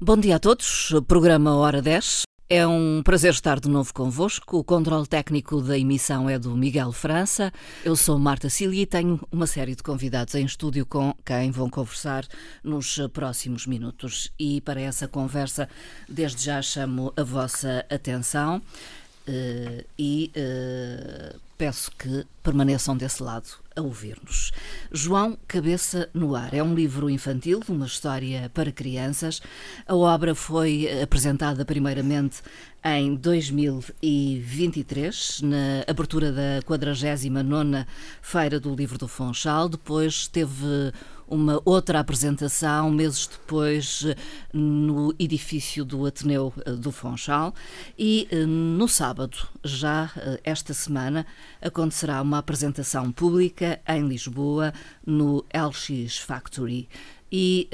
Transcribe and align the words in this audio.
Bom 0.00 0.16
dia 0.16 0.36
a 0.36 0.38
todos. 0.38 0.92
Programa 1.08 1.56
Hora 1.56 1.82
10. 1.82 2.22
É 2.48 2.64
um 2.64 3.02
prazer 3.02 3.32
estar 3.32 3.58
de 3.58 3.68
novo 3.68 3.92
convosco. 3.92 4.58
O 4.58 4.62
controle 4.62 5.08
técnico 5.08 5.60
da 5.60 5.76
emissão 5.76 6.30
é 6.30 6.38
do 6.38 6.56
Miguel 6.56 6.92
França. 6.92 7.52
Eu 7.84 7.96
sou 7.96 8.16
Marta 8.16 8.48
Cília 8.48 8.82
e 8.82 8.86
tenho 8.86 9.20
uma 9.32 9.44
série 9.44 9.74
de 9.74 9.82
convidados 9.82 10.36
em 10.36 10.44
estúdio 10.44 10.86
com 10.86 11.12
quem 11.26 11.50
vão 11.50 11.68
conversar 11.68 12.24
nos 12.62 12.96
próximos 13.12 13.66
minutos. 13.66 14.32
E 14.38 14.60
para 14.60 14.80
essa 14.80 15.08
conversa, 15.08 15.68
desde 16.08 16.44
já 16.44 16.62
chamo 16.62 17.12
a 17.16 17.24
vossa 17.24 17.84
atenção 17.90 18.62
uh, 19.28 19.84
e 19.98 20.32
uh, 20.36 21.34
peço 21.56 21.90
que 21.98 22.26
permaneçam 22.42 22.94
desse 22.96 23.22
lado 23.22 23.48
a 23.76 23.82
ouvir-nos. 23.82 24.52
João 24.90 25.36
Cabeça 25.46 26.08
no 26.14 26.34
Ar 26.34 26.54
é 26.54 26.62
um 26.62 26.74
livro 26.74 27.10
infantil, 27.10 27.60
uma 27.68 27.84
história 27.86 28.50
para 28.54 28.72
crianças. 28.72 29.42
A 29.86 29.94
obra 29.94 30.34
foi 30.34 30.88
apresentada 31.02 31.62
primeiramente 31.64 32.40
em 32.84 33.14
2023, 33.14 35.42
na 35.42 35.84
abertura 35.86 36.32
da 36.32 36.62
49ª 36.62 37.86
Feira 38.22 38.58
do 38.58 38.74
Livro 38.74 38.96
do 38.96 39.06
Funchal. 39.08 39.68
Depois 39.68 40.26
teve 40.28 40.90
uma 41.28 41.60
outra 41.64 42.00
apresentação, 42.00 42.90
meses 42.90 43.26
depois, 43.26 44.04
no 44.52 45.14
edifício 45.18 45.84
do 45.84 46.06
Ateneu 46.06 46.52
eh, 46.64 46.72
do 46.72 46.90
Funchal. 46.90 47.54
E 47.98 48.26
eh, 48.30 48.46
no 48.46 48.88
sábado, 48.88 49.36
já 49.62 50.10
eh, 50.16 50.40
esta 50.44 50.72
semana, 50.72 51.26
acontecerá 51.60 52.20
uma 52.22 52.38
apresentação 52.38 53.12
pública 53.12 53.80
em 53.86 54.06
Lisboa, 54.08 54.72
no 55.06 55.44
LX 55.54 56.18
Factory. 56.18 56.88
E 57.30 57.68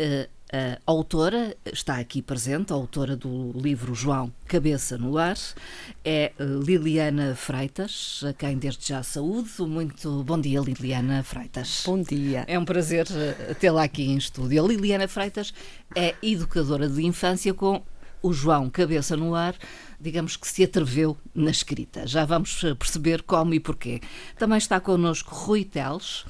a 0.55 0.79
autora 0.87 1.57
está 1.73 1.99
aqui 1.99 2.23
presente, 2.23 2.73
a 2.73 2.77
autora 2.77 3.17
do 3.17 3.51
livro 3.53 3.93
João 3.93 4.33
Cabeça 4.47 4.97
no 4.97 5.19
Ar, 5.19 5.37
é 6.05 6.27
eh, 6.27 6.33
Liliana 6.39 7.35
Freitas, 7.35 8.23
a 8.25 8.33
quem 8.33 8.57
desde 8.57 8.87
já 8.87 9.03
saúdo. 9.03 9.67
Muito 9.67 10.23
bom 10.23 10.41
dia, 10.41 10.61
Liliana 10.61 11.25
Freitas. 11.25 11.83
Bom 11.85 12.01
dia. 12.01 12.45
É 12.47 12.57
um 12.57 12.65
prazer 12.65 13.05
eh, 13.11 13.55
tê-la 13.55 13.83
aqui 13.83 14.05
em 14.05 14.17
estúdio. 14.17 14.65
A 14.65 14.69
Liliana 14.69 15.09
Freitas 15.09 15.53
é 15.93 16.15
educadora 16.23 16.89
de 16.89 17.05
infância 17.05 17.53
com 17.53 17.83
o 18.23 18.33
João 18.33 18.71
Cabeça 18.71 19.17
no 19.17 19.35
Ar, 19.35 19.57
digamos 20.01 20.37
que 20.37 20.47
se 20.47 20.63
atreveu 20.63 21.17
na 21.35 21.51
escrita. 21.51 22.07
Já 22.07 22.25
vamos 22.25 22.63
eh, 22.63 22.75
perceber 22.75 23.23
como 23.23 23.55
e 23.55 23.59
porquê. 23.59 24.01
Também 24.39 24.59
está 24.59 24.79
connosco 24.79 25.35
Rui 25.35 25.65
Teles 25.65 26.25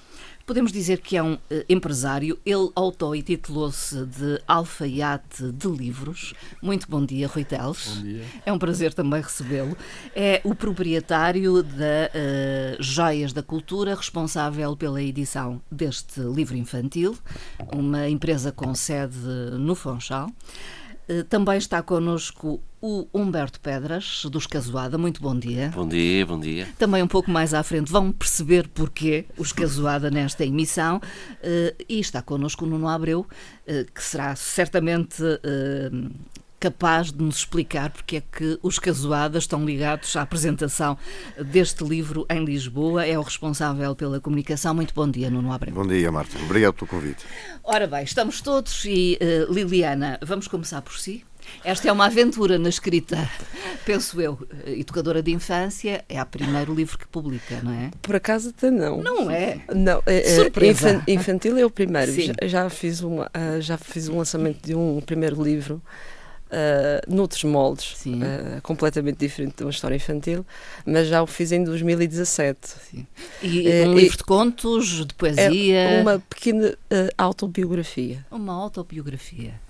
Podemos 0.46 0.70
dizer 0.70 1.00
que 1.00 1.16
é 1.16 1.22
um 1.22 1.34
uh, 1.34 1.40
empresário. 1.68 2.38
Ele 2.44 2.70
auto-intitulou-se 2.74 4.04
de 4.04 4.40
alfaiate 4.46 5.50
de 5.50 5.68
livros. 5.68 6.34
Muito 6.62 6.86
bom 6.88 7.04
dia, 7.04 7.26
Rui 7.26 7.44
Teles. 7.44 7.96
Bom 7.96 8.02
dia. 8.02 8.24
É 8.44 8.52
um 8.52 8.58
prazer 8.58 8.92
também 8.92 9.22
recebê-lo. 9.22 9.74
É 10.14 10.42
o 10.44 10.54
proprietário 10.54 11.62
da 11.62 12.10
uh, 12.12 12.82
Joias 12.82 13.32
da 13.32 13.42
Cultura, 13.42 13.94
responsável 13.94 14.76
pela 14.76 15.02
edição 15.02 15.62
deste 15.72 16.20
livro 16.20 16.56
infantil, 16.56 17.16
uma 17.72 18.08
empresa 18.08 18.52
com 18.52 18.74
sede 18.74 19.16
no 19.58 19.74
Funchal. 19.74 20.30
Eh, 21.08 21.22
também 21.22 21.58
está 21.58 21.82
connosco 21.82 22.60
o 22.80 23.06
Humberto 23.14 23.60
Pedras, 23.60 24.26
dos 24.30 24.46
Casoada. 24.46 24.98
Muito 24.98 25.20
bom 25.20 25.38
dia. 25.38 25.70
Bom 25.74 25.88
dia, 25.88 26.26
bom 26.26 26.38
dia. 26.38 26.68
Também 26.78 27.02
um 27.02 27.08
pouco 27.08 27.30
mais 27.30 27.54
à 27.54 27.62
frente 27.62 27.90
vão 27.90 28.12
perceber 28.12 28.68
porquê 28.68 29.24
os 29.38 29.52
Casoada 29.52 30.10
nesta 30.10 30.44
emissão. 30.44 31.00
Eh, 31.42 31.74
e 31.88 32.00
está 32.00 32.22
connosco 32.22 32.64
o 32.64 32.68
Nuno 32.68 32.88
Abreu, 32.88 33.26
eh, 33.66 33.86
que 33.92 34.02
será 34.02 34.34
certamente 34.36 35.22
capaz 36.64 37.12
de 37.12 37.22
nos 37.22 37.36
explicar 37.36 37.90
porque 37.90 38.16
é 38.16 38.22
que 38.22 38.58
os 38.62 38.78
Casoadas 38.78 39.42
estão 39.42 39.66
ligados 39.66 40.16
à 40.16 40.22
apresentação 40.22 40.96
deste 41.38 41.84
livro 41.84 42.24
em 42.30 42.42
Lisboa. 42.42 43.04
É 43.04 43.18
o 43.18 43.22
responsável 43.22 43.94
pela 43.94 44.18
comunicação. 44.18 44.74
Muito 44.74 44.94
bom 44.94 45.10
dia, 45.10 45.28
Nuno 45.28 45.52
Abreu. 45.52 45.74
Bom 45.74 45.86
dia, 45.86 46.10
Marta. 46.10 46.38
Obrigado 46.38 46.72
pelo 46.72 46.86
convite. 46.86 47.22
Ora 47.62 47.86
bem, 47.86 48.02
estamos 48.02 48.40
todos 48.40 48.82
e 48.86 49.18
uh, 49.20 49.52
Liliana, 49.52 50.18
vamos 50.22 50.48
começar 50.48 50.80
por 50.80 50.98
si. 50.98 51.22
Esta 51.62 51.90
é 51.90 51.92
uma 51.92 52.06
aventura 52.06 52.58
na 52.58 52.70
escrita, 52.70 53.28
penso 53.84 54.18
eu. 54.18 54.38
Educadora 54.66 55.22
de 55.22 55.30
infância 55.30 56.02
é 56.08 56.22
o 56.22 56.24
primeiro 56.24 56.74
livro 56.74 56.96
que 56.98 57.06
publica, 57.06 57.60
não 57.62 57.72
é? 57.72 57.90
Por 58.00 58.16
acaso 58.16 58.48
até 58.48 58.70
não. 58.70 59.02
Não 59.02 59.30
é? 59.30 59.60
Não, 59.74 60.02
é, 60.06 60.20
é 60.20 60.34
Surpresa. 60.36 61.02
infantil 61.06 61.58
é 61.58 61.64
o 61.66 61.68
primeiro. 61.68 62.10
Já, 62.12 62.32
já, 62.44 62.70
fiz 62.70 63.02
uma, 63.02 63.26
uh, 63.26 63.60
já 63.60 63.76
fiz 63.76 64.08
um 64.08 64.16
lançamento 64.16 64.64
de 64.64 64.74
um 64.74 65.02
primeiro 65.02 65.42
livro 65.42 65.82
uh, 66.50 67.14
noutros 67.14 67.44
moldes, 67.44 68.04
uh, 68.06 68.60
completamente 68.62 69.18
diferente 69.18 69.56
de 69.56 69.64
uma 69.64 69.70
história 69.70 69.96
infantil, 69.96 70.44
mas 70.84 71.08
já 71.08 71.22
o 71.22 71.26
fiz 71.26 71.52
em 71.52 71.64
2017. 71.64 72.58
Sim. 72.90 73.06
E 73.42 73.68
uh, 73.68 73.90
um 73.90 73.94
livro 73.94 74.16
de 74.16 74.24
contos, 74.24 75.06
de 75.06 75.14
poesia? 75.14 75.78
É 75.78 76.02
uma 76.02 76.18
pequena 76.18 76.76
autobiografia. 77.16 78.24
Uma 78.30 78.54
autobiografia. 78.54 79.60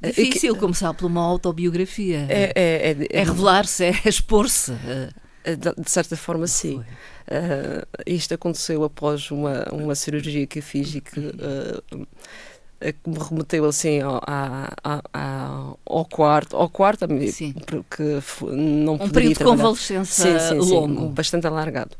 Difícil 0.00 0.54
que, 0.54 0.60
começar 0.60 0.94
por 0.94 1.06
uma 1.06 1.22
autobiografia. 1.22 2.26
É, 2.28 2.52
é, 2.54 2.90
é, 2.92 3.06
é 3.10 3.24
revelar-se, 3.24 3.84
é 3.84 3.92
expor-se. 4.06 4.72
De 5.76 5.90
certa 5.90 6.16
forma, 6.16 6.46
sim. 6.46 6.82
Uh, 7.28 7.86
isto 8.06 8.32
aconteceu 8.32 8.82
após 8.84 9.30
uma, 9.30 9.64
uma 9.70 9.94
cirurgia 9.94 10.46
que 10.46 10.62
fiz 10.62 10.94
e 10.94 11.00
que 11.02 11.20
uh, 11.20 12.06
que 12.80 13.10
me 13.10 13.18
remeteu 13.18 13.64
assim 13.64 14.00
ao, 14.00 14.20
ao, 15.12 15.80
ao 15.84 16.04
quarto, 16.04 16.56
ao 16.56 16.68
quarto 16.68 17.06
sim. 17.32 17.52
porque 17.66 18.20
não 18.42 18.94
um 18.94 19.08
período 19.08 19.38
de 19.38 19.44
convalescença 19.44 20.38
sim, 20.38 20.62
sim, 20.64 20.70
longo, 20.70 21.08
bastante 21.08 21.46
alargado. 21.46 21.96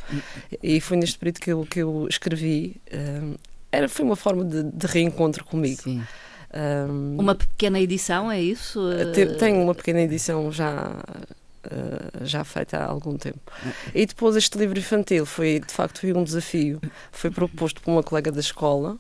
E 0.62 0.80
foi 0.80 0.96
neste 0.96 1.18
período 1.18 1.40
que 1.40 1.50
eu, 1.50 1.66
que 1.66 1.80
eu 1.80 2.06
escrevi. 2.08 2.76
Um, 2.92 3.34
era, 3.72 3.88
foi 3.88 4.04
uma 4.04 4.16
forma 4.16 4.44
de, 4.44 4.62
de 4.62 4.86
reencontro 4.86 5.44
comigo. 5.44 5.82
Sim. 5.82 6.02
Um, 6.54 7.16
uma 7.18 7.34
pequena 7.34 7.78
edição, 7.80 8.30
é 8.30 8.40
isso? 8.40 8.80
Tenho 9.38 9.62
uma 9.62 9.74
pequena 9.74 10.00
edição 10.00 10.50
já 10.52 10.94
Uh, 11.66 12.24
já 12.24 12.44
feita 12.44 12.78
há 12.78 12.86
algum 12.86 13.18
tempo. 13.18 13.40
E 13.94 14.06
depois 14.06 14.36
este 14.36 14.56
livro 14.56 14.78
infantil 14.78 15.26
foi, 15.26 15.60
de 15.60 15.70
facto, 15.70 16.00
foi 16.00 16.14
um 16.14 16.24
desafio. 16.24 16.80
Foi 17.12 17.30
proposto 17.30 17.82
por 17.82 17.90
uma 17.90 18.02
colega 18.02 18.32
da 18.32 18.40
escola, 18.40 18.96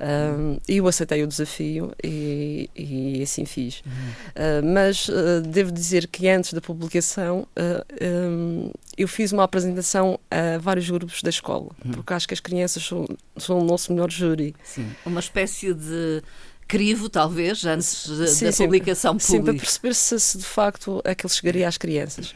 um, 0.00 0.58
eu 0.68 0.86
aceitei 0.86 1.22
o 1.22 1.26
desafio 1.26 1.92
e, 2.02 2.70
e 2.74 3.22
assim 3.22 3.44
fiz. 3.44 3.80
Uh, 3.80 4.64
mas 4.64 5.08
uh, 5.08 5.40
devo 5.42 5.72
dizer 5.72 6.06
que 6.06 6.28
antes 6.28 6.52
da 6.52 6.60
publicação 6.60 7.46
uh, 7.56 8.04
um, 8.30 8.70
eu 8.96 9.08
fiz 9.08 9.32
uma 9.32 9.44
apresentação 9.44 10.18
a 10.30 10.58
vários 10.58 10.88
grupos 10.88 11.22
da 11.22 11.30
escola, 11.30 11.70
uhum. 11.84 11.92
porque 11.92 12.12
acho 12.12 12.28
que 12.28 12.34
as 12.34 12.40
crianças 12.40 12.82
são, 12.84 13.06
são 13.36 13.58
o 13.58 13.64
nosso 13.64 13.92
melhor 13.92 14.10
júri. 14.10 14.54
Sim, 14.62 14.88
uma 15.04 15.20
espécie 15.20 15.74
de 15.74 16.22
crivo, 16.66 17.08
talvez, 17.08 17.64
antes 17.64 17.86
sim, 17.86 18.44
da 18.44 18.52
sim, 18.52 18.64
publicação 18.64 19.16
pública. 19.16 19.36
Sim, 19.36 19.42
para 19.42 19.54
perceber 19.54 19.94
se, 19.94 20.20
se, 20.20 20.38
de 20.38 20.44
facto 20.44 21.00
aquilo 21.04 21.30
chegaria 21.30 21.66
às 21.66 21.78
crianças. 21.78 22.34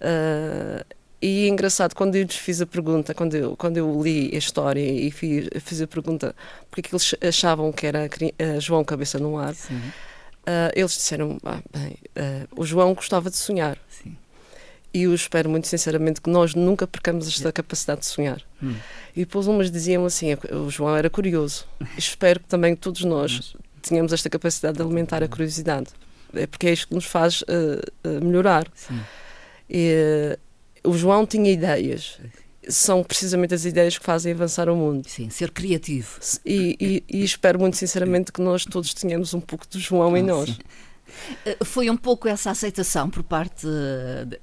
Uh, 0.00 0.84
e 1.22 1.44
é 1.44 1.48
engraçado, 1.48 1.94
quando 1.94 2.16
eu 2.16 2.24
lhes 2.24 2.34
fiz 2.34 2.60
a 2.60 2.66
pergunta, 2.66 3.14
quando 3.14 3.36
eu, 3.36 3.56
quando 3.56 3.76
eu 3.76 4.02
li 4.02 4.32
a 4.34 4.38
história 4.38 4.80
e 4.80 5.08
fiz, 5.12 5.48
fiz 5.60 5.80
a 5.80 5.86
pergunta 5.86 6.34
porque 6.68 6.80
é 6.80 6.82
que 6.82 6.92
eles 6.92 7.14
achavam 7.22 7.70
que 7.70 7.86
era 7.86 8.06
uh, 8.06 8.60
João 8.60 8.82
Cabeça 8.82 9.20
no 9.20 9.38
Ar, 9.38 9.52
uh, 9.52 9.56
eles 10.74 10.90
disseram: 10.90 11.38
ah, 11.44 11.60
bem, 11.72 11.92
uh, 12.16 12.60
o 12.60 12.66
João 12.66 12.92
gostava 12.92 13.30
de 13.30 13.36
sonhar. 13.36 13.78
Sim. 13.88 14.16
E 14.92 15.04
eu 15.04 15.14
espero 15.14 15.48
muito 15.48 15.68
sinceramente 15.68 16.20
que 16.20 16.28
nós 16.28 16.56
nunca 16.56 16.88
percamos 16.88 17.28
esta 17.28 17.52
capacidade 17.52 18.00
de 18.00 18.06
sonhar. 18.06 18.42
Hum. 18.60 18.74
E 19.14 19.20
depois 19.20 19.46
umas 19.46 19.70
diziam 19.70 20.04
assim: 20.04 20.36
o 20.50 20.68
João 20.70 20.96
era 20.96 21.08
curioso. 21.08 21.68
espero 21.96 22.40
que 22.40 22.46
também 22.46 22.74
todos 22.74 23.04
nós 23.04 23.54
tenhamos 23.80 24.12
esta 24.12 24.28
capacidade 24.28 24.76
de 24.76 24.82
alimentar 24.82 25.22
a 25.22 25.28
curiosidade. 25.28 25.86
É 26.34 26.48
porque 26.48 26.66
é 26.66 26.72
isto 26.72 26.88
que 26.88 26.94
nos 26.94 27.04
faz 27.04 27.44
melhorar. 28.22 28.66
Sim. 28.74 29.00
E, 29.70 30.36
o 30.84 30.92
João 30.96 31.26
tinha 31.26 31.50
ideias. 31.50 32.18
São 32.68 33.02
precisamente 33.02 33.54
as 33.54 33.64
ideias 33.64 33.98
que 33.98 34.04
fazem 34.04 34.32
avançar 34.32 34.68
o 34.68 34.76
mundo. 34.76 35.08
Sim, 35.08 35.28
ser 35.30 35.50
criativo. 35.50 36.20
E, 36.44 36.76
e, 36.80 37.18
e 37.18 37.24
espero 37.24 37.58
muito 37.58 37.76
sinceramente 37.76 38.30
que 38.32 38.40
nós 38.40 38.64
todos 38.64 38.94
tenhamos 38.94 39.34
um 39.34 39.40
pouco 39.40 39.66
do 39.68 39.80
João 39.80 40.14
ah, 40.14 40.18
em 40.18 40.22
nós. 40.22 40.50
Sim. 40.50 40.58
Eh, 41.44 41.58
foi 41.64 41.90
um 41.90 41.96
pouco 41.96 42.28
essa 42.28 42.50
aceitação 42.50 43.10
por 43.10 43.22
parte 43.22 43.66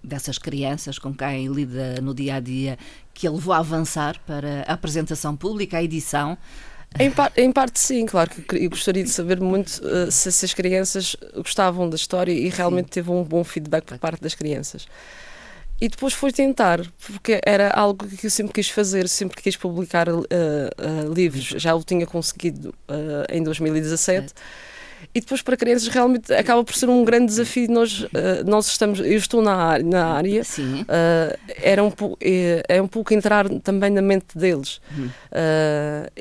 dessas 0.04 0.38
crianças 0.38 1.00
com 1.00 1.14
quem 1.14 1.48
lida 1.48 2.00
no 2.02 2.14
dia 2.14 2.36
a 2.36 2.40
dia 2.40 2.78
que 3.14 3.28
a 3.28 3.32
levou 3.32 3.54
a 3.54 3.58
avançar 3.58 4.20
para 4.26 4.64
a 4.68 4.74
apresentação 4.74 5.36
pública, 5.36 5.78
a 5.78 5.84
edição. 5.84 6.38
Em, 6.98 7.12
par, 7.12 7.32
em 7.38 7.52
parte, 7.52 7.80
sim, 7.80 8.06
claro 8.06 8.30
que 8.30 8.56
eu 8.56 8.70
gostaria 8.70 9.04
de 9.04 9.10
saber 9.10 9.40
muito 9.40 9.80
uh, 9.86 10.12
se, 10.12 10.32
se, 10.32 10.46
as 10.46 10.54
crianças 10.54 11.16
gostavam 11.36 11.88
da 11.88 11.96
história 11.96 12.32
e 12.32 12.50
realmente 12.50 12.86
sim. 12.86 12.94
teve 12.94 13.12
um 13.12 13.24
bom 13.24 13.44
feedback 13.44 13.86
por 13.86 14.00
parte 14.00 14.22
das 14.22 14.34
crianças. 14.34 14.88
E 15.82 15.88
depois 15.88 16.14
foi 16.14 16.32
tentar, 16.32 16.82
porque 17.06 17.40
era 17.46 17.70
algo 17.70 18.06
que 18.06 18.28
eu 18.28 18.30
sempre 18.30 18.54
quis 18.54 18.70
fazer, 18.70 19.08
sempre 19.08 19.42
quis 19.42 19.56
publicar 19.56 20.10
uh, 20.10 20.20
uh, 20.20 21.14
livros. 21.14 21.54
Já 21.56 21.74
o 21.74 21.84
tinha 21.84 22.06
conseguido 22.06 22.70
uh, 22.90 23.26
em 23.34 23.42
2017. 23.42 24.34
E 25.16 25.22
depois 25.22 25.42
para 25.42 25.56
crianças 25.56 25.88
realmente 25.88 26.34
acaba 26.34 26.62
por 26.62 26.76
ser 26.76 26.90
um 26.90 27.06
grande 27.06 27.28
desafio. 27.28 27.72
Nós, 27.72 28.06
nós 28.46 28.68
estamos, 28.68 29.00
eu 29.00 29.16
estou 29.16 29.42
na, 29.42 29.56
área, 29.56 29.86
na 29.86 30.08
área, 30.08 30.44
Sim. 30.44 30.86
Era 31.62 31.82
um 31.82 31.92
é, 32.20 32.64
é, 32.68 32.82
um 32.82 32.88
pouco 32.88 33.14
entrar 33.14 33.48
também 33.62 33.90
na 33.92 34.02
mente 34.02 34.38
deles. 34.38 34.82
Hum. 34.92 35.10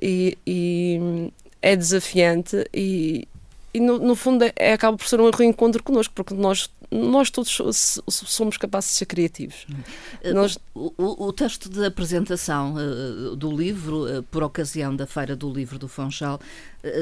e, 0.01 0.39
e 0.47 1.33
é 1.61 1.75
desafiante 1.75 2.65
e, 2.73 3.27
e 3.73 3.81
no, 3.81 3.99
no 3.99 4.15
fundo 4.15 4.45
é, 4.45 4.53
é, 4.57 4.73
acaba 4.73 4.97
por 4.97 5.07
ser 5.07 5.21
um 5.21 5.31
reencontro 5.31 5.83
connosco, 5.83 6.15
porque 6.15 6.33
nós, 6.35 6.71
nós 6.91 7.31
todos 7.31 7.61
somos 8.09 8.57
capazes 8.57 8.91
de 8.91 8.97
ser 8.97 9.07
criativos. 9.07 9.67
Uh, 10.25 10.35
nós... 10.35 10.59
O, 10.75 10.93
o, 10.97 11.27
o, 11.27 11.33
texto 11.33 11.69
de 11.69 11.85
apresentação 11.85 12.75
uh, 12.75 13.37
do 13.37 13.55
livro, 13.55 14.05
uh, 14.07 14.23
por 14.25 14.43
ocasião 14.43 14.95
da 14.95 15.07
Feira 15.07 15.37
do 15.37 15.53
Livro 15.53 15.79
do 15.79 15.89
Funchal, 15.89 16.41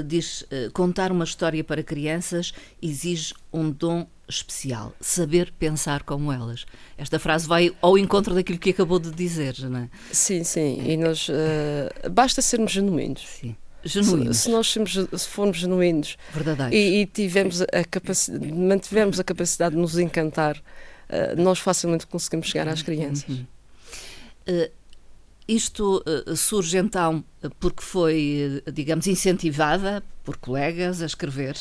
diz 0.07 0.43
contar 0.73 1.13
uma 1.13 1.25
história 1.25 1.63
para 1.63 1.83
crianças 1.83 2.55
exige 2.81 3.35
um 3.53 3.71
dom 3.71 4.07
especial, 4.27 4.95
saber 5.01 5.53
pensar 5.59 6.03
como 6.03 6.33
elas. 6.33 6.65
Esta 6.97 7.19
frase 7.19 7.47
vai 7.47 7.71
ao 7.83 7.99
encontro 7.99 8.35
daquilo 8.35 8.59
que 8.59 8.71
acabou 8.71 8.99
de 8.99 9.11
dizer, 9.11 9.55
não 9.69 9.81
é? 9.81 9.91
Sim, 10.11 10.43
sim, 10.45 10.83
e 10.83 10.97
nós 10.97 11.29
basta 12.11 12.41
sermos 12.41 12.73
genuínos. 12.73 13.23
Sim 13.29 13.55
genuínos. 13.93 14.37
Se, 14.37 14.43
se 14.45 14.51
nós 14.51 14.67
somos, 14.69 14.93
se 14.93 15.29
formos 15.29 15.59
genuínos 15.59 16.17
e, 16.73 17.01
e, 17.01 17.07
tivemos 17.07 17.63
a 17.63 17.85
capacidade, 17.89 18.53
mantivemos 18.53 19.21
a 19.21 19.25
capacidade 19.25 19.75
de 19.75 19.81
nos 19.81 19.99
encantar, 19.99 20.57
uh, 20.57 21.41
nós 21.41 21.59
facilmente 21.59 22.07
conseguimos 22.07 22.49
chegar 22.49 22.69
às 22.69 22.83
crianças. 22.83 23.29
Uhum. 23.29 23.47
Uh, 24.49 24.71
isto 25.49 26.03
uh, 26.07 26.37
surge 26.37 26.77
então 26.77 27.25
porque 27.61 27.83
foi, 27.83 28.63
digamos, 28.73 29.07
incentivada 29.07 30.03
por 30.25 30.37
colegas 30.37 31.01
a 31.01 31.07
escrever? 31.07 31.55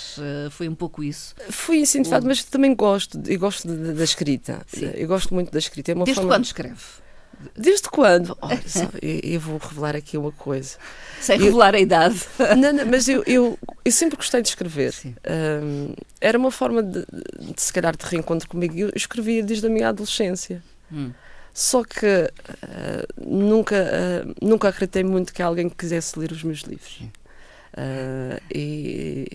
foi 0.50 0.68
um 0.68 0.74
pouco 0.74 1.04
isso? 1.04 1.36
Fui 1.52 1.78
incentivada, 1.78 2.26
mas 2.26 2.44
também 2.44 2.74
gosto, 2.74 3.22
e 3.28 3.38
gosto 3.38 3.68
da 3.68 4.04
escrita. 4.04 4.66
Sim. 4.66 4.90
Eu 4.96 5.08
gosto 5.08 5.36
muito 5.36 5.52
da 5.52 5.60
escrita. 5.60 5.92
É 5.92 5.96
Desde 5.96 6.16
forma... 6.16 6.30
quando 6.32 6.46
escreve? 6.46 6.82
Desde 7.56 7.90
quando? 7.90 8.38
Oh, 8.42 8.50
eu, 9.02 9.20
eu, 9.24 9.40
vou 9.40 9.58
revelar 9.58 9.96
aqui 9.96 10.18
uma 10.18 10.32
coisa. 10.32 10.78
Sem 11.20 11.40
revelar 11.40 11.74
eu, 11.74 11.80
a 11.80 11.82
idade. 11.82 12.22
Não, 12.58 12.74
não, 12.74 12.86
mas 12.86 13.08
eu, 13.08 13.24
eu, 13.26 13.60
eu, 13.84 13.92
sempre 13.92 14.18
gostei 14.18 14.42
de 14.42 14.50
escrever. 14.50 14.94
Um, 15.06 15.94
era 16.20 16.38
uma 16.38 16.52
forma 16.52 16.82
de, 16.82 17.06
de, 17.40 17.62
se 17.62 17.72
calhar, 17.72 17.96
de 17.96 18.06
reencontro 18.06 18.48
comigo. 18.48 18.78
Eu 18.78 18.92
escrevia 18.96 19.44
desde 19.44 19.68
a 19.68 19.70
minha 19.70 19.90
adolescência. 19.90 20.64
Hum. 20.92 21.12
Só 21.54 21.84
que 21.84 22.06
uh, 22.06 23.24
nunca, 23.26 23.76
uh, 23.76 24.36
nunca 24.46 24.68
acreditei 24.70 25.04
muito 25.04 25.34
que 25.34 25.42
alguém 25.42 25.70
quisesse 25.70 26.20
ler 26.20 26.32
os 26.32 26.44
meus 26.44 26.60
livros. 26.60 27.02
Uh, 27.78 28.42
e 28.54 29.28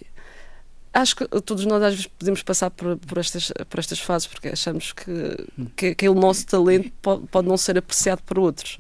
acho 0.92 1.16
que 1.16 1.26
todos 1.42 1.64
nós 1.64 1.82
às 1.82 1.94
vezes 1.94 2.06
podemos 2.06 2.42
passar 2.42 2.70
por, 2.70 2.96
por, 2.96 3.19
estas, 3.19 3.52
por 3.69 3.78
estas 3.78 4.00
fases 4.00 4.26
porque 4.26 4.48
achamos 4.48 4.92
que, 4.92 5.46
que 5.76 5.87
aquele 5.88 6.14
nosso 6.14 6.46
talento 6.46 6.90
pode, 7.00 7.26
pode 7.28 7.48
não 7.48 7.56
ser 7.56 7.78
apreciado 7.78 8.22
por 8.22 8.38
outros. 8.38 8.78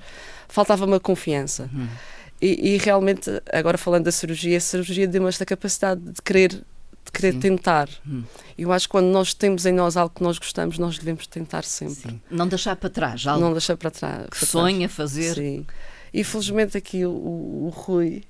Faltava-me 0.48 0.94
a 0.94 1.00
confiança. 1.00 1.70
Uhum. 1.72 1.88
E, 2.42 2.74
e, 2.74 2.78
realmente, 2.78 3.30
agora 3.52 3.76
falando 3.76 4.04
da 4.04 4.12
cirurgia, 4.12 4.56
a 4.56 4.60
cirurgia 4.60 5.06
deu-me 5.06 5.28
esta 5.28 5.44
capacidade 5.44 6.00
de 6.00 6.22
querer, 6.22 6.48
de 6.48 7.12
querer 7.12 7.38
tentar. 7.38 7.88
Uhum. 8.04 8.24
Eu 8.56 8.72
acho 8.72 8.88
que 8.88 8.92
quando 8.92 9.06
nós 9.06 9.34
temos 9.34 9.66
em 9.66 9.72
nós 9.72 9.96
algo 9.96 10.14
que 10.14 10.22
nós 10.22 10.38
gostamos, 10.38 10.78
nós 10.78 10.98
devemos 10.98 11.26
tentar 11.26 11.62
sempre. 11.64 12.12
Sim. 12.12 12.20
Não 12.30 12.48
deixar 12.48 12.74
para 12.76 12.90
trás. 12.90 13.26
Algo 13.26 13.44
não 13.44 13.52
deixar 13.52 13.76
para 13.76 13.90
trás. 13.90 14.26
Que 14.30 14.46
sonha 14.46 14.88
fazer. 14.88 15.34
Sim. 15.34 15.66
E 16.12 16.24
felizmente 16.24 16.76
aqui 16.76 17.04
o, 17.04 17.10
o, 17.10 17.66
o 17.66 17.68
Rui, 17.68 18.24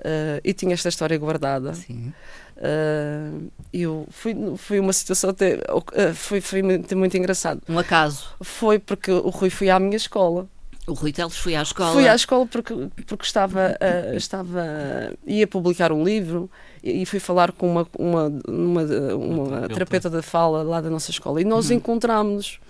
uh, 0.00 0.40
e 0.42 0.52
tinha 0.52 0.72
esta 0.72 0.88
história 0.88 1.16
guardada. 1.16 1.74
Sim 1.74 2.12
Uh, 2.56 3.50
eu 3.72 4.06
fui, 4.10 4.34
foi 4.56 4.78
uma 4.78 4.92
situação 4.92 5.30
até, 5.30 5.56
uh, 5.56 6.14
foi, 6.14 6.40
foi 6.40 6.62
muito, 6.62 6.96
muito 6.96 7.16
engraçado. 7.16 7.60
Um 7.68 7.78
acaso? 7.78 8.28
Foi 8.40 8.78
porque 8.78 9.10
o 9.10 9.28
Rui 9.30 9.50
foi 9.50 9.70
à 9.70 9.78
minha 9.78 9.96
escola. 9.96 10.48
O 10.86 10.92
Rui 10.92 11.12
Teles 11.12 11.36
foi 11.36 11.56
à 11.56 11.62
escola? 11.62 11.92
Fui 11.92 12.06
à 12.06 12.14
escola 12.14 12.46
porque, 12.46 12.74
porque 13.06 13.24
estava, 13.24 13.76
uh, 13.80 14.16
estava, 14.16 14.64
ia 15.26 15.46
publicar 15.46 15.90
um 15.92 16.04
livro 16.04 16.50
e 16.82 17.06
fui 17.06 17.18
falar 17.18 17.52
com 17.52 17.70
uma, 17.70 17.86
uma, 17.98 18.32
uma, 18.46 18.82
uma 19.14 19.68
terapeuta 19.68 20.10
da 20.10 20.22
fala 20.22 20.62
lá 20.62 20.80
da 20.80 20.90
nossa 20.90 21.10
escola 21.10 21.40
e 21.40 21.44
nós 21.44 21.70
uhum. 21.70 21.76
encontramos-nos 21.76 22.60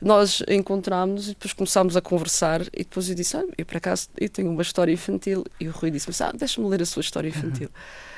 nós 0.00 0.42
encontramos 0.48 1.26
e 1.26 1.28
depois 1.30 1.54
começámos 1.54 1.96
a 1.96 2.00
conversar 2.00 2.62
e 2.74 2.78
depois 2.78 3.08
eu 3.08 3.14
disse, 3.14 3.38
ah, 3.38 3.44
eu 3.56 3.64
por 3.64 3.78
acaso 3.78 4.08
eu 4.18 4.28
tenho 4.28 4.50
uma 4.50 4.60
história 4.60 4.92
infantil 4.92 5.44
e 5.58 5.66
o 5.66 5.70
Rui 5.70 5.90
disse, 5.90 6.10
ah, 6.22 6.32
deixa-me 6.34 6.68
ler 6.68 6.82
a 6.82 6.86
sua 6.86 7.00
história 7.00 7.28
infantil. 7.28 7.68
Uhum. 7.68 7.74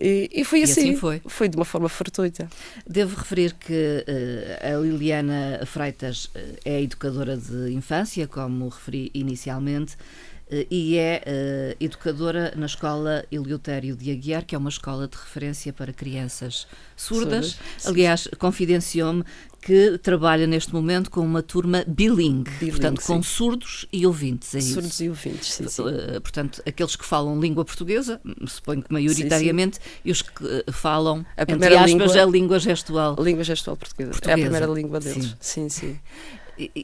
E, 0.00 0.30
e 0.32 0.44
foi 0.44 0.62
assim, 0.62 0.80
e 0.80 0.84
assim 0.84 0.96
foi. 0.96 1.20
foi 1.26 1.48
de 1.48 1.56
uma 1.56 1.64
forma 1.64 1.88
fortuita. 1.88 2.48
Devo 2.86 3.16
referir 3.16 3.52
que 3.52 4.04
uh, 4.08 4.78
a 4.78 4.80
Liliana 4.80 5.60
Freitas 5.66 6.24
uh, 6.24 6.30
é 6.64 6.80
educadora 6.80 7.36
de 7.36 7.70
infância, 7.72 8.26
como 8.26 8.68
referi 8.68 9.10
inicialmente, 9.12 9.94
uh, 9.94 10.66
e 10.70 10.96
é 10.96 11.76
educadora 11.78 12.54
na 12.56 12.64
Escola 12.64 13.26
Eleutério 13.30 13.94
de 13.94 14.10
Aguiar, 14.10 14.46
que 14.46 14.54
é 14.54 14.58
uma 14.58 14.70
escola 14.70 15.06
de 15.06 15.18
referência 15.18 15.70
para 15.70 15.92
crianças 15.92 16.66
surdas. 16.96 17.48
surdas 17.48 17.86
Aliás, 17.86 18.28
confidenciou-me 18.38 19.22
que 19.60 19.98
trabalha 19.98 20.46
neste 20.46 20.72
momento 20.72 21.10
com 21.10 21.20
uma 21.20 21.42
turma 21.42 21.84
bilingue, 21.86 22.50
bilingue 22.50 22.70
portanto, 22.70 23.00
sim. 23.00 23.06
com 23.06 23.22
surdos 23.22 23.86
e 23.92 24.06
ouvintes. 24.06 24.54
É 24.54 24.60
surdos 24.60 24.92
isso? 24.92 25.04
e 25.04 25.08
ouvintes, 25.08 25.52
sim, 25.52 25.68
sim. 25.68 25.82
Uh, 25.82 26.20
portanto, 26.20 26.62
aqueles 26.66 26.96
que 26.96 27.04
falam 27.04 27.38
língua 27.38 27.64
portuguesa, 27.64 28.20
suponho 28.46 28.82
que 28.82 28.92
maioritariamente, 28.92 29.76
sim, 29.76 29.82
e 30.04 30.10
os 30.10 30.22
que 30.22 30.44
uh, 30.44 30.72
falam, 30.72 31.24
a 31.36 31.42
entre 31.42 31.74
aspas, 31.74 31.90
língua, 31.90 32.22
a 32.22 32.26
língua 32.26 32.58
gestual. 32.58 33.16
A 33.18 33.22
língua 33.22 33.44
gestual 33.44 33.76
portuguesa. 33.76 34.12
portuguesa. 34.12 34.40
É 34.40 34.42
a 34.42 34.44
primeira 34.44 34.66
língua 34.66 34.98
deles. 34.98 35.36
Sim, 35.40 35.68
sim. 35.68 35.94
sim. 35.94 36.00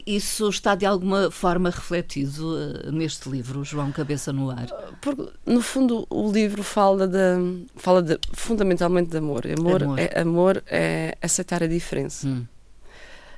Isso 0.05 0.49
está 0.49 0.73
de 0.73 0.85
alguma 0.87 1.29
forma 1.29 1.69
refletido 1.69 2.55
uh, 2.55 2.91
neste 2.91 3.29
livro, 3.29 3.63
João 3.63 3.91
Cabeça 3.91 4.33
no 4.33 4.49
Ar? 4.49 4.67
Porque, 5.01 5.29
no 5.45 5.61
fundo, 5.61 6.07
o 6.09 6.31
livro 6.31 6.63
fala, 6.63 7.07
de, 7.07 7.65
fala 7.75 8.01
de, 8.01 8.17
fundamentalmente 8.33 9.11
de 9.11 9.17
amor. 9.17 9.43
Amor, 9.45 9.83
amor. 9.83 9.99
É, 9.99 10.19
amor 10.19 10.63
é 10.65 11.15
aceitar 11.21 11.61
a 11.61 11.67
diferença. 11.67 12.27
Hum. 12.27 12.45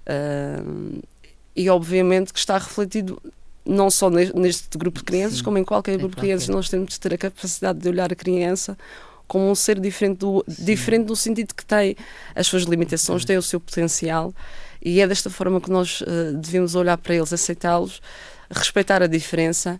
Uh, 0.10 1.02
e 1.56 1.70
obviamente 1.70 2.34
que 2.34 2.40
está 2.40 2.58
refletido 2.58 3.22
não 3.66 3.92
só 3.92 4.10
neste 4.10 4.78
grupo 4.78 5.00
de 5.00 5.06
crianças, 5.06 5.40
Sim, 5.40 5.44
como 5.44 5.58
em 5.58 5.64
qualquer 5.64 5.98
grupo 5.98 6.16
de 6.16 6.22
crianças, 6.22 6.48
nós 6.48 6.70
temos 6.70 6.94
de 6.94 7.00
ter 7.00 7.14
a 7.14 7.18
capacidade 7.18 7.78
de 7.78 7.88
olhar 7.88 8.12
a 8.12 8.16
criança 8.16 8.78
como 9.28 9.48
um 9.48 9.54
ser 9.54 9.80
diferente 9.80 10.20
do, 10.20 10.44
diferente 10.48 11.08
no 11.08 11.16
sentido 11.16 11.54
que 11.54 11.64
tem 11.64 11.96
as 12.34 12.48
suas 12.48 12.64
limitações, 12.64 13.24
tem 13.26 13.38
o 13.38 13.44
seu 13.44 13.60
potencial, 13.60 14.34
e 14.82 15.00
é 15.02 15.08
desta 15.08 15.30
forma 15.30 15.62
que 15.62 15.70
nós 15.70 16.02
uh, 16.02 16.36
devemos 16.36 16.74
olhar 16.74 16.98
para 16.98 17.14
eles, 17.14 17.32
aceitá-los, 17.32 18.02
respeitar 18.50 19.04
a 19.04 19.08
diferença 19.08 19.80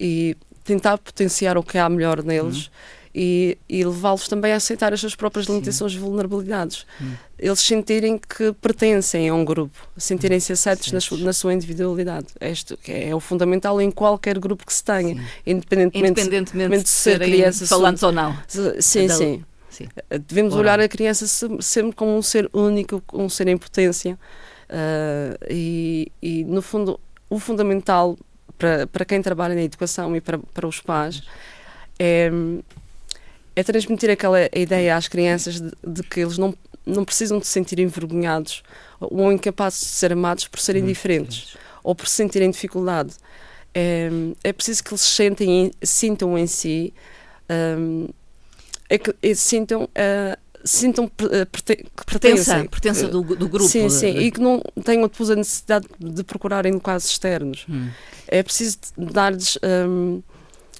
e 0.00 0.36
tentar 0.64 0.98
potenciar 0.98 1.56
o 1.56 1.62
que 1.62 1.78
há 1.78 1.88
melhor 1.88 2.24
neles. 2.24 2.66
Uhum 2.66 2.97
e, 3.14 3.58
e 3.68 3.84
levá-los 3.84 4.28
também 4.28 4.52
a 4.52 4.56
aceitar 4.56 4.92
as 4.92 5.00
suas 5.00 5.14
próprias 5.14 5.46
limitações 5.46 5.92
e 5.92 5.98
vulnerabilidades. 5.98 6.86
Hum. 7.00 7.12
Eles 7.38 7.60
sentirem 7.60 8.18
que 8.18 8.52
pertencem 8.54 9.28
a 9.28 9.34
um 9.34 9.44
grupo, 9.44 9.78
sentirem-se 9.96 10.52
aceitos 10.52 10.92
na 10.92 11.00
sua, 11.00 11.18
na 11.18 11.32
sua, 11.32 11.54
individualidade. 11.54 12.26
Este 12.40 12.76
é, 12.88 13.10
é 13.10 13.14
o 13.14 13.20
fundamental 13.20 13.80
em 13.80 13.90
qualquer 13.90 14.38
grupo 14.38 14.66
que 14.66 14.72
se 14.72 14.82
tenha, 14.82 15.14
sim. 15.14 15.22
independentemente, 15.46 16.20
independentemente 16.20 16.82
de 16.84 16.88
ser 16.88 17.18
criança. 17.20 17.66
Falantes 17.66 18.02
ou 18.02 18.12
não. 18.12 18.36
Sim, 18.80 19.06
da, 19.06 19.14
sim. 19.14 19.44
sim. 19.70 19.88
Devemos 20.26 20.54
Ora. 20.54 20.62
olhar 20.62 20.80
a 20.80 20.88
criança 20.88 21.26
sempre 21.60 21.94
como 21.94 22.16
um 22.16 22.22
ser 22.22 22.50
único, 22.52 23.02
um 23.12 23.28
ser 23.28 23.48
em 23.48 23.56
potência. 23.56 24.18
Uh, 24.68 25.38
e, 25.48 26.12
e, 26.20 26.44
no 26.44 26.60
fundo, 26.60 27.00
o 27.30 27.38
fundamental 27.38 28.18
para, 28.58 28.86
para 28.86 29.04
quem 29.04 29.22
trabalha 29.22 29.54
na 29.54 29.62
educação 29.62 30.14
e 30.14 30.20
para, 30.20 30.38
para 30.38 30.66
os 30.66 30.80
pais 30.80 31.22
é 31.98 32.30
é 33.58 33.62
transmitir 33.64 34.08
aquela 34.08 34.38
ideia 34.54 34.96
às 34.96 35.08
crianças 35.08 35.60
de, 35.60 35.72
de, 35.84 36.02
que 36.04 36.20
eles 36.20 36.38
não, 36.38 36.54
não 36.86 37.04
precisam 37.04 37.40
de 37.40 37.46
se 37.46 37.52
sentir 37.52 37.80
envergonhados 37.80 38.62
ou 39.00 39.32
incapazes 39.32 39.80
de 39.80 39.86
ser 39.86 40.12
amados 40.12 40.46
por 40.46 40.60
serem 40.60 40.84
diferentes 40.86 41.56
ou 41.82 41.92
por 41.92 42.06
sentirem 42.06 42.52
dificuldade. 42.52 43.14
É, 43.74 44.08
é 44.44 44.52
preciso 44.52 44.84
que 44.84 44.90
eles 44.90 45.02
sentem, 45.02 45.72
sintam 45.82 46.38
em 46.38 46.46
si, 46.46 46.94
um, 47.50 48.08
é 48.88 48.96
que, 48.96 49.12
é, 49.20 49.34
sintam. 49.34 49.84
Uh, 49.84 50.38
sintam 50.64 51.06
uh, 51.06 51.10
que 51.50 52.06
pertencem. 52.06 52.68
Pertença 52.68 53.08
do, 53.08 53.22
do, 53.22 53.48
grupo. 53.48 53.68
Sim, 53.68 53.88
sim, 53.88 54.18
e 54.18 54.30
que 54.30 54.40
não 54.40 54.62
tenham 54.84 55.02
depois 55.02 55.30
a 55.30 55.36
necessidade 55.36 55.86
de 55.98 56.22
procurarem 56.22 56.78
quase 56.78 57.06
externos. 57.06 57.66
Hum. 57.68 57.88
É 58.28 58.40
preciso 58.40 58.78
dar-lhes 58.96 59.58
um, 59.64 60.22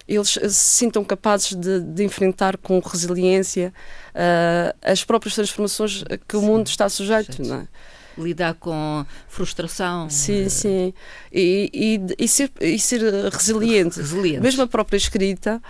eles 0.08 0.30
se 0.30 0.50
sintam 0.50 1.04
capazes 1.04 1.54
de, 1.54 1.80
de 1.80 2.04
enfrentar 2.04 2.56
com 2.56 2.78
resiliência 2.80 3.72
uh, 4.14 4.76
as 4.82 5.04
próprias 5.04 5.34
transformações 5.34 6.02
que 6.26 6.36
o 6.36 6.42
mundo 6.42 6.66
está 6.66 6.88
sujeito, 6.88 7.42
não 7.42 7.56
é? 7.56 7.68
lidar 8.16 8.54
com 8.54 9.06
frustração. 9.28 10.10
Sim, 10.10 10.46
uh... 10.46 10.50
sim. 10.50 10.94
E, 11.32 11.70
e, 11.72 12.24
e, 12.24 12.26
ser, 12.26 12.50
e 12.60 12.78
ser 12.78 13.00
resiliente. 13.32 14.00
resiliente. 14.00 14.40
Mesmo 14.40 14.62
a 14.62 14.66
própria 14.66 14.96
escrita 14.96 15.62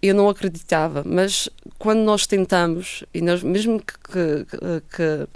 eu 0.00 0.14
não 0.14 0.28
acreditava, 0.28 1.02
mas 1.04 1.48
quando 1.76 2.00
nós 2.00 2.26
tentamos, 2.26 3.02
e 3.12 3.20
nós, 3.20 3.42
mesmo 3.42 3.80
que, 3.80 3.94
que, 3.94 4.96
que 4.96 5.28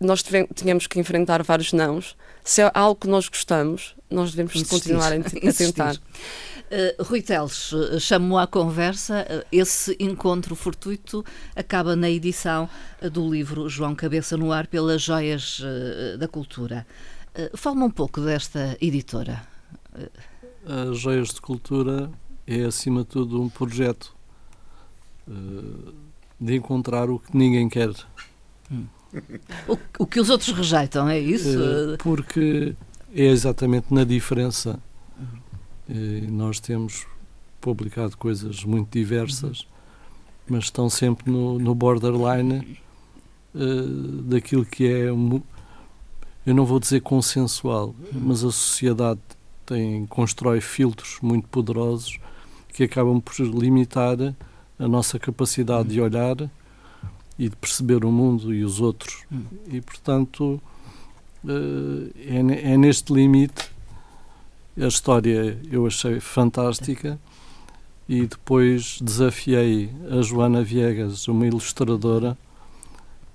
nós 0.00 0.22
tenhamos 0.54 0.86
que 0.86 0.98
enfrentar 0.98 1.42
vários 1.42 1.72
nãos, 1.72 2.16
se 2.44 2.62
é 2.62 2.70
algo 2.74 3.00
que 3.00 3.08
nós 3.08 3.28
gostamos, 3.28 3.94
nós 4.10 4.30
devemos 4.30 4.54
Insistir. 4.54 4.74
continuar 4.74 5.12
a, 5.12 5.16
a 5.16 5.52
tentar. 5.52 5.96
Uh, 5.96 7.02
Rui 7.02 7.22
Teles, 7.22 7.72
uh, 7.72 7.98
chamou 7.98 8.38
à 8.38 8.46
conversa, 8.46 9.26
uh, 9.28 9.46
esse 9.50 9.96
encontro 9.98 10.54
fortuito 10.54 11.24
acaba 11.56 11.96
na 11.96 12.10
edição 12.10 12.68
do 13.10 13.28
livro 13.28 13.68
João 13.70 13.94
Cabeça 13.94 14.36
no 14.36 14.52
Ar 14.52 14.66
pelas 14.66 15.02
Joias 15.02 15.62
da 16.18 16.28
Cultura. 16.28 16.86
Fala-me 17.54 17.84
um 17.84 17.90
pouco 17.90 18.20
desta 18.20 18.76
editora. 18.80 19.42
As 20.66 20.98
Joias 20.98 21.28
de 21.28 21.40
Cultura 21.40 22.10
é, 22.46 22.64
acima 22.64 23.00
de 23.00 23.06
tudo, 23.08 23.40
um 23.40 23.48
projeto 23.48 24.14
de 26.38 26.56
encontrar 26.56 27.08
o 27.08 27.18
que 27.18 27.36
ninguém 27.36 27.68
quer. 27.68 27.90
O, 29.66 29.78
o, 30.00 30.06
que 30.06 30.20
os 30.20 30.28
outros 30.28 30.54
rejeitam, 30.54 31.08
é 31.08 31.18
isso? 31.18 31.48
porque 31.98 32.74
é 33.14 33.24
exatamente 33.24 33.92
na 33.92 34.04
diferença 34.04 34.78
nós 36.30 36.60
temos 36.60 37.06
publicado 37.60 38.16
coisas 38.16 38.64
muito 38.64 38.90
diversas, 38.90 39.66
mas 40.46 40.64
estão 40.64 40.88
sempre 40.88 41.30
no, 41.30 41.58
no 41.58 41.74
borderline 41.74 42.78
uh, 43.54 44.22
daquilo 44.22 44.64
que 44.64 44.86
é, 44.86 45.08
eu 45.08 46.54
não 46.54 46.64
vou 46.64 46.78
dizer 46.78 47.00
consensual, 47.00 47.94
mas 48.12 48.44
a 48.44 48.50
sociedade 48.50 49.20
tem, 49.66 50.06
constrói 50.06 50.60
filtros 50.60 51.18
muito 51.22 51.48
poderosos 51.48 52.18
que 52.68 52.84
acabam 52.84 53.20
por 53.20 53.34
limitar 53.40 54.16
a 54.78 54.88
nossa 54.88 55.18
capacidade 55.18 55.88
de 55.88 56.00
olhar 56.00 56.36
e 57.38 57.48
de 57.48 57.56
perceber 57.56 58.04
o 58.04 58.10
mundo 58.10 58.52
e 58.52 58.64
os 58.64 58.80
outros. 58.80 59.24
E, 59.66 59.80
portanto, 59.80 60.60
uh, 61.44 62.10
é, 62.16 62.72
é 62.72 62.76
neste 62.76 63.12
limite 63.12 63.70
a 64.80 64.86
história 64.86 65.58
eu 65.70 65.86
achei 65.86 66.20
fantástica 66.20 67.18
e 68.08 68.26
depois 68.26 69.00
desafiei 69.02 69.90
a 70.10 70.22
Joana 70.22 70.62
Viegas, 70.62 71.26
uma 71.26 71.46
ilustradora 71.46 72.38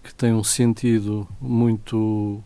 que 0.02 0.16
tem 0.16 0.34
um 0.34 0.44
sentido 0.44 1.28
muito 1.40 2.42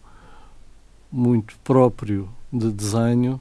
muito 1.12 1.56
próprio 1.64 2.28
de 2.52 2.72
desenho 2.72 3.40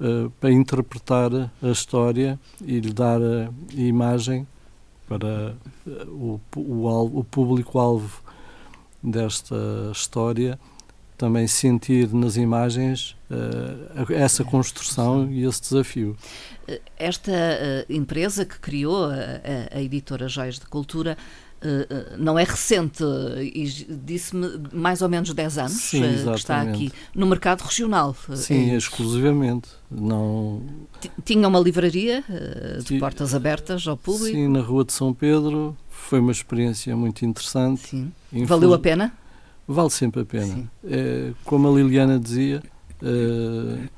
uh, 0.00 0.30
para 0.40 0.50
interpretar 0.50 1.30
a 1.62 1.68
história 1.68 2.38
e 2.60 2.80
lhe 2.80 2.92
dar 2.92 3.20
a 3.20 3.50
imagem 3.74 4.46
para 5.10 5.56
uh, 5.86 5.90
o, 6.08 6.40
o, 6.56 7.18
o 7.18 7.24
público-alvo 7.24 8.22
desta 9.02 9.56
história 9.92 10.56
também 11.18 11.46
sentir 11.48 12.14
nas 12.14 12.36
imagens 12.36 13.16
uh, 13.28 14.12
essa 14.12 14.44
construção 14.44 15.30
e 15.30 15.44
esse 15.44 15.60
desafio. 15.60 16.16
Esta 16.96 17.32
uh, 17.32 17.92
empresa 17.92 18.46
que 18.46 18.58
criou 18.58 19.06
a, 19.06 19.76
a, 19.76 19.82
editora 19.82 20.28
Joias 20.28 20.60
de 20.60 20.66
Cultura 20.66 21.18
não 22.18 22.38
é 22.38 22.44
recente, 22.44 23.04
e 23.40 23.64
disse-me 23.88 24.48
mais 24.72 25.02
ou 25.02 25.08
menos 25.08 25.32
10 25.32 25.58
anos 25.58 25.72
Sim, 25.72 26.00
que 26.00 26.30
está 26.34 26.62
aqui 26.62 26.92
no 27.14 27.26
mercado 27.26 27.62
regional. 27.62 28.16
Sim, 28.34 28.74
exclusivamente. 28.74 29.68
Não... 29.90 30.62
Tinha 31.24 31.46
uma 31.46 31.60
livraria 31.60 32.24
de 32.84 32.98
portas 32.98 33.34
abertas 33.34 33.86
ao 33.86 33.96
público? 33.96 34.36
Sim, 34.36 34.48
na 34.48 34.60
Rua 34.60 34.84
de 34.84 34.92
São 34.92 35.12
Pedro. 35.12 35.76
Foi 35.88 36.18
uma 36.18 36.32
experiência 36.32 36.96
muito 36.96 37.24
interessante. 37.24 37.88
Sim. 37.88 38.12
Valeu 38.46 38.72
a 38.72 38.78
pena? 38.78 39.12
vale 39.70 39.90
sempre 39.90 40.22
a 40.22 40.24
pena. 40.24 40.70
É, 40.84 41.32
como 41.44 41.68
a 41.68 41.72
Liliana 41.72 42.18
dizia, 42.18 42.62
é, 43.02 43.88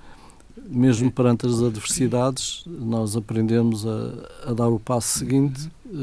mesmo 0.68 1.10
perante 1.10 1.46
as 1.46 1.62
adversidades, 1.62 2.64
nós 2.66 3.16
aprendemos 3.16 3.86
a, 3.86 4.50
a 4.50 4.52
dar 4.52 4.68
o 4.68 4.78
passo 4.78 5.18
seguinte 5.18 5.70
é, 5.86 5.96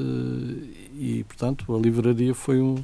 e, 0.95 1.25
portanto, 1.27 1.73
a 1.75 1.79
livraria 1.79 2.33
foi 2.33 2.61
um, 2.61 2.83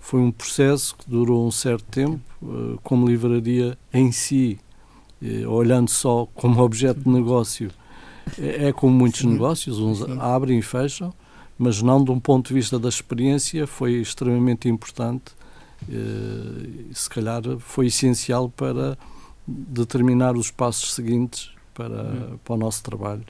foi 0.00 0.20
um 0.20 0.30
processo 0.30 0.96
que 0.96 1.08
durou 1.08 1.46
um 1.46 1.50
certo 1.50 1.84
tempo, 1.84 2.20
é, 2.42 2.78
como 2.82 3.06
livraria 3.06 3.78
em 3.92 4.12
si, 4.12 4.58
é, 5.22 5.46
olhando 5.46 5.88
só 5.88 6.26
como 6.34 6.60
objeto 6.62 7.00
de 7.00 7.08
negócio. 7.08 7.70
É, 8.38 8.68
é 8.68 8.72
como 8.72 8.92
muitos 8.92 9.22
negócios, 9.24 9.78
uns 9.78 10.02
abrem 10.18 10.58
e 10.58 10.62
fecham, 10.62 11.12
mas 11.58 11.80
não 11.80 12.02
de 12.02 12.10
um 12.10 12.18
ponto 12.18 12.48
de 12.48 12.54
vista 12.54 12.78
da 12.78 12.88
experiência, 12.88 13.66
foi 13.66 13.94
extremamente 13.94 14.68
importante 14.68 15.32
eh, 15.90 16.92
se 16.92 17.10
calhar 17.10 17.42
foi 17.58 17.86
essencial 17.86 18.48
para 18.48 18.96
determinar 19.46 20.36
os 20.36 20.50
passos 20.50 20.94
seguintes 20.94 21.50
para, 21.74 22.02
hum. 22.02 22.38
para 22.42 22.54
o 22.54 22.56
nosso 22.56 22.82
trabalho. 22.82 23.24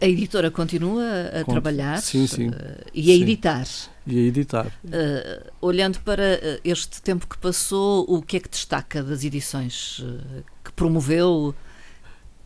A 0.00 0.06
editora 0.06 0.50
continua 0.50 1.30
a 1.40 1.44
trabalhar 1.44 2.00
sim, 2.00 2.26
sim, 2.26 2.48
uh, 2.48 2.52
e 2.94 3.10
a 3.10 3.14
sim. 3.14 3.22
editar. 3.22 3.66
E 4.06 4.18
a 4.18 4.22
editar. 4.22 4.66
Uh, 4.84 5.50
olhando 5.60 5.98
para 6.00 6.38
este 6.64 7.00
tempo 7.02 7.26
que 7.26 7.38
passou, 7.38 8.04
o 8.08 8.22
que 8.22 8.36
é 8.36 8.40
que 8.40 8.48
destaca 8.48 9.02
das 9.02 9.24
edições 9.24 9.98
uh, 10.00 10.44
que 10.64 10.72
promoveu? 10.72 11.54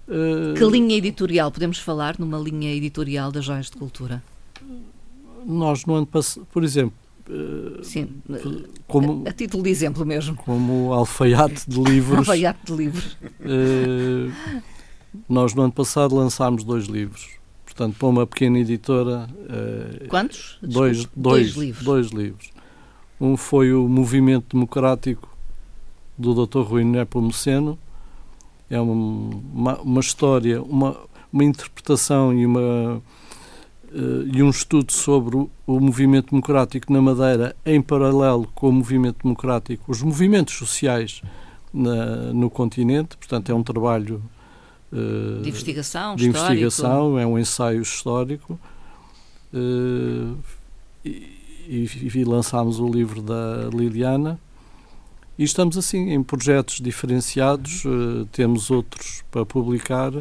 que 0.07 0.65
linha 0.67 0.97
editorial 0.97 1.51
podemos 1.51 1.79
falar 1.79 2.17
numa 2.19 2.37
linha 2.37 2.71
editorial 2.75 3.33
das 3.33 3.47
Joias 3.47 3.71
de 3.71 3.79
Cultura? 3.79 4.23
Nós, 5.47 5.87
no 5.87 5.95
ano 5.95 6.07
passado, 6.07 6.47
por 6.53 6.63
exemplo, 6.63 6.95
Sim, 7.83 8.09
como, 8.87 9.23
a, 9.27 9.31
a, 9.31 9.33
título 9.33 9.63
de 9.63 9.71
exemplo 9.71 10.05
mesmo. 10.05 10.37
Como 10.37 10.93
alfaiate 10.93 11.69
de 11.69 11.81
livros. 11.81 12.19
alfaiate 12.19 12.61
de 12.67 12.73
livros. 12.73 13.17
Uh, 13.41 14.63
nós 15.29 15.55
no 15.55 15.63
ano 15.63 15.73
passado 15.73 16.15
lançámos 16.15 16.65
dois 16.65 16.85
livros. 16.85 17.31
Portanto, 17.65 17.97
para 17.99 18.09
uma 18.09 18.27
pequena 18.27 18.59
editora. 18.59 19.29
Uh, 19.41 20.09
Quantos? 20.09 20.59
Dois, 20.61 21.07
dois, 21.07 21.07
dois, 21.17 21.57
livros. 21.57 21.85
dois 21.85 22.07
livros. 22.09 22.51
Um 23.21 23.37
foi 23.37 23.73
o 23.73 23.89
Movimento 23.89 24.55
Democrático 24.55 25.29
do 26.19 26.47
Dr. 26.47 26.61
Rui 26.61 26.85
Nepomuceno. 26.85 27.79
É 28.69 28.79
uma, 28.81 29.79
uma 29.81 30.01
história, 30.01 30.63
uma, 30.63 30.97
uma 31.33 31.45
interpretação 31.45 32.35
e 32.35 32.45
uma 32.45 33.03
e 34.33 34.43
um 34.43 34.51
estudo 34.51 34.93
sobre 34.93 35.37
o, 35.37 35.51
o, 35.67 35.79
movimento 35.79 36.31
democrático 36.31 36.93
na 36.93 37.01
Madeira 37.01 37.55
em 37.65 37.81
paralelo 37.81 38.49
com 38.55 38.69
o 38.69 38.73
movimento 38.73 39.23
democrático, 39.23 39.85
os 39.91 40.03
movimentos 40.03 40.55
sociais 40.55 41.23
na, 41.73 42.33
no 42.33 42.51
continente. 42.51 43.17
Portanto, 43.17 43.51
é 43.51 43.55
um 43.55 43.63
trabalho 43.63 44.21
uh, 44.93 45.43
de 45.43 45.49
investigação, 45.49 46.17
de 46.17 46.27
investigação, 46.27 47.19
é 47.19 47.27
um 47.27 47.39
ensaio 47.39 47.83
histórico. 47.83 48.59
Uh, 49.53 50.37
e, 51.05 51.35
e, 51.69 52.11
e 52.15 52.25
lançámos 52.25 52.79
o 52.79 52.89
livro 52.89 53.23
da 53.23 53.69
Liliana. 53.73 54.39
E 55.37 55.43
estamos 55.43 55.77
assim 55.77 56.11
em 56.11 56.23
projetos 56.23 56.81
diferenciados, 56.81 57.85
uh, 57.85 58.27
temos 58.31 58.71
outros 58.71 59.25
para 59.31 59.45
publicar 59.45 60.13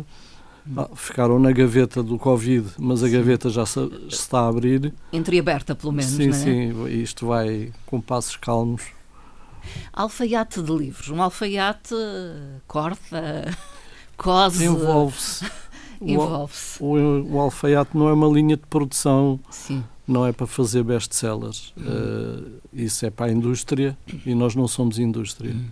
ah, 0.77 0.89
ficaram 0.95 1.39
na 1.39 1.51
gaveta 1.51 2.01
do 2.01 2.17
Covid, 2.17 2.69
mas 2.79 3.03
a 3.03 3.09
gaveta 3.09 3.49
já 3.49 3.65
se, 3.65 3.79
está 4.07 4.41
a 4.41 4.47
abrir. 4.47 4.93
Entreaberta, 5.11 5.75
pelo 5.75 5.91
menos. 5.91 6.11
Sim, 6.11 6.29
é? 6.29 6.33
sim, 6.33 6.87
isto 6.87 7.27
vai 7.27 7.71
com 7.85 7.99
passos 7.99 8.37
calmos. 8.37 8.83
Alfaiate 9.91 10.61
de 10.61 10.71
livros. 10.71 11.09
Um 11.09 11.21
alfaiate 11.21 11.95
corta, 12.67 13.57
cose. 14.15 14.65
Envolve-se. 14.65 15.45
Envolve-se. 16.01 16.81
O, 16.81 16.95
o, 16.95 17.35
o, 17.35 17.39
alfaiate 17.39 17.95
não 17.97 18.09
é 18.09 18.13
uma 18.13 18.27
linha 18.27 18.57
de 18.57 18.65
produção. 18.67 19.39
Sim. 19.49 19.83
Não 20.05 20.25
é 20.25 20.33
para 20.33 20.45
fazer 20.45 20.83
best-sellers. 20.83 21.73
Uh, 21.77 22.59
isso 22.73 23.05
é 23.05 23.09
para 23.09 23.27
a 23.27 23.31
indústria 23.31 23.97
e 24.25 24.35
nós 24.35 24.53
não 24.53 24.67
somos 24.67 24.99
indústria. 24.99 25.51
Uhum. 25.51 25.69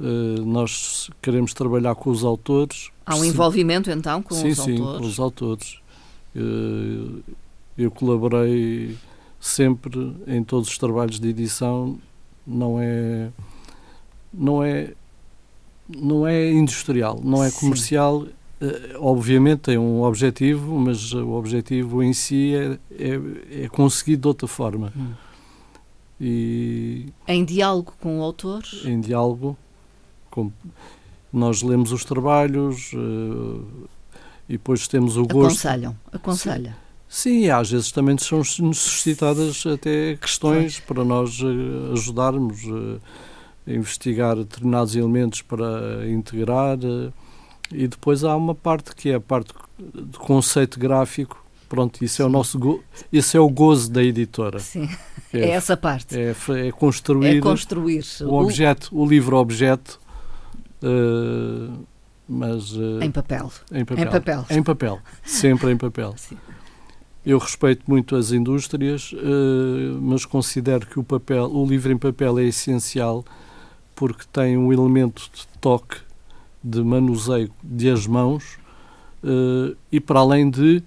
Uh, 0.00 0.46
nós 0.46 1.10
queremos 1.20 1.52
trabalhar 1.52 1.94
com 1.94 2.08
os 2.08 2.24
autores. 2.24 2.90
Há 3.04 3.16
um 3.16 3.24
envolvimento 3.24 3.90
então 3.90 4.22
com 4.22 4.34
sim, 4.34 4.48
os 4.48 4.56
sim, 4.56 4.80
autores? 4.80 4.96
Sim, 4.96 4.98
com 4.98 5.06
os 5.06 5.20
autores. 5.20 5.78
Uh, 6.34 7.22
eu 7.76 7.90
colaborei 7.90 8.96
sempre 9.38 10.16
em 10.26 10.42
todos 10.42 10.70
os 10.70 10.78
trabalhos 10.78 11.20
de 11.20 11.28
edição. 11.28 11.98
Não 12.46 12.80
é, 12.80 13.28
não 14.32 14.64
é, 14.64 14.94
não 15.86 16.26
é 16.26 16.50
industrial, 16.50 17.20
não 17.22 17.44
é 17.44 17.50
comercial. 17.50 18.22
Uh, 18.22 18.96
obviamente 18.98 19.60
tem 19.60 19.76
um 19.76 20.02
objetivo, 20.02 20.78
mas 20.78 21.12
o 21.12 21.32
objetivo 21.32 22.02
em 22.02 22.14
si 22.14 22.54
é, 22.54 22.78
é, 22.98 23.64
é 23.64 23.68
conseguido 23.68 24.22
de 24.22 24.28
outra 24.28 24.48
forma. 24.48 24.94
Hum. 24.96 25.12
E, 26.18 27.06
em 27.28 27.44
diálogo 27.44 27.92
com 28.00 28.20
o 28.20 28.22
autor? 28.22 28.62
Em 28.84 28.98
diálogo 28.98 29.58
nós 31.32 31.62
lemos 31.62 31.92
os 31.92 32.04
trabalhos 32.04 32.92
uh, 32.92 33.64
e 34.48 34.52
depois 34.52 34.88
temos 34.88 35.16
o 35.16 35.22
gosto. 35.22 35.46
Aconselham, 35.46 35.96
aconselha. 36.12 36.76
Sim, 37.08 37.40
e 37.40 37.50
às 37.50 37.70
vezes 37.70 37.90
também 37.90 38.16
são 38.18 38.42
suscitadas 38.44 39.64
até 39.66 40.16
questões 40.16 40.78
para 40.80 41.04
nós 41.04 41.40
uh, 41.40 41.92
ajudarmos 41.92 42.64
uh, 42.64 43.00
a 43.66 43.72
investigar 43.72 44.36
determinados 44.36 44.94
elementos 44.96 45.42
para 45.42 46.08
integrar. 46.08 46.78
E 47.72 47.86
depois 47.86 48.24
há 48.24 48.36
uma 48.36 48.54
parte 48.54 48.94
que 48.94 49.10
é 49.10 49.14
a 49.14 49.20
parte 49.20 49.52
do 49.78 50.18
conceito 50.18 50.78
gráfico. 50.78 51.44
Pronto, 51.68 52.04
isso 52.04 52.20
é 52.20 52.24
o 52.24 52.28
nosso 52.28 52.58
go 52.58 52.82
isso 53.12 53.36
é 53.36 53.40
o 53.40 53.48
gozo 53.48 53.92
da 53.92 54.02
editora. 54.02 54.58
Sim, 54.58 54.88
é, 55.32 55.38
é 55.38 55.50
essa 55.50 55.76
parte. 55.76 56.18
É, 56.18 56.34
é 56.66 56.72
construir, 56.72 57.38
é 57.38 57.40
construir 57.40 58.04
o 58.22 58.34
objeto, 58.34 58.88
o 58.90 59.06
livro 59.06 59.36
objeto, 59.36 60.00
uh, 60.82 61.86
mas 62.28 62.72
uh, 62.72 63.02
em 63.02 63.10
papel. 63.10 63.50
Em 63.72 63.84
papel. 63.84 64.04
Em 64.04 64.10
papel. 64.10 64.46
Em 64.50 64.62
papel. 64.62 65.00
Sempre 65.24 65.72
em 65.72 65.76
papel. 65.76 66.14
Sim. 66.18 66.36
Eu 67.24 67.38
respeito 67.38 67.84
muito 67.86 68.16
as 68.16 68.32
indústrias, 68.32 69.12
uh, 69.12 69.98
mas 70.00 70.24
considero 70.24 70.86
que 70.86 70.98
o 70.98 71.04
papel, 71.04 71.50
o 71.50 71.66
livro 71.66 71.92
em 71.92 71.98
papel 71.98 72.38
é 72.38 72.44
essencial 72.44 73.24
porque 73.94 74.24
tem 74.32 74.56
um 74.56 74.72
elemento 74.72 75.28
de 75.34 75.46
toque 75.60 75.98
de 76.62 76.82
manuseio 76.82 77.50
de 77.62 77.90
as 77.90 78.06
mãos 78.06 78.58
e 79.92 80.00
para 80.00 80.20
além 80.20 80.48
de 80.48 80.82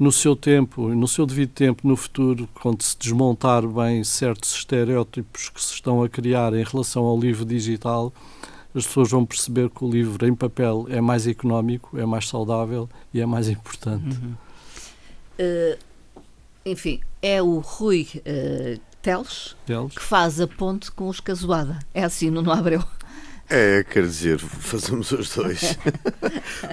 no 0.00 0.10
seu 0.10 0.34
tempo, 0.34 0.88
no 0.88 1.06
seu 1.06 1.26
devido 1.26 1.50
tempo, 1.50 1.86
no 1.86 1.94
futuro, 1.94 2.48
quando 2.54 2.80
se 2.80 2.96
desmontar 2.98 3.66
bem 3.68 4.02
certos 4.02 4.54
estereótipos 4.54 5.50
que 5.50 5.62
se 5.62 5.74
estão 5.74 6.02
a 6.02 6.08
criar 6.08 6.54
em 6.54 6.64
relação 6.64 7.04
ao 7.04 7.20
livro 7.20 7.44
digital, 7.44 8.10
as 8.74 8.86
pessoas 8.86 9.10
vão 9.10 9.26
perceber 9.26 9.68
que 9.70 9.84
o 9.84 9.90
livro 9.90 10.26
em 10.26 10.34
papel 10.34 10.86
é 10.88 11.00
mais 11.00 11.26
económico, 11.26 11.98
é 11.98 12.06
mais 12.06 12.28
saudável 12.28 12.88
e 13.12 13.20
é 13.20 13.26
mais 13.26 13.48
importante. 13.48 14.18
Uhum. 14.18 14.34
Uh, 15.38 15.78
enfim, 16.64 17.00
é 17.22 17.42
o 17.42 17.58
Rui 17.58 18.08
uh, 18.16 18.80
Teles, 19.02 19.56
Teles, 19.66 19.94
que 19.94 20.02
faz 20.02 20.40
a 20.40 20.46
ponte 20.46 20.90
com 20.90 21.08
os 21.08 21.20
Casuada. 21.20 21.78
É 21.94 22.04
assim, 22.04 22.30
no 22.30 22.50
Abreu. 22.52 22.84
É, 23.52 23.82
quer 23.82 24.04
dizer, 24.04 24.38
fazemos 24.38 25.10
os 25.10 25.34
dois. 25.34 25.76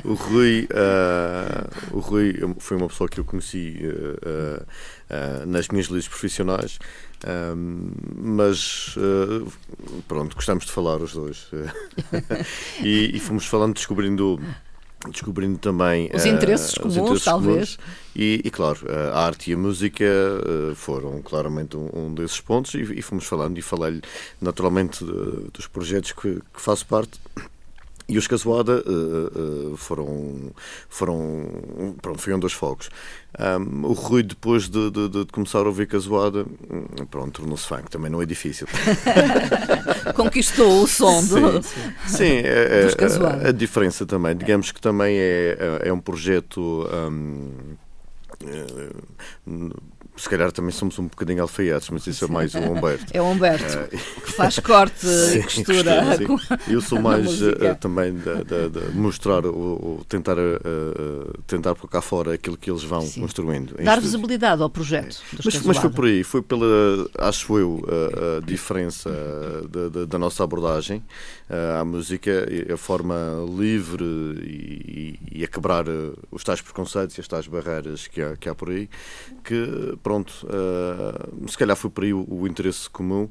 o 0.06 0.14
Rui, 0.14 0.68
uh, 0.72 1.98
o 1.98 2.00
Rui 2.00 2.36
foi 2.60 2.78
uma 2.78 2.88
pessoa 2.88 3.10
que 3.10 3.20
eu 3.20 3.26
conheci 3.26 3.80
uh, 3.82 4.64
uh, 4.64 5.46
nas 5.48 5.70
minhas 5.70 5.88
lides 5.88 6.08
profissionais, 6.08 6.78
mas 8.16 8.96
pronto, 10.08 10.36
gostamos 10.36 10.66
de 10.66 10.72
falar 10.72 11.02
os 11.02 11.14
dois. 11.14 11.50
e, 12.84 13.10
e, 13.16 13.20
fomos 13.20 13.48
falando, 13.48 13.74
descobrindo 13.74 14.40
descobrindo 15.10 15.58
também 15.58 16.10
os 16.14 16.26
interesses 16.26 16.74
uh, 16.74 16.82
comuns, 16.82 16.96
os 16.96 17.02
interesses 17.02 17.24
talvez. 17.24 17.76
Comuns. 17.76 17.98
E, 18.16 18.42
e, 18.44 18.50
claro, 18.50 18.80
a 19.14 19.26
arte 19.26 19.52
e 19.52 19.54
a 19.54 19.58
música 19.58 20.04
uh, 20.04 20.76
foram 20.76 21.22
claramente 21.22 21.78
um, 21.78 21.90
um 21.94 22.14
desses 22.14 22.42
pontos 22.42 22.74
e, 22.74 22.82
e, 22.82 23.02
fomos 23.02 23.26
falando 23.26 23.58
e 23.58 23.62
falei-lhe 23.62 24.02
naturalmente 24.42 25.04
uh, 25.04 25.50
dos 25.54 25.68
projetos 25.68 26.14
que, 26.14 26.36
que 26.36 26.62
faço 26.62 26.86
parte 26.88 27.20
e 28.10 28.18
os 28.18 28.26
Casuada 28.26 28.84
uh, 28.86 29.74
uh, 29.74 29.78
foram, 29.78 30.52
foram, 30.88 31.96
pronto, 32.02 32.22
foi 32.22 32.34
um 32.34 32.40
dos 32.40 32.54
focos. 32.54 32.90
Um, 33.38 33.86
o 33.86 33.92
Rui, 33.94 34.24
depois 34.24 34.70
de, 34.70 34.90
de, 34.90 35.10
de, 35.10 35.26
começar 35.26 35.60
a 35.60 35.68
ouvir 35.68 35.88
Casuada, 35.88 36.46
hum, 36.72 36.86
pronto, 37.12 37.42
tornou-se 37.42 37.68
funk, 37.68 37.90
também 37.90 38.10
não 38.10 38.22
é 38.22 38.26
difícil. 38.26 38.66
Conquistou 40.16 40.84
o 40.84 40.88
som 40.88 41.22
sim, 41.22 41.42
do, 41.42 41.62
sim. 41.62 41.94
sim 42.08 42.24
é, 42.24 42.88
é, 42.88 43.46
a, 43.46 43.50
a, 43.50 43.52
diferença 43.52 44.06
também, 44.06 44.36
digamos 44.36 44.72
que 44.72 44.80
também 44.80 45.18
é, 45.18 45.58
é, 45.84 45.90
é 45.90 45.94
um 45.94 46.00
projeto. 46.00 46.88
Um, 46.94 47.76
é, 48.46 48.90
se 50.18 50.28
calhar 50.28 50.52
também 50.52 50.72
somos 50.72 50.98
um 50.98 51.04
bocadinho 51.04 51.42
alfaiates, 51.42 51.90
mas 51.90 52.08
isso 52.08 52.26
é 52.26 52.28
mais 52.28 52.54
o 52.56 52.60
Humberto. 52.60 53.06
É 53.14 53.22
o 53.22 53.26
Humberto, 53.26 53.78
uh, 53.78 54.22
que 54.22 54.32
faz 54.32 54.60
corte 54.60 55.06
sim, 55.06 55.40
e 55.40 55.44
costura. 55.44 56.18
Costura 56.26 56.60
Eu 56.68 56.82
sou 56.82 57.00
mais 57.02 57.42
uh, 57.42 57.76
também 57.80 58.14
de, 58.14 58.44
de, 58.44 58.70
de 58.70 58.98
mostrar, 58.98 59.46
o, 59.46 60.04
tentar, 60.10 60.38
uh, 60.38 61.42
tentar 61.46 61.76
por 61.76 61.90
cá 61.90 62.02
fora 62.02 62.34
aquilo 62.34 62.58
que 62.58 62.70
eles 62.70 62.84
vão 62.84 63.02
sim. 63.02 63.22
construindo. 63.22 63.76
Dar 63.84 64.02
visibilidade 64.02 64.62
ao 64.62 64.70
projeto. 64.70 65.22
Mas, 65.44 65.64
mas, 65.64 65.78
foi 65.78 65.90
por 65.90 66.06
aí, 66.06 66.24
foi 66.24 66.42
pela, 66.42 66.66
acho 67.20 67.58
eu, 67.58 67.86
a, 67.88 68.38
a 68.38 68.46
diferença 68.46 69.10
da, 69.70 70.06
da 70.06 70.18
nossa 70.18 70.44
abordagem 70.44 71.04
à 71.80 71.86
música, 71.86 72.46
a 72.74 72.78
forma 72.78 73.16
livre 73.58 74.04
e, 74.04 75.20
e, 75.32 75.44
a 75.44 75.48
quebrar 75.48 75.86
os 76.30 76.44
tais 76.44 76.62
preconceitos 76.62 77.18
e 77.18 77.22
as 77.22 77.28
tais 77.28 77.48
barreiras 77.48 78.08
que 78.08 78.22
há, 78.22 78.36
que 78.36 78.50
há 78.50 78.56
por 78.56 78.70
aí, 78.70 78.90
que 79.44 79.98
pronto, 80.08 80.48
uh, 80.48 81.50
se 81.50 81.58
calhar 81.58 81.76
foi 81.76 81.90
por 81.90 82.06
aí 82.06 82.14
o, 82.14 82.26
o 82.30 82.48
interesse 82.48 82.90
comum. 82.90 83.24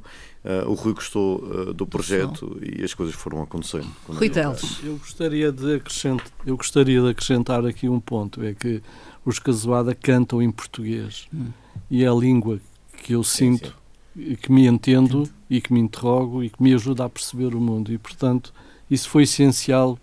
Uh, 0.45 0.71
o 0.71 0.75
Rui 0.75 0.93
gostou 0.93 1.39
uh, 1.39 1.73
do 1.73 1.87
projeto 1.87 2.61
e 2.63 2.85
as 2.85 2.93
coisas 2.93 3.15
foram 3.15 3.43
acontecendo. 3.43 3.89
Rui 4.07 4.29
Teles. 4.29 4.81
Eu 4.85 4.99
gostaria, 4.99 5.51
de 5.51 5.77
acrescentar, 5.77 6.27
eu 6.45 6.55
gostaria 6.55 7.01
de 7.01 7.09
acrescentar 7.09 7.65
aqui 7.65 7.89
um 7.89 7.99
ponto, 7.99 8.45
é 8.45 8.53
que 8.53 8.83
os 9.25 9.39
Casuada 9.39 9.95
cantam 9.95 10.43
em 10.43 10.51
português 10.51 11.27
hum. 11.33 11.47
e 11.91 12.05
é 12.05 12.09
a 12.09 12.13
língua 12.13 12.61
que 13.03 13.15
eu 13.15 13.25
sinto, 13.25 13.75
sim, 14.15 14.35
que 14.35 14.53
me 14.53 14.67
entendo 14.67 15.27
e 15.49 15.63
que 15.63 15.73
me 15.73 15.81
interrogo 15.81 16.45
e 16.45 16.51
que 16.51 16.63
me 16.63 16.75
ajuda 16.75 17.07
a 17.07 17.09
perceber 17.09 17.55
o 17.55 17.61
mundo 17.61 17.91
e, 17.91 17.97
portanto, 17.97 18.53
isso 18.91 19.09
foi 19.09 19.23
essencial 19.23 19.99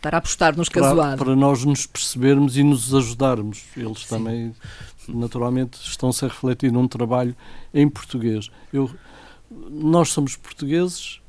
para 0.00 0.18
apostar 0.18 0.54
nos 0.54 0.68
Casuada. 0.68 1.16
Para, 1.16 1.24
para 1.24 1.36
nós 1.36 1.64
nos 1.64 1.86
percebermos 1.86 2.58
e 2.58 2.62
nos 2.62 2.94
ajudarmos. 2.94 3.64
Eles 3.74 4.00
sim. 4.00 4.08
também 4.08 4.54
naturalmente 5.08 5.78
estão-se 5.82 6.24
a 6.24 6.28
refletir 6.28 6.72
num 6.72 6.88
trabalho 6.88 7.34
em 7.72 7.88
português. 7.88 8.50
Eu, 8.72 8.90
nós 9.70 10.10
somos 10.10 10.36
portugueses 10.36 11.20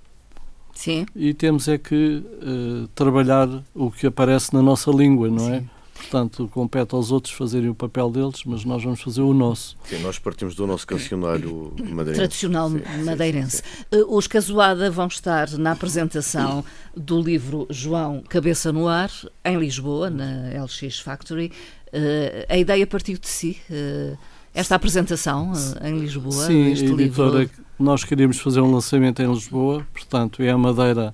Sim. 0.74 1.06
e 1.16 1.34
temos 1.34 1.68
é 1.68 1.78
que 1.78 2.24
uh, 2.26 2.88
trabalhar 2.90 3.48
o 3.74 3.90
que 3.90 4.08
aparece 4.08 4.54
na 4.54 4.62
nossa 4.62 4.92
língua, 4.92 5.30
não 5.30 5.54
é? 5.54 5.60
Sim. 5.60 5.70
é? 5.72 5.76
Portanto, 5.96 6.50
compete 6.54 6.94
aos 6.94 7.10
outros 7.10 7.34
fazerem 7.34 7.70
o 7.70 7.74
papel 7.74 8.12
deles, 8.12 8.44
mas 8.46 8.66
nós 8.66 8.84
vamos 8.84 9.02
fazer 9.02 9.22
o 9.22 9.34
nosso. 9.34 9.78
Sim, 9.86 10.00
nós 10.00 10.20
partimos 10.20 10.54
do 10.54 10.68
nosso 10.68 10.86
cancionário 10.86 11.74
madeirense. 11.78 12.20
Tradicional 12.20 12.70
sim, 12.70 13.04
madeirense. 13.06 13.58
Sim, 13.58 13.64
sim, 13.64 13.86
eh, 13.92 14.04
Os 14.08 14.28
Casuada 14.28 14.92
vão 14.92 15.08
estar 15.08 15.50
na 15.52 15.72
apresentação 15.72 16.66
do 16.96 17.22
livro 17.22 17.66
João 17.70 18.22
Cabeça 18.28 18.74
no 18.74 18.90
Ar, 18.90 19.10
em 19.44 19.58
Lisboa, 19.58 20.10
na 20.10 20.50
LX 20.64 21.00
Factory, 21.00 21.52
a 22.50 22.58
ideia 22.58 22.86
partiu 22.86 23.18
de 23.18 23.28
si, 23.28 23.58
uh, 23.70 24.18
esta 24.54 24.76
apresentação 24.76 25.52
uh, 25.52 25.88
em 25.88 26.00
Lisboa, 26.00 26.46
Sim, 26.48 26.72
este 26.72 26.86
editora, 26.86 27.40
livro. 27.40 27.64
nós 27.78 28.04
queríamos 28.04 28.40
fazer 28.40 28.62
um 28.62 28.72
lançamento 28.72 29.22
em 29.22 29.30
Lisboa, 29.32 29.86
portanto 29.94 30.42
é 30.42 30.50
a 30.50 30.58
Madeira 30.58 31.14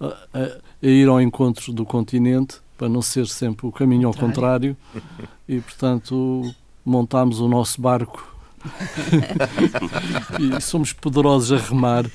a, 0.00 0.06
a, 0.06 0.40
a 0.82 0.86
ir 0.86 1.08
ao 1.08 1.20
encontro 1.20 1.72
do 1.72 1.84
continente, 1.84 2.56
para 2.76 2.88
não 2.88 3.00
ser 3.00 3.26
sempre 3.26 3.66
o 3.66 3.72
caminho 3.72 4.08
ao 4.08 4.14
contrário, 4.14 4.76
e 5.48 5.60
portanto 5.60 6.54
montámos 6.84 7.40
o 7.40 7.48
nosso 7.48 7.80
barco 7.80 8.33
e 10.40 10.60
somos 10.60 10.92
poderosos 10.92 11.52
a 11.52 11.62
remar. 11.62 12.06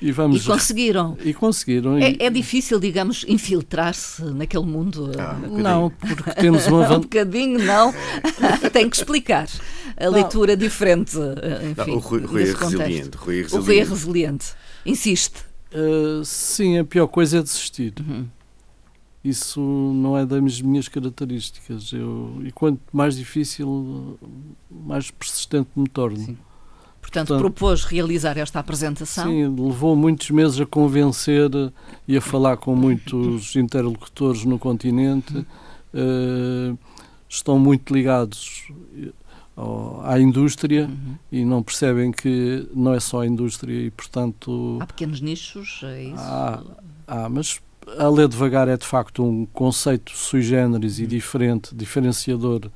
e, 0.00 0.12
vamos... 0.12 0.44
e 0.44 0.46
conseguiram. 0.46 1.16
E 1.24 1.34
conseguiram. 1.34 1.98
É, 1.98 2.16
é 2.18 2.30
difícil, 2.30 2.78
digamos, 2.78 3.24
infiltrar-se 3.28 4.22
naquele 4.24 4.64
mundo? 4.64 5.12
Ah, 5.18 5.36
um 5.44 5.58
não, 5.58 5.90
porque 5.90 6.32
temos 6.34 6.66
uma 6.66 6.88
Um 6.96 7.00
bocadinho, 7.00 7.58
não. 7.58 7.92
Tem 8.72 8.88
que 8.88 8.96
explicar. 8.96 9.48
A 9.96 10.04
não. 10.04 10.12
leitura 10.12 10.56
diferente. 10.56 11.16
Enfim, 11.70 11.90
não, 11.90 11.96
o 11.96 11.98
Rui, 11.98 12.24
Rui 12.24 12.42
é 12.42 12.52
resiliente. 12.52 13.16
Rui 13.16 13.38
é 13.38 13.42
resiliente. 13.42 13.56
O 13.56 13.60
Rui 13.60 13.78
é 13.78 13.84
resiliente. 13.84 14.46
Insiste. 14.86 15.36
Uh, 15.72 16.24
sim, 16.24 16.78
a 16.78 16.84
pior 16.84 17.08
coisa 17.08 17.38
é 17.38 17.42
desistir. 17.42 17.92
Uhum 18.00 18.26
isso 19.24 19.60
não 19.60 20.16
é 20.16 20.24
das 20.24 20.60
minhas 20.60 20.88
características. 20.88 21.92
Eu, 21.92 22.40
e 22.44 22.52
quanto 22.52 22.80
mais 22.92 23.16
difícil, 23.16 24.18
mais 24.70 25.10
persistente 25.10 25.68
me 25.76 25.88
torno. 25.88 26.18
Sim. 26.18 26.38
Portanto, 27.00 27.28
Portanto, 27.28 27.38
propôs 27.38 27.84
realizar 27.84 28.36
esta 28.36 28.58
apresentação? 28.60 29.30
Sim, 29.30 29.48
levou 29.48 29.96
muitos 29.96 30.30
meses 30.30 30.60
a 30.60 30.66
convencer 30.66 31.50
e 32.06 32.16
a 32.16 32.20
falar 32.20 32.58
com 32.58 32.76
muitos 32.76 33.54
interlocutores 33.56 34.44
no 34.44 34.58
continente. 34.58 35.38
Uh, 35.94 36.78
estão 37.28 37.58
muito 37.58 37.94
ligados 37.94 38.70
à 40.04 40.18
indústria 40.20 40.86
uhum. 40.86 41.16
e 41.32 41.44
não 41.44 41.62
percebem 41.62 42.12
que 42.12 42.68
não 42.74 42.94
é 42.94 43.00
só 43.00 43.22
a 43.22 43.26
indústria 43.26 43.86
e, 43.86 43.90
portanto... 43.90 44.78
Há 44.80 44.86
pequenos 44.86 45.20
nichos, 45.20 45.80
é 45.82 46.04
isso? 46.04 46.18
Há, 46.18 46.62
há 47.06 47.28
mas 47.28 47.60
a 47.96 48.08
ler 48.08 48.28
devagar 48.28 48.68
é 48.68 48.76
de 48.76 48.86
facto 48.86 49.24
um 49.24 49.46
conceito 49.46 50.12
sui 50.12 50.42
generis 50.42 50.98
e 50.98 51.02
uhum. 51.02 51.08
diferente, 51.08 51.74
diferenciador 51.74 52.70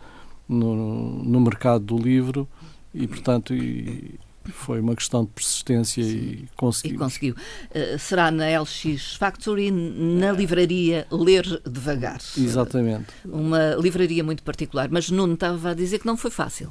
no, 0.49 1.23
no 1.25 1.41
mercado 1.41 1.85
do 1.85 1.99
livro 1.99 2.49
e 2.95 3.07
portanto 3.07 3.55
e, 3.55 4.19
foi 4.51 4.81
uma 4.81 4.95
questão 4.97 5.25
de 5.25 5.31
persistência 5.31 6.03
Sim. 6.03 6.11
e 6.11 6.49
conseguiu. 6.57 6.95
E 6.97 6.99
conseguiu. 6.99 7.35
Uh, 7.71 7.99
será 7.99 8.31
na 8.31 8.61
LX 8.61 9.15
Factory, 9.15 9.71
na 9.71 10.33
livraria 10.33 11.07
Ler 11.11 11.45
Devagar. 11.65 12.21
Exatamente. 12.37 13.07
Uma 13.25 13.75
livraria 13.77 14.25
muito 14.25 14.43
particular. 14.43 14.89
Mas 14.91 15.11
Nuno 15.11 15.35
estava 15.35 15.71
a 15.71 15.75
dizer 15.75 16.01
que 16.01 16.07
não 16.07 16.17
foi 16.17 16.31
fácil. 16.31 16.71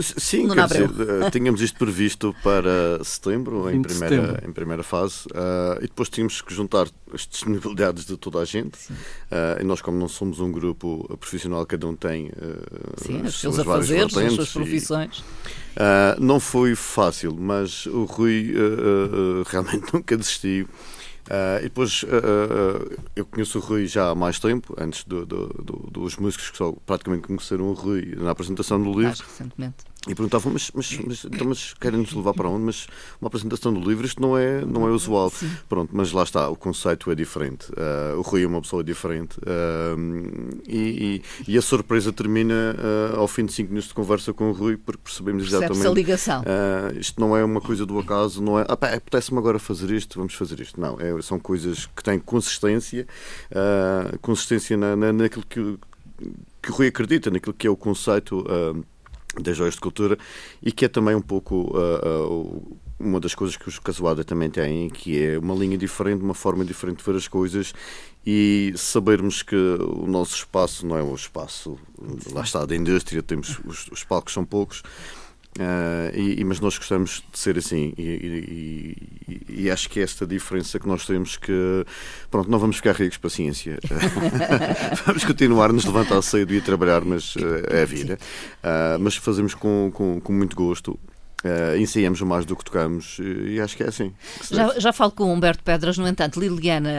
Sim, 0.00 0.48
quer 0.48 0.66
dizer, 0.66 0.90
eh, 1.24 1.30
tínhamos 1.32 1.60
isto 1.60 1.78
previsto 1.78 2.34
para 2.42 3.02
setembro, 3.04 3.70
em, 3.70 3.80
primeira, 3.80 4.16
setembro. 4.16 4.48
em 4.48 4.52
primeira 4.52 4.82
fase, 4.82 5.26
uh, 5.28 5.78
e 5.78 5.82
depois 5.82 6.08
tínhamos 6.08 6.42
que 6.42 6.52
juntar 6.52 6.88
as 7.12 7.26
disponibilidades 7.26 8.04
de 8.04 8.16
toda 8.16 8.40
a 8.40 8.44
gente. 8.44 8.76
Uh, 8.90 9.60
e 9.60 9.64
nós, 9.64 9.80
como 9.80 9.96
não 9.98 10.08
somos 10.08 10.40
um 10.40 10.50
grupo 10.50 11.16
profissional, 11.18 11.64
cada 11.64 11.86
um 11.86 11.94
tem 11.94 12.28
uh, 12.28 12.32
Sim, 12.96 13.22
as 13.22 13.34
seus 13.34 13.58
afazeres, 13.58 14.16
as 14.16 14.32
suas 14.32 14.52
profissões. 14.52 15.24
E, 15.76 16.20
não 16.20 16.40
foi 16.40 16.74
fácil, 16.74 17.36
mas 17.36 17.86
o 17.86 18.04
Rui 18.04 18.52
realmente 19.46 19.86
nunca 19.94 20.16
desistiu. 20.16 20.68
Uh, 21.24 21.58
e 21.60 21.62
depois 21.62 22.02
uh, 22.02 22.06
uh, 22.06 23.02
eu 23.16 23.24
conheço 23.24 23.58
o 23.58 23.60
Rui 23.60 23.86
já 23.86 24.10
há 24.10 24.14
mais 24.14 24.38
tempo, 24.38 24.74
antes 24.78 25.04
do, 25.04 25.24
do, 25.24 25.46
do, 25.48 25.90
dos 25.90 26.16
músicos 26.16 26.50
que 26.50 26.56
só 26.56 26.72
praticamente 26.84 27.26
conheceram 27.26 27.66
o 27.66 27.72
Rui 27.72 28.14
na 28.16 28.30
apresentação 28.30 28.78
do 28.78 28.90
livro. 28.90 29.04
Mais 29.04 29.20
recentemente. 29.20 29.76
E 30.06 30.14
perguntavam, 30.14 30.52
mas, 30.52 30.70
mas, 30.74 30.98
mas, 30.98 31.24
então, 31.24 31.46
mas 31.46 31.72
querem-nos 31.74 32.12
levar 32.12 32.34
para 32.34 32.46
onde? 32.46 32.64
Mas 32.64 32.86
uma 33.20 33.28
apresentação 33.28 33.72
do 33.72 33.80
livro, 33.88 34.04
isto 34.04 34.20
não 34.20 34.36
é, 34.36 34.62
não 34.62 34.86
é 34.86 34.90
usual. 34.90 35.30
Sim. 35.30 35.50
Pronto, 35.66 35.90
mas 35.94 36.12
lá 36.12 36.22
está, 36.22 36.48
o 36.50 36.56
conceito 36.56 37.10
é 37.10 37.14
diferente. 37.14 37.72
Uh, 37.72 38.18
o 38.18 38.20
Rui 38.20 38.44
é 38.44 38.46
uma 38.46 38.60
pessoa 38.60 38.84
diferente. 38.84 39.38
Uh, 39.38 40.60
e, 40.68 41.22
e, 41.48 41.52
e, 41.52 41.58
a 41.58 41.62
surpresa 41.62 42.12
termina 42.12 42.76
uh, 43.14 43.20
ao 43.20 43.26
fim 43.26 43.46
de 43.46 43.54
5 43.54 43.68
minutos 43.70 43.88
de 43.88 43.94
conversa 43.94 44.34
com 44.34 44.50
o 44.50 44.52
Rui, 44.52 44.76
porque 44.76 45.00
percebemos 45.02 45.46
exatamente. 45.46 45.86
a 45.86 45.90
ligação. 45.90 46.44
isto 47.00 47.18
não 47.18 47.34
é 47.34 47.42
uma 47.42 47.62
coisa 47.62 47.86
do 47.86 47.98
acaso, 47.98 48.42
não 48.42 48.58
é. 48.58 48.66
Ah, 48.68 48.76
pá, 48.76 48.88
apetece-me 48.88 49.38
agora 49.38 49.58
fazer 49.58 49.90
isto, 49.90 50.18
vamos 50.18 50.34
fazer 50.34 50.60
isto. 50.60 50.78
Não, 50.78 50.98
é, 51.00 51.20
são 51.22 51.40
coisas 51.40 51.86
que 51.86 52.04
têm 52.04 52.18
consistência, 52.18 53.06
consistência 54.20 54.76
na, 54.76 54.94
na, 54.94 55.12
naquilo 55.14 55.44
que, 55.48 55.78
que 56.62 56.70
o 56.70 56.74
Rui 56.74 56.88
acredita, 56.88 57.30
naquilo 57.30 57.54
que 57.54 57.66
é 57.66 57.70
o 57.70 57.76
conceito 57.76 58.44
das 59.40 59.56
joias 59.56 59.74
de 59.74 59.80
cultura 59.80 60.18
e 60.62 60.72
que 60.72 60.84
é 60.84 60.88
também 60.88 61.14
um 61.14 61.20
pouco 61.20 61.76
uh, 61.76 62.30
uh, 62.30 62.78
uma 62.98 63.20
das 63.20 63.34
coisas 63.34 63.56
que 63.56 63.68
os 63.68 63.78
Casuada 63.78 64.24
também 64.24 64.48
têm, 64.48 64.88
que 64.88 65.22
é 65.22 65.38
uma 65.38 65.54
linha 65.54 65.76
diferente, 65.76 66.22
uma 66.22 66.34
forma 66.34 66.64
diferente 66.64 66.98
de 66.98 67.04
ver 67.04 67.16
as 67.16 67.28
coisas 67.28 67.74
e 68.26 68.72
sabermos 68.76 69.42
que 69.42 69.56
o 69.56 70.06
nosso 70.06 70.34
espaço 70.36 70.86
não 70.86 70.96
é 70.96 71.02
o 71.02 71.14
espaço, 71.14 71.78
lá 72.32 72.42
está, 72.42 72.64
da 72.64 72.74
indústria, 72.74 73.22
temos 73.22 73.58
os, 73.64 73.88
os 73.88 74.04
palcos 74.04 74.32
são 74.32 74.44
poucos, 74.44 74.82
Uh, 75.56 76.10
e, 76.18 76.42
mas 76.42 76.58
nós 76.58 76.76
gostamos 76.76 77.22
de 77.32 77.38
ser 77.38 77.56
assim. 77.56 77.92
E, 77.96 78.96
e, 79.28 79.62
e, 79.62 79.70
acho 79.70 79.88
que 79.88 80.00
é 80.00 80.02
esta 80.02 80.26
diferença 80.26 80.80
que 80.80 80.88
nós 80.88 81.06
temos 81.06 81.36
que 81.36 81.86
pronto, 82.28 82.50
não 82.50 82.58
vamos 82.58 82.76
ficar 82.76 82.92
ricos 82.96 83.18
paciência. 83.18 83.78
Vamos 85.06 85.24
continuar 85.24 85.72
nos 85.72 85.84
levantar 85.84 86.20
cedo 86.22 86.52
e 86.52 86.58
a 86.58 86.60
trabalhar 86.60 87.04
mas 87.04 87.36
uh, 87.36 87.40
é 87.70 87.82
a 87.82 87.84
vida. 87.84 88.18
Uh, 88.62 88.98
mas 88.98 89.16
fazemos 89.16 89.54
com, 89.54 89.90
com, 89.94 90.20
com 90.20 90.32
muito 90.32 90.56
gosto. 90.56 90.98
Uh, 91.44 91.76
ensaiamos 91.78 92.20
mais 92.22 92.44
do 92.46 92.56
que 92.56 92.64
tocamos 92.64 93.18
e 93.20 93.60
acho 93.60 93.76
que 93.76 93.82
é 93.82 93.88
assim. 93.88 94.12
Que 94.40 94.56
já, 94.56 94.78
já 94.78 94.92
falo 94.92 95.12
com 95.12 95.24
o 95.24 95.32
Humberto 95.32 95.62
Pedras, 95.62 95.98
no 95.98 96.08
entanto, 96.08 96.40
Liliana, 96.40 96.90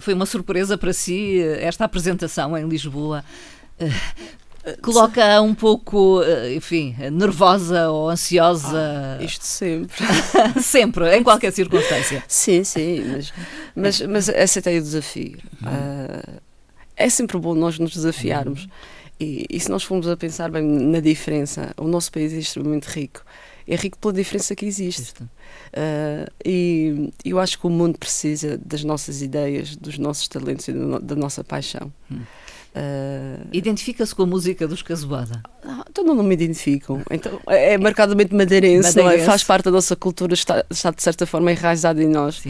foi 0.00 0.14
uma 0.14 0.26
surpresa 0.26 0.76
para 0.76 0.92
si 0.92 1.40
esta 1.40 1.84
apresentação 1.84 2.56
em 2.56 2.68
Lisboa. 2.68 3.24
Coloca 4.82 5.40
um 5.42 5.54
pouco, 5.54 6.22
eh, 6.22 6.54
enfim, 6.54 6.94
nervosa 7.12 7.90
ou 7.90 8.08
ansiosa? 8.08 9.18
Ah, 9.18 9.22
isto 9.22 9.44
sempre. 9.44 9.96
sempre, 10.62 11.16
em 11.16 11.22
qualquer 11.22 11.52
circunstância. 11.52 12.22
Sim, 12.28 12.64
sim, 12.64 13.04
mas, 13.04 13.32
mas, 13.74 14.00
mas 14.02 14.28
aceitei 14.28 14.78
o 14.78 14.82
desafio. 14.82 15.38
Uh, 15.62 16.40
é 16.96 17.08
sempre 17.08 17.38
bom 17.38 17.54
nós 17.54 17.78
nos 17.78 17.92
desafiarmos. 17.92 18.68
E, 19.20 19.46
e, 19.50 19.58
se 19.58 19.68
nós 19.68 19.82
formos 19.82 20.06
a 20.08 20.16
pensar 20.16 20.50
bem 20.50 20.62
na 20.62 21.00
diferença, 21.00 21.72
o 21.76 21.88
nosso 21.88 22.10
país 22.12 22.32
é 22.32 22.38
extremamente 22.38 22.86
rico. 22.86 23.24
É 23.66 23.74
rico 23.74 23.98
pela 23.98 24.12
diferença 24.12 24.54
que 24.54 24.64
existe. 24.64 25.22
Uh, 25.22 26.30
e 26.44 27.12
eu 27.24 27.38
acho 27.38 27.58
que 27.58 27.66
o 27.66 27.70
mundo 27.70 27.98
precisa 27.98 28.56
das 28.64 28.84
nossas 28.84 29.20
ideias, 29.20 29.76
dos 29.76 29.98
nossos 29.98 30.28
talentos 30.28 30.68
e 30.68 30.72
da 31.02 31.16
nossa 31.16 31.42
paixão. 31.42 31.92
Hum. 32.10 32.20
Uh... 32.78 33.48
Identifica-se 33.52 34.14
com 34.14 34.22
a 34.22 34.26
música 34.26 34.68
dos 34.68 34.82
Casuada? 34.82 35.42
Ah, 35.64 35.84
então 35.90 36.04
não, 36.04 36.14
não 36.14 36.22
me 36.22 36.34
identificam. 36.34 37.02
Então, 37.10 37.40
é, 37.48 37.72
é 37.72 37.78
marcadamente 37.78 38.32
madeirense, 38.32 38.96
madeirense. 38.96 39.24
É? 39.24 39.26
faz 39.26 39.42
parte 39.42 39.64
da 39.64 39.70
nossa 39.72 39.96
cultura, 39.96 40.34
está, 40.34 40.64
está 40.70 40.90
de 40.92 41.02
certa 41.02 41.26
forma 41.26 41.50
enraizada 41.50 42.00
em 42.00 42.08
nós. 42.08 42.42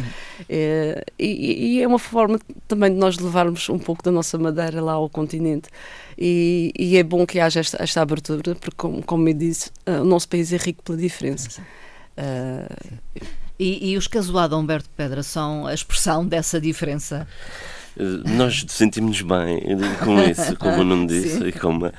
É, 0.49 1.03
e, 1.19 1.77
e, 1.77 1.83
é 1.83 1.87
uma 1.87 1.99
forma 1.99 2.38
também 2.67 2.93
de 2.93 2.99
nós 2.99 3.17
levarmos 3.19 3.69
um 3.71 3.79
pouco 3.79 4.03
da 4.03 4.11
nossa 4.11 4.37
madeira 4.37 4.83
lá 4.83 4.93
ao 4.93 5.09
continente. 5.09 5.71
E, 6.19 6.73
e 6.79 6.99
é 6.99 7.03
bom 7.03 7.25
que 7.25 7.41
haja 7.41 7.61
esta, 7.61 7.83
esta 7.83 8.03
abertura, 8.03 8.55
porque, 8.55 8.77
como, 8.77 9.03
como 9.03 9.29
eu 9.29 9.35
disse, 9.35 9.71
uh, 9.87 10.03
o 10.03 10.05
nosso 10.05 10.29
país 10.29 10.53
é 10.53 10.57
rico 10.57 10.83
pela 10.83 10.99
diferença. 10.99 11.62
Uh, 12.19 12.99
e, 13.59 13.93
e 13.93 13.97
os 13.97 14.07
Casuada 14.07 14.57
Humberto 14.57 14.91
Pedra 14.97 15.23
são 15.23 15.67
a 15.67 15.73
expressão 15.73 16.27
dessa 16.27 16.61
diferença? 16.61 17.27
Eh, 17.99 18.31
nós 18.37 18.65
sentimos-nos 18.69 19.23
bem 19.23 19.61
com 20.05 20.23
isso, 20.23 20.57
como 20.57 20.81
o 20.81 20.85
Nuno 20.85 21.07
disse, 21.09 21.45
e 21.45 21.53
como 21.53 21.91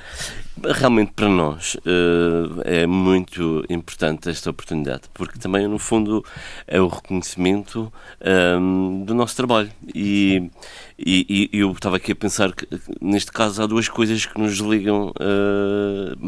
realmente 0.62 1.12
para 1.12 1.28
nós 1.28 1.74
uh, 1.76 2.60
é 2.64 2.86
muito 2.86 3.64
importante 3.70 4.28
esta 4.28 4.50
oportunidade, 4.50 5.02
porque 5.14 5.38
também 5.38 5.66
no 5.66 5.78
fundo 5.78 6.22
é 6.66 6.78
o 6.78 6.88
reconhecimento 6.88 7.90
ehm, 8.20 9.04
do 9.04 9.14
nosso 9.14 9.34
trabalho. 9.36 9.70
E, 9.94 10.50
e, 10.98 11.48
e, 11.52 11.58
eu 11.58 11.72
estava 11.72 11.96
aqui 11.96 12.12
a 12.12 12.16
pensar 12.16 12.52
que 12.52 12.66
neste 13.00 13.32
caso 13.32 13.62
há 13.62 13.66
duas 13.66 13.88
coisas 13.88 14.26
que 14.26 14.38
nos 14.38 14.58
ligam 14.58 15.14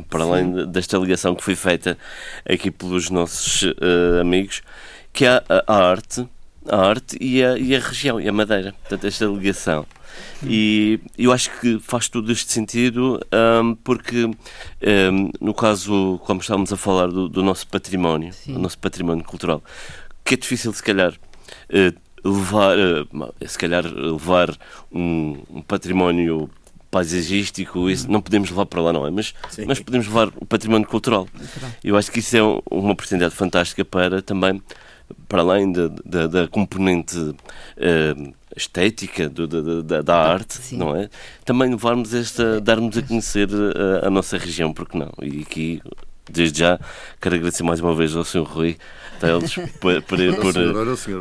para 0.09 0.25
além 0.25 0.67
desta 0.71 0.97
ligação 0.97 1.35
que 1.35 1.45
foi 1.45 1.55
feita 1.55 1.99
aqui 2.49 2.71
pelos 2.71 3.11
nossos 3.11 3.65
amigos, 4.19 4.63
que 5.13 5.27
é 5.27 5.43
a 5.67 5.75
arte 5.75 6.27
a 6.69 6.77
arte 6.77 7.17
e 7.21 7.43
a, 7.43 7.59
e 7.59 7.75
a 7.75 7.81
região, 7.81 8.21
e 8.21 8.29
a 8.29 8.33
Madeira, 8.33 8.73
portanto, 8.73 9.07
esta 9.07 9.25
ligação. 9.27 9.87
E 10.45 11.01
eu 11.17 11.33
acho 11.33 11.51
que 11.61 11.79
faz 11.79 12.09
todo 12.09 12.31
este 12.31 12.53
sentido, 12.53 13.21
um, 13.63 13.75
porque, 13.77 14.25
um, 14.25 15.31
no 15.41 15.55
caso, 15.55 16.21
como 16.25 16.41
estávamos 16.41 16.73
a 16.73 16.77
falar 16.77 17.07
do, 17.09 17.29
do 17.29 17.43
nosso 17.43 17.67
património, 17.69 18.33
Sim. 18.33 18.55
do 18.55 18.59
nosso 18.59 18.79
património 18.79 19.25
cultural, 19.25 19.63
que 20.25 20.35
é 20.35 20.37
difícil, 20.37 20.73
se 20.73 20.83
calhar, 20.83 21.13
uh, 21.13 22.29
levar, 22.29 22.77
uh, 22.77 23.35
se 23.47 23.59
calhar, 23.59 23.85
levar 23.87 24.57
um, 24.91 25.43
um 25.49 25.63
património 25.63 26.51
paisagístico, 26.91 27.89
isso 27.89 28.11
não 28.11 28.21
podemos 28.21 28.51
levar 28.51 28.67
para 28.67 28.83
lá, 28.83 28.93
não 28.93 29.07
é? 29.07 29.11
Mas 29.11 29.33
Sim. 29.49 29.65
nós 29.65 29.81
podemos 29.81 30.07
levar 30.07 30.29
o 30.37 30.45
património 30.45 30.87
cultural. 30.87 31.27
Eu 31.83 31.97
acho 31.97 32.13
que 32.13 32.19
isso 32.19 32.37
é 32.37 32.43
uma 32.43 32.93
oportunidade 32.93 33.35
fantástica 33.35 33.83
para 33.83 34.21
também 34.21 34.61
para 35.29 35.43
além 35.43 35.73
da, 35.73 35.89
componente 36.49 37.17
uh, 37.19 38.35
estética 38.57 39.29
do, 39.29 39.47
da, 39.83 40.03
da, 40.03 40.17
arte, 40.17 40.59
Sim. 40.59 40.77
não 40.77 40.95
é? 40.95 41.09
Também 41.45 41.71
levarmos 41.71 42.13
esta, 42.15 42.61
darmos 42.61 42.97
a 42.99 43.03
conhecer 43.03 43.49
a, 44.03 44.07
a 44.07 44.11
nossa 44.11 44.37
região, 44.37 44.73
porque 44.73 44.99
não? 44.99 45.13
E 45.23 45.41
aqui 45.41 45.83
desde 46.31 46.61
já 46.61 46.79
quero 47.21 47.35
agradecer 47.35 47.63
mais 47.63 47.81
uma 47.81 47.95
vez 47.95 48.15
ao 48.15 48.25
Sr. 48.25 48.43
Rui 48.43 48.77
Teles 49.21 49.55
por, 49.81 50.03
por, 50.03 50.19
por, 50.37 50.55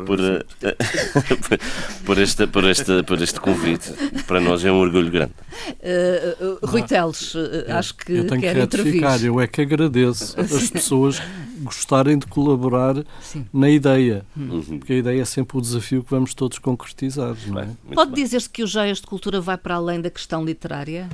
por, 0.04 0.18
por, 2.04 2.18
este, 2.18 2.46
por, 2.48 3.40
convite. 3.40 3.92
Para 4.26 4.40
nós 4.40 4.64
é 4.64 4.72
um 4.72 4.80
orgulho 4.80 5.08
grande. 5.08 5.32
Uh, 5.78 6.66
Rui 6.66 6.82
Teles, 6.82 7.34
uh, 7.34 7.64
acho 7.68 7.94
que 7.94 8.12
eu 8.12 8.26
tenho 8.26 8.40
quer 8.40 8.54
que 8.54 8.60
retificar, 8.60 9.24
eu 9.24 9.40
é 9.40 9.46
que 9.46 9.60
agradeço 9.62 10.38
as 10.40 10.68
pessoas 10.70 11.22
gostarem 11.62 12.18
de 12.18 12.26
colaborar 12.26 13.04
Sim. 13.20 13.46
na 13.52 13.70
ideia, 13.70 14.24
uhum. 14.36 14.78
porque 14.78 14.92
a 14.92 14.96
ideia 14.96 15.22
é 15.22 15.24
sempre 15.24 15.56
o 15.56 15.60
desafio 15.60 16.02
que 16.02 16.10
vamos 16.10 16.34
todos 16.34 16.58
concretizar. 16.58 17.34
Não 17.46 17.60
é? 17.60 17.68
Pode 17.94 18.14
dizer-se 18.14 18.48
que 18.48 18.62
o 18.62 18.66
Joias 18.66 18.98
de 18.98 19.06
Cultura 19.06 19.40
vai 19.40 19.56
para 19.56 19.76
além 19.76 20.00
da 20.00 20.10
questão 20.10 20.44
literária? 20.44 21.08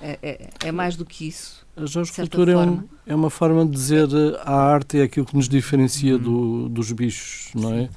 É, 0.00 0.18
é, 0.22 0.50
é 0.66 0.72
mais 0.72 0.94
do 0.94 1.04
que 1.04 1.26
isso? 1.26 1.66
A 1.76 1.86
geoscultura 1.86 2.52
é, 2.52 2.56
um, 2.56 2.82
é, 3.06 3.14
uma 3.14 3.30
forma 3.30 3.64
de 3.64 3.70
dizer 3.72 4.08
a 4.44 4.52
arte 4.52 4.98
é 4.98 5.02
aquilo 5.02 5.26
que 5.26 5.36
nos 5.36 5.48
diferencia 5.48 6.14
uhum. 6.14 6.22
do, 6.22 6.68
dos 6.68 6.90
bichos, 6.90 7.50
não 7.54 7.72
é? 7.72 7.88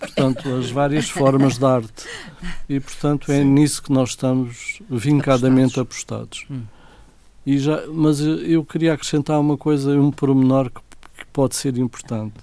Portanto, 0.00 0.48
as 0.54 0.70
várias 0.70 1.10
formas 1.10 1.58
de 1.58 1.64
arte. 1.64 2.04
E, 2.68 2.80
portanto, 2.80 3.30
é 3.30 3.40
Sim. 3.40 3.44
nisso 3.44 3.82
que 3.82 3.92
nós 3.92 4.10
estamos 4.10 4.80
vincadamente 4.88 5.78
apostados. 5.78 6.40
apostados. 6.40 6.46
Hum. 6.50 6.62
E 7.44 7.58
já, 7.58 7.86
mas 7.86 8.20
eu 8.20 8.64
queria 8.64 8.92
acrescentar 8.92 9.40
uma 9.40 9.56
coisa, 9.56 9.98
um 9.98 10.10
pormenor 10.10 10.70
que, 10.70 10.80
que 11.18 11.26
pode 11.26 11.56
ser 11.56 11.76
importante. 11.78 12.36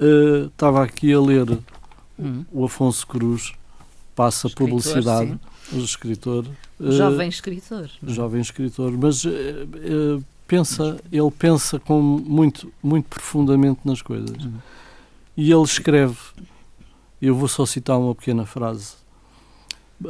Uh, 0.00 0.46
estava 0.46 0.82
aqui 0.82 1.12
a 1.12 1.20
ler 1.20 1.58
hum. 2.18 2.44
o 2.52 2.64
Afonso 2.64 3.06
Cruz, 3.06 3.52
passa 4.16 4.48
escritor, 4.48 4.68
publicidade, 4.68 5.38
sim. 5.70 5.78
o 5.78 5.84
escritor 5.84 6.46
Jovem 6.90 7.28
escritor. 7.28 7.90
Jovem 8.02 8.40
escritor, 8.40 8.92
mas 8.92 9.24
uh, 9.24 9.28
uh, 9.30 10.24
pensa, 10.48 11.00
ele 11.12 11.30
pensa 11.30 11.78
com 11.78 12.00
muito, 12.02 12.72
muito 12.82 13.08
profundamente 13.08 13.80
nas 13.84 14.02
coisas. 14.02 14.44
Uhum. 14.44 14.54
E 15.36 15.52
ele 15.52 15.62
escreve, 15.62 16.16
eu 17.20 17.34
vou 17.36 17.46
só 17.46 17.64
citar 17.64 17.98
uma 17.98 18.14
pequena 18.14 18.44
frase. 18.44 18.94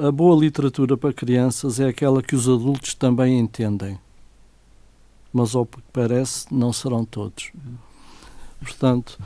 A 0.00 0.10
boa 0.10 0.34
literatura 0.34 0.96
para 0.96 1.12
crianças 1.12 1.78
é 1.78 1.88
aquela 1.88 2.22
que 2.22 2.34
os 2.34 2.48
adultos 2.48 2.94
também 2.94 3.38
entendem. 3.38 3.98
Mas 5.32 5.54
ao 5.54 5.64
que 5.64 5.78
parece, 5.92 6.46
não 6.50 6.72
serão 6.72 7.04
todos. 7.04 7.50
Portanto, 8.60 9.18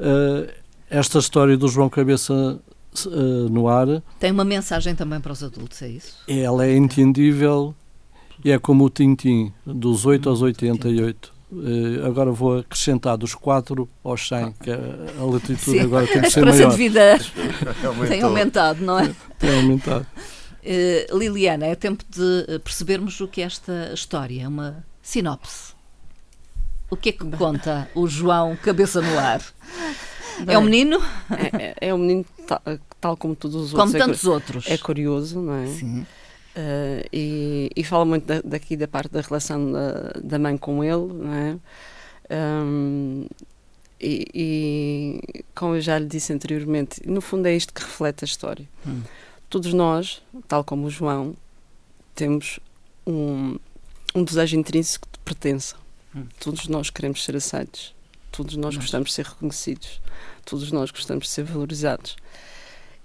uh, 0.00 0.50
esta 0.88 1.18
história 1.18 1.56
do 1.56 1.68
João 1.68 1.88
Cabeça 1.88 2.60
uh, 3.06 3.48
no 3.50 3.68
ar. 3.68 4.02
Tem 4.18 4.30
uma 4.30 4.44
mensagem 4.44 4.94
também 4.94 5.20
para 5.20 5.32
os 5.32 5.42
adultos, 5.42 5.80
é 5.82 5.88
isso? 5.88 6.18
Ela 6.28 6.66
é 6.66 6.76
entendível 6.76 7.74
e 8.44 8.50
é 8.50 8.58
como 8.58 8.84
o 8.84 8.90
Tintim, 8.90 9.52
dos 9.64 10.04
8 10.04 10.28
aos 10.28 10.42
88. 10.42 11.32
Uh, 11.52 12.06
agora 12.06 12.32
vou 12.32 12.58
acrescentar 12.58 13.16
dos 13.16 13.34
4 13.34 13.88
aos 14.02 14.26
100, 14.26 14.52
que 14.52 14.70
a, 14.70 14.78
a 15.20 15.24
latitude 15.24 15.60
Sim. 15.60 15.80
agora 15.80 16.06
tem 16.06 16.22
que 16.22 16.30
ser 16.30 16.44
maior. 16.44 16.66
A 16.66 16.70
de 16.70 16.76
vida 16.76 17.18
tem 18.08 18.22
aumentado, 18.22 18.82
não 18.82 18.98
é? 18.98 19.14
Tem 19.38 19.54
aumentado. 19.56 20.06
Uh, 20.62 21.18
Liliana, 21.18 21.66
é 21.66 21.74
tempo 21.74 22.04
de 22.08 22.58
percebermos 22.60 23.20
o 23.20 23.28
que 23.28 23.42
é 23.42 23.44
esta 23.44 23.92
história, 23.92 24.42
é 24.42 24.48
uma 24.48 24.84
sinopse. 25.02 25.74
O 26.88 26.96
que 26.96 27.08
é 27.08 27.12
que 27.12 27.24
conta 27.36 27.90
o 27.94 28.06
João 28.06 28.54
Cabeça 28.56 29.00
no 29.00 29.18
Ar? 29.18 29.42
Bem, 30.44 30.54
é 30.54 30.58
um 30.58 30.62
menino? 30.62 31.00
É, 31.30 31.64
é, 31.64 31.88
é 31.88 31.94
um 31.94 31.98
menino 31.98 32.24
tal, 32.46 32.62
tal, 33.00 33.16
como 33.16 33.34
todos 33.34 33.56
os 33.56 33.74
outros. 33.74 33.92
Como 33.92 34.04
tantos 34.04 34.24
é, 34.24 34.28
outros. 34.28 34.66
É 34.68 34.78
curioso, 34.78 35.40
não 35.40 35.54
é? 35.54 35.66
Sim. 35.66 36.00
Uh, 36.54 37.08
e, 37.10 37.70
e, 37.74 37.82
fala 37.82 38.04
muito 38.04 38.26
da, 38.26 38.42
daqui 38.42 38.76
da 38.76 38.86
parte 38.86 39.10
da 39.10 39.22
relação 39.22 39.72
da, 39.72 40.12
da 40.22 40.38
mãe 40.38 40.58
com 40.58 40.84
ele, 40.84 41.12
não 41.12 41.32
é? 41.32 41.58
Um, 42.30 43.26
e, 43.98 44.26
e, 44.34 45.44
como 45.54 45.76
eu 45.76 45.80
já 45.80 45.98
lhe 45.98 46.06
disse 46.06 46.32
anteriormente, 46.32 47.00
no 47.08 47.22
fundo 47.22 47.46
é 47.46 47.56
isto 47.56 47.72
que 47.72 47.80
reflete 47.80 48.24
a 48.24 48.26
história. 48.26 48.68
Hum. 48.86 49.00
Todos 49.48 49.72
nós, 49.72 50.22
tal 50.46 50.62
como 50.62 50.88
o 50.88 50.90
João, 50.90 51.34
temos 52.14 52.60
um, 53.06 53.56
um 54.14 54.24
desejo 54.24 54.56
intrínseco 54.56 55.08
de 55.10 55.18
pertença. 55.20 55.76
Hum. 56.14 56.26
Todos 56.38 56.68
nós 56.68 56.90
queremos 56.90 57.24
ser 57.24 57.36
aceitos. 57.36 57.94
Todos 58.30 58.56
nós 58.56 58.76
gostamos 58.76 59.08
de 59.08 59.14
ser 59.14 59.26
reconhecidos. 59.26 60.00
Todos 60.44 60.70
nós 60.72 60.90
gostamos 60.90 61.24
de 61.24 61.30
ser 61.30 61.44
valorizados. 61.44 62.16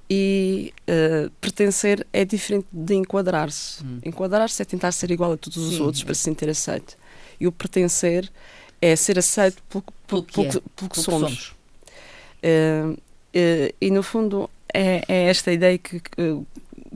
E 0.09 0.73
uh, 0.89 1.29
pertencer 1.41 2.07
é 2.13 2.23
diferente 2.23 2.67
de 2.71 2.95
enquadrar-se. 2.95 3.83
Hum. 3.83 3.99
Enquadrar-se 4.03 4.61
é 4.61 4.65
tentar 4.65 4.91
ser 4.91 5.11
igual 5.11 5.33
a 5.33 5.37
todos 5.37 5.61
Sim. 5.61 5.69
os 5.69 5.79
outros 5.79 6.03
para 6.03 6.13
se 6.13 6.21
sentir 6.21 6.49
aceito. 6.49 6.97
E 7.39 7.47
o 7.47 7.51
pertencer 7.51 8.31
é 8.81 8.95
ser 8.95 9.19
aceito 9.19 9.61
pelo, 9.69 9.83
pelo, 10.07 10.23
pelo, 10.23 10.49
que, 10.49 10.57
é. 10.57 10.61
pelo 10.75 10.89
que, 10.89 10.99
somos. 10.99 11.31
somos. 11.31 11.55
Uh, 12.43 12.93
uh, 12.93 13.75
e 13.81 13.91
no 13.91 14.01
fundo 14.01 14.49
é, 14.73 15.03
é, 15.07 15.29
esta 15.29 15.51
ideia 15.51 15.77
que, 15.77 15.99
que 15.99 16.41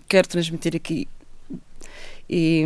quero 0.08 0.28
transmitir 0.28 0.76
aqui. 0.76 1.08
E, 2.30 2.63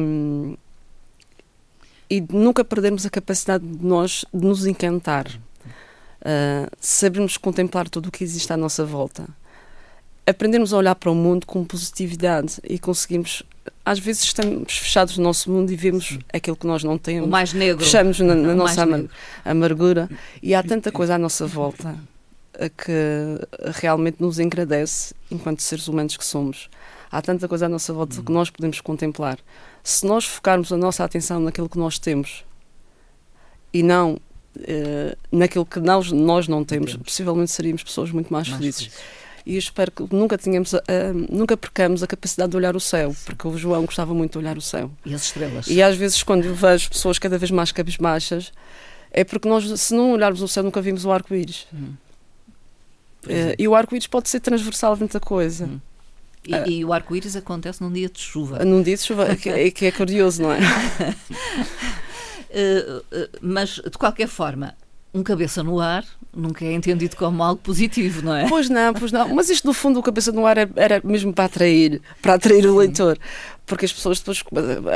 e 2.09 2.21
nunca 2.21 2.63
perdermos 2.63 3.05
a 3.05 3.09
capacidade 3.09 3.65
de 3.65 3.85
nós 3.85 4.25
de 4.33 4.45
nos 4.45 4.65
encantar. 4.65 5.27
Uh, 5.27 6.67
sabermos 6.79 7.37
contemplar 7.37 7.87
tudo 7.87 8.07
o 8.07 8.11
que 8.11 8.23
existe 8.23 8.51
à 8.51 8.57
nossa 8.57 8.83
volta 8.83 9.27
aprendermos 10.25 10.73
a 10.73 10.77
olhar 10.77 10.95
para 10.95 11.11
o 11.11 11.15
mundo 11.15 11.45
com 11.45 11.63
positividade 11.63 12.59
e 12.63 12.79
conseguimos 12.79 13.43
às 13.83 13.99
vezes 13.99 14.23
estamos 14.23 14.77
fechados 14.77 15.17
no 15.17 15.23
nosso 15.23 15.51
mundo 15.51 15.71
e 15.71 15.75
vemos 15.75 16.17
aquilo 16.33 16.55
que 16.55 16.65
nós 16.65 16.83
não 16.83 16.97
temos. 16.97 17.27
O 17.27 17.31
mais 17.31 17.53
negro. 17.53 17.83
Fechamos 17.83 18.19
na, 18.19 18.33
na 18.33 18.55
nossa 18.55 18.83
amar 18.83 19.03
amargura 19.43 20.09
e 20.41 20.55
há 20.55 20.63
tanta 20.63 20.91
coisa 20.91 21.15
à 21.15 21.17
nossa 21.17 21.45
volta 21.45 21.95
que 22.77 23.71
realmente 23.73 24.17
nos 24.19 24.39
engrandece 24.39 25.13
enquanto 25.29 25.61
seres 25.61 25.87
humanos 25.87 26.17
que 26.17 26.25
somos. 26.25 26.69
Há 27.11 27.21
tanta 27.21 27.47
coisa 27.47 27.67
à 27.67 27.69
nossa 27.69 27.93
volta 27.93 28.21
que 28.21 28.31
nós 28.31 28.49
podemos 28.49 28.81
contemplar. 28.81 29.37
Se 29.85 30.05
nós 30.05 30.25
focarmos 30.25 30.73
a 30.73 30.77
nossa 30.77 31.03
atenção 31.03 31.39
naquilo 31.39 31.69
que 31.69 31.77
nós 31.77 31.99
temos 31.99 32.43
e 33.71 33.83
não 33.83 34.15
uh, 34.57 35.17
naquilo 35.31 35.65
que 35.65 35.79
nós, 35.79 36.11
nós 36.11 36.47
não 36.47 36.65
temos, 36.65 36.95
possivelmente 36.95 37.51
seríamos 37.51 37.83
pessoas 37.83 38.09
muito 38.09 38.33
mais, 38.33 38.49
mais 38.49 38.59
felizes. 38.59 38.85
felizes 38.87 39.05
e 39.45 39.57
espero 39.57 39.91
que 39.91 40.03
nunca 40.11 40.37
tenhamos, 40.39 40.73
uh, 40.73 40.81
nunca 41.29 41.55
percamos 41.55 42.01
a 42.01 42.07
capacidade 42.07 42.49
de 42.49 42.57
olhar 42.57 42.75
o 42.75 42.79
céu, 42.79 43.15
porque 43.25 43.47
o 43.47 43.55
João 43.55 43.85
gostava 43.85 44.11
muito 44.11 44.31
de 44.31 44.37
olhar 44.39 44.57
o 44.57 44.61
céu. 44.61 44.89
E 45.05 45.13
as 45.13 45.21
estrelas. 45.21 45.67
E 45.67 45.83
às 45.83 45.95
vezes 45.95 46.23
quando 46.23 46.45
eu 46.45 46.55
vejo 46.55 46.89
pessoas 46.89 47.19
cada 47.19 47.37
vez 47.37 47.51
mais 47.51 47.71
cabisbaixas, 47.71 48.51
é 49.11 49.23
porque 49.23 49.47
nós, 49.47 49.79
se 49.79 49.93
não 49.93 50.13
olharmos 50.13 50.41
o 50.41 50.47
céu, 50.47 50.63
nunca 50.63 50.81
vimos 50.81 51.05
o 51.05 51.11
arco-íris. 51.11 51.67
Hum. 51.71 51.93
Uh, 53.23 53.55
e 53.57 53.67
o 53.67 53.75
arco-íris 53.75 54.07
pode 54.07 54.29
ser 54.29 54.39
transversal 54.39 54.93
a 54.93 54.97
tanta 54.97 55.19
coisa. 55.19 55.65
Hum. 55.65 55.79
E, 56.45 56.53
uh, 56.53 56.69
e, 56.69 56.85
o 56.85 56.93
arco-íris 56.93 57.35
acontece 57.35 57.81
num 57.81 57.91
dia 57.91 58.09
de 58.09 58.19
chuva. 58.19 58.63
Num 58.63 58.81
dia 58.81 58.95
de 58.95 59.01
chuva, 59.01 59.35
que, 59.35 59.49
é, 59.49 59.71
que 59.71 59.85
é 59.85 59.91
curioso, 59.91 60.43
não 60.43 60.51
é? 60.51 60.59
uh, 60.59 60.63
mas, 63.41 63.81
de 63.83 63.97
qualquer 63.97 64.27
forma, 64.27 64.75
um 65.13 65.23
cabeça 65.23 65.63
no 65.63 65.79
ar 65.79 66.05
nunca 66.35 66.65
é 66.65 66.73
entendido 66.73 67.15
como 67.15 67.41
algo 67.41 67.61
positivo, 67.61 68.21
não 68.21 68.35
é? 68.35 68.47
Pois 68.49 68.69
não, 68.69 68.93
pois 68.93 69.11
não. 69.11 69.33
Mas 69.33 69.49
isto, 69.49 69.65
no 69.65 69.73
fundo, 69.73 69.99
o 69.99 70.03
cabeça 70.03 70.31
no 70.31 70.45
ar 70.45 70.57
era, 70.57 70.69
era 70.75 71.01
mesmo 71.03 71.33
para 71.33 71.45
atrair, 71.45 72.01
para 72.21 72.33
atrair 72.33 72.65
o 72.65 72.75
leitor. 72.75 73.17
Porque 73.65 73.85
as 73.85 73.93
pessoas 73.93 74.19
depois. 74.19 74.43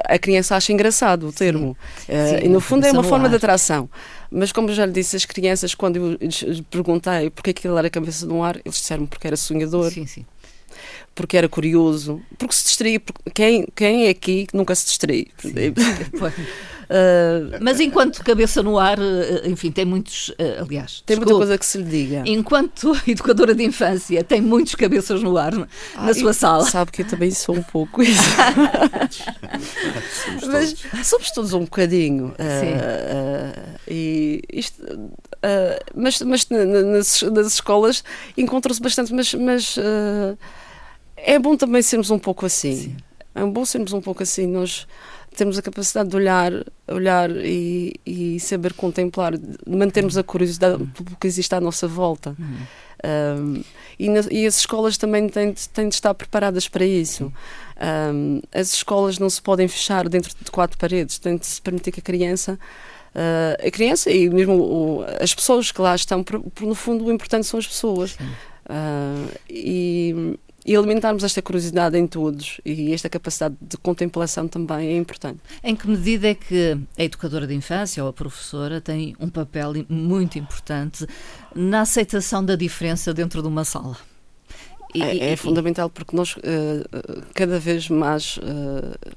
A 0.06 0.20
criança 0.20 0.56
acha 0.56 0.74
engraçado 0.74 1.28
o 1.28 1.32
termo. 1.32 1.76
Sim. 2.06 2.12
Uh, 2.12 2.40
Sim, 2.40 2.46
e 2.46 2.50
no 2.50 2.60
fundo 2.60 2.86
é 2.86 2.92
uma 2.92 3.04
forma 3.04 3.26
ar. 3.26 3.30
de 3.30 3.38
atração. 3.38 3.90
Mas 4.30 4.52
como 4.52 4.72
já 4.74 4.86
lhe 4.86 4.92
disse, 4.92 5.16
as 5.16 5.26
crianças, 5.26 5.74
quando 5.74 5.96
eu 5.96 6.18
lhes 6.22 6.62
perguntei 6.70 7.30
porque 7.30 7.52
é 7.52 7.54
que 7.54 7.68
ele 7.68 7.78
era 7.78 7.90
cabeça 7.90 8.26
no 8.26 8.44
ar, 8.44 8.58
eles 8.58 8.78
disseram 8.78 9.06
porque 9.06 9.26
era 9.26 9.38
sonhador. 9.38 9.90
Sim, 9.92 10.06
sim 10.06 10.26
porque 11.20 11.36
era 11.36 11.50
curioso, 11.50 12.22
porque 12.38 12.56
se 12.56 12.64
distraía. 12.64 12.98
Porque 12.98 13.30
quem, 13.32 13.68
quem 13.76 14.08
é 14.08 14.10
aqui 14.10 14.48
que 14.48 14.56
nunca 14.56 14.74
se 14.74 14.86
distrai? 14.86 15.28
Uh, 15.44 15.60
mas 17.60 17.82
enquanto 17.82 18.24
cabeça 18.24 18.64
no 18.64 18.80
ar, 18.80 18.98
uh, 18.98 19.46
enfim, 19.46 19.70
tem 19.70 19.84
muitos. 19.84 20.30
Uh, 20.30 20.62
aliás, 20.62 21.04
tem 21.06 21.18
muita 21.18 21.34
coisa 21.34 21.58
que 21.58 21.66
se 21.66 21.80
lhe 21.80 21.84
diga. 21.84 22.24
Enquanto 22.26 22.98
educadora 23.06 23.54
de 23.54 23.66
infância, 23.66 24.24
tem 24.24 24.40
muitos 24.40 24.76
cabeças 24.76 25.22
no 25.22 25.38
ar 25.38 25.54
ah, 25.54 26.06
na 26.06 26.14
sua 26.14 26.32
sala. 26.32 26.64
Sabe 26.64 26.94
que 26.94 27.02
eu 27.02 27.08
também 27.08 27.32
sou 27.32 27.58
um 27.58 27.64
pouco 27.64 28.02
isso. 28.02 28.24
somos 30.24 30.48
mas 30.48 30.74
todos. 30.74 31.08
somos 31.08 31.32
todos 31.32 31.54
um 31.54 31.66
bocadinho. 31.66 32.34
e 33.86 34.42
isto, 34.54 34.82
mas 35.94 36.22
mas 36.22 36.48
nas, 36.50 37.24
nas 37.24 37.48
escolas 37.48 38.06
encontra-se 38.38 38.82
bastante, 38.82 39.14
mas. 39.14 39.34
mas 39.34 39.76
é 41.24 41.40
bom 41.40 41.56
também 41.56 41.82
sermos 41.82 42.10
um 42.10 42.20
pouco 42.20 42.46
assim. 42.46 42.76
Sim. 42.76 42.98
É 43.36 43.46
bom 43.46 43.66
sermos 43.66 43.94
um 43.94 44.02
pouco 44.02 44.24
assim. 44.24 44.48
Nós 44.48 44.88
termos 45.36 45.58
a 45.58 45.62
capacidade 45.62 46.10
de 46.10 46.16
olhar, 46.16 46.52
olhar 46.88 47.30
e, 47.30 47.94
e 48.06 48.40
saber 48.40 48.74
contemplar, 48.74 49.34
mantermos 49.66 50.18
a 50.18 50.24
curiosidade 50.24 50.84
pelo 50.86 51.16
que 51.18 51.28
existe 51.28 51.54
à 51.56 51.62
nossa 51.62 51.88
volta. 51.88 52.36
Um, 53.06 53.64
e, 53.98 54.10
na, 54.10 54.22
e, 54.30 54.46
as 54.46 54.58
escolas 54.58 54.98
também 54.98 55.30
têm, 55.30 55.54
têm 55.74 55.88
de 55.88 55.96
estar 55.96 56.14
preparadas 56.14 56.68
para 56.68 56.86
isso. 56.86 57.32
Um, 58.14 58.42
as 58.52 58.74
escolas 58.74 59.20
não 59.20 59.30
se 59.30 59.42
podem 59.42 59.68
fechar 59.68 60.10
dentro 60.10 60.34
de 60.42 60.52
quatro 60.52 60.78
paredes, 60.78 61.18
tem 61.20 61.38
de 61.38 61.46
se 61.46 61.62
permitir 61.62 61.92
que 61.92 62.00
a 62.00 62.04
criança. 62.04 62.60
Uh, 63.16 63.68
a 63.68 63.72
criança 63.72 64.12
e 64.12 64.30
mesmo 64.30 64.56
o, 64.56 65.06
as 65.20 65.34
pessoas 65.34 65.72
que 65.72 65.82
lá 65.82 65.96
estão, 65.96 66.24
porque 66.24 66.66
no 66.66 66.76
fundo 66.76 67.06
o 67.06 67.12
importante 67.12 67.48
são 67.48 67.60
as 67.60 67.68
pessoas. 67.68 68.14
Uh, 68.70 69.32
e, 69.50 70.38
e 70.66 70.76
alimentarmos 70.76 71.24
esta 71.24 71.42
curiosidade 71.42 71.98
em 71.98 72.06
todos 72.06 72.60
e 72.66 72.94
esta 72.94 73.10
capacidade 73.10 73.56
de 73.62 73.78
contemplação 73.78 74.48
também 74.48 74.90
é 74.90 74.98
importante. 74.98 75.40
Em 75.64 75.76
que 75.76 75.88
medida 75.88 76.28
é 76.28 76.36
que 76.36 76.78
a 76.98 77.04
educadora 77.04 77.48
de 77.48 77.54
infância 77.54 78.04
ou 78.04 78.10
a 78.10 78.14
professora 78.14 78.82
tem 78.82 79.16
um 79.20 79.30
papel 79.30 79.74
muito 79.88 80.38
importante 80.38 81.08
na 81.56 81.82
aceitação 81.82 82.44
da 82.44 82.56
diferença 82.56 83.14
dentro 83.14 83.42
de 83.42 83.48
uma 83.48 83.64
sala? 83.64 83.98
E, 84.94 85.02
é, 85.04 85.18
é 85.18 85.34
e, 85.34 85.38
fundamental 85.38 85.90
porque 85.90 86.16
nós 86.16 86.36
uh, 86.36 87.24
cada 87.36 87.60
vez 87.60 87.90
mais 87.90 88.38
uh, 88.38 89.14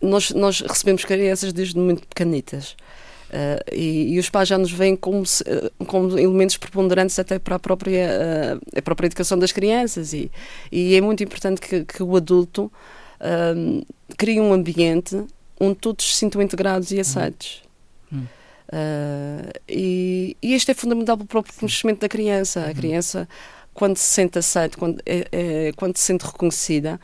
nós, 0.00 0.30
nós 0.30 0.60
recebemos 0.60 1.04
crianças 1.04 1.52
desde 1.52 1.78
muito 1.78 2.06
pequenitas. 2.06 2.76
Uh, 3.28 3.74
e, 3.74 4.14
e, 4.14 4.18
os 4.18 4.30
pais 4.30 4.48
já 4.48 4.56
nos 4.56 4.72
veem 4.72 4.96
como, 4.96 5.26
se, 5.26 5.42
uh, 5.42 5.84
como 5.84 6.18
elementos 6.18 6.56
preponderantes 6.56 7.18
até 7.18 7.38
para 7.38 7.56
a 7.56 7.58
própria, 7.58 8.08
uh, 8.08 8.78
a 8.78 8.80
própria 8.80 9.06
educação 9.06 9.38
das 9.38 9.52
crianças 9.52 10.14
e, 10.14 10.30
e 10.72 10.94
é 10.94 11.00
muito 11.02 11.22
importante 11.22 11.60
que, 11.60 11.84
que 11.84 12.02
o 12.02 12.16
adulto 12.16 12.72
crie 14.16 14.40
um 14.40 14.52
ambiente 14.52 15.22
onde 15.60 15.74
todos 15.74 16.08
se 16.08 16.18
sintam 16.18 16.40
integrados 16.40 16.90
e 16.92 17.00
aceitos. 17.00 17.62
Hum. 18.10 18.24
e, 19.68 20.36
e 20.40 20.54
isto 20.54 20.70
é 20.70 20.74
fundamental 20.74 21.16
para 21.16 21.24
o 21.24 21.26
próprio 21.26 21.52
crescimento 21.52 22.00
da 22.00 22.08
criança. 22.08 22.62
A 22.62 22.68
uhum. 22.68 22.74
criança, 22.74 23.28
quando 23.74 23.96
se 23.96 24.04
sente 24.04 24.38
aceita, 24.38 24.78
quando, 24.78 25.02
é, 25.04 25.26
é, 25.32 25.72
quando 25.76 25.96
se 25.96 26.04
sente 26.04 26.24
reconhecida, 26.24 27.00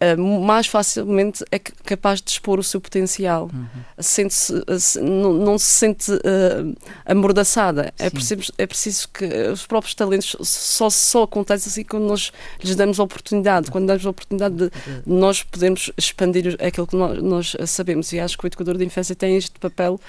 uh, 0.00 0.20
mais 0.20 0.66
facilmente 0.66 1.44
é 1.50 1.58
capaz 1.58 2.20
de 2.20 2.30
expor 2.30 2.58
o 2.58 2.62
seu 2.62 2.80
potencial. 2.80 3.50
Uhum. 3.52 3.66
Sente 3.98 4.34
-se, 4.34 5.00
não, 5.00 5.32
não, 5.32 5.58
se 5.58 5.66
sente 5.66 6.12
uh, 6.12 6.76
amordaçada. 7.04 7.92
É 7.98 8.10
preciso, 8.10 8.52
é 8.58 8.66
preciso 8.66 9.08
que 9.08 9.24
os 9.24 9.66
próprios 9.66 9.94
talentos 9.94 10.36
só, 10.40 10.90
só 10.90 11.22
acontecem 11.24 11.70
assim 11.70 11.84
quando 11.84 12.04
nós 12.04 12.32
lhes 12.62 12.76
damos 12.76 13.00
a 13.00 13.02
oportunidade, 13.02 13.70
quando 13.70 13.86
damos 13.86 14.04
a 14.04 14.10
oportunidade 14.10 14.54
de, 14.54 14.70
de 14.70 15.02
nós 15.06 15.42
podermos 15.42 15.90
expandir 15.96 16.56
aquilo 16.60 16.86
que 16.86 16.96
nós, 16.96 17.22
nós, 17.22 17.56
sabemos. 17.66 18.12
E 18.12 18.20
acho 18.20 18.36
que 18.36 18.44
o 18.44 18.48
educador 18.48 18.76
de 18.76 18.84
infância 18.84 19.14
tem 19.14 19.36
este 19.36 19.58
papel 19.58 20.00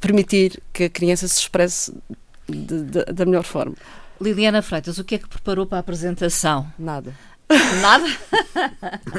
permitir 0.00 0.60
que 0.72 0.84
a 0.84 0.90
criança 0.90 1.28
se 1.28 1.38
expresse 1.38 1.94
de, 2.48 2.82
de, 2.82 3.04
da 3.04 3.24
melhor 3.24 3.44
forma. 3.44 3.76
Liliana 4.20 4.62
Freitas, 4.62 4.98
o 4.98 5.04
que 5.04 5.16
é 5.16 5.18
que 5.18 5.28
preparou 5.28 5.66
para 5.66 5.78
a 5.78 5.80
apresentação? 5.80 6.70
Nada. 6.78 7.14
Nada? 7.80 8.06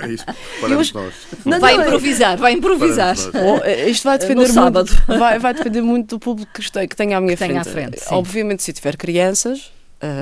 É 0.02 0.08
isso, 0.08 0.26
paramos 0.60 0.92
nós. 0.94 1.14
Não, 1.46 1.60
vai 1.60 1.78
não, 1.78 1.86
improvisar, 1.86 2.38
vai 2.38 2.54
improvisar. 2.54 3.16
Oh, 3.34 3.66
isto 3.90 4.04
vai 4.04 4.18
depender 4.18 4.52
muito, 4.52 4.96
vai, 5.08 5.40
vai, 5.40 5.54
depender 5.54 5.82
muito 5.82 6.16
do 6.16 6.20
público 6.20 6.52
que, 6.54 6.62
esteja, 6.62 6.88
que 6.88 6.96
tenha 6.96 7.18
à 7.18 7.22
minha 7.22 7.38
que 7.38 7.46
frente. 7.46 7.58
À 7.58 7.64
frente 7.64 8.02
Obviamente, 8.10 8.64
se 8.64 8.74
tiver 8.74 8.98
crianças, 8.98 9.72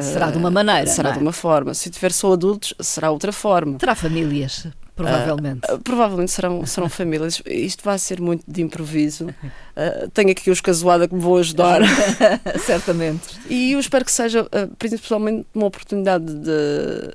será 0.01 0.29
de 0.29 0.37
uma 0.37 0.51
maneira. 0.51 0.87
Será 0.87 1.09
é? 1.09 1.13
de 1.13 1.19
uma 1.19 1.31
forma. 1.31 1.73
Se 1.73 1.89
tiver 1.89 2.11
só 2.11 2.33
adultos, 2.33 2.73
será 2.79 3.11
outra 3.11 3.31
forma. 3.31 3.77
Terá 3.77 3.95
famílias, 3.95 4.67
provavelmente. 4.95 5.71
Uh, 5.71 5.79
provavelmente 5.79 6.31
serão, 6.31 6.65
serão 6.65 6.89
famílias. 6.89 7.41
Isto 7.45 7.83
vai 7.83 7.97
ser 7.97 8.19
muito 8.21 8.43
de 8.47 8.61
improviso. 8.61 9.27
Uh, 9.27 10.09
tenho 10.13 10.31
aqui 10.31 10.51
os 10.51 10.61
casuada 10.61 11.07
que 11.07 11.15
me 11.15 11.21
vou 11.21 11.37
ajudar. 11.37 11.81
Certamente. 12.65 13.39
E 13.49 13.71
eu 13.71 13.79
espero 13.79 14.05
que 14.05 14.11
seja, 14.11 14.47
principalmente, 14.77 15.47
uma 15.53 15.65
oportunidade 15.65 16.25
de 16.25 17.11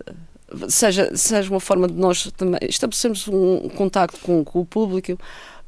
seja, 0.68 1.14
seja 1.16 1.50
uma 1.50 1.60
forma 1.60 1.88
de 1.88 1.94
nós 1.94 2.30
também 2.36 2.60
estabelecermos 2.62 3.26
um 3.28 3.68
contacto 3.70 4.18
com, 4.20 4.44
com 4.44 4.60
o 4.60 4.66
público, 4.66 5.18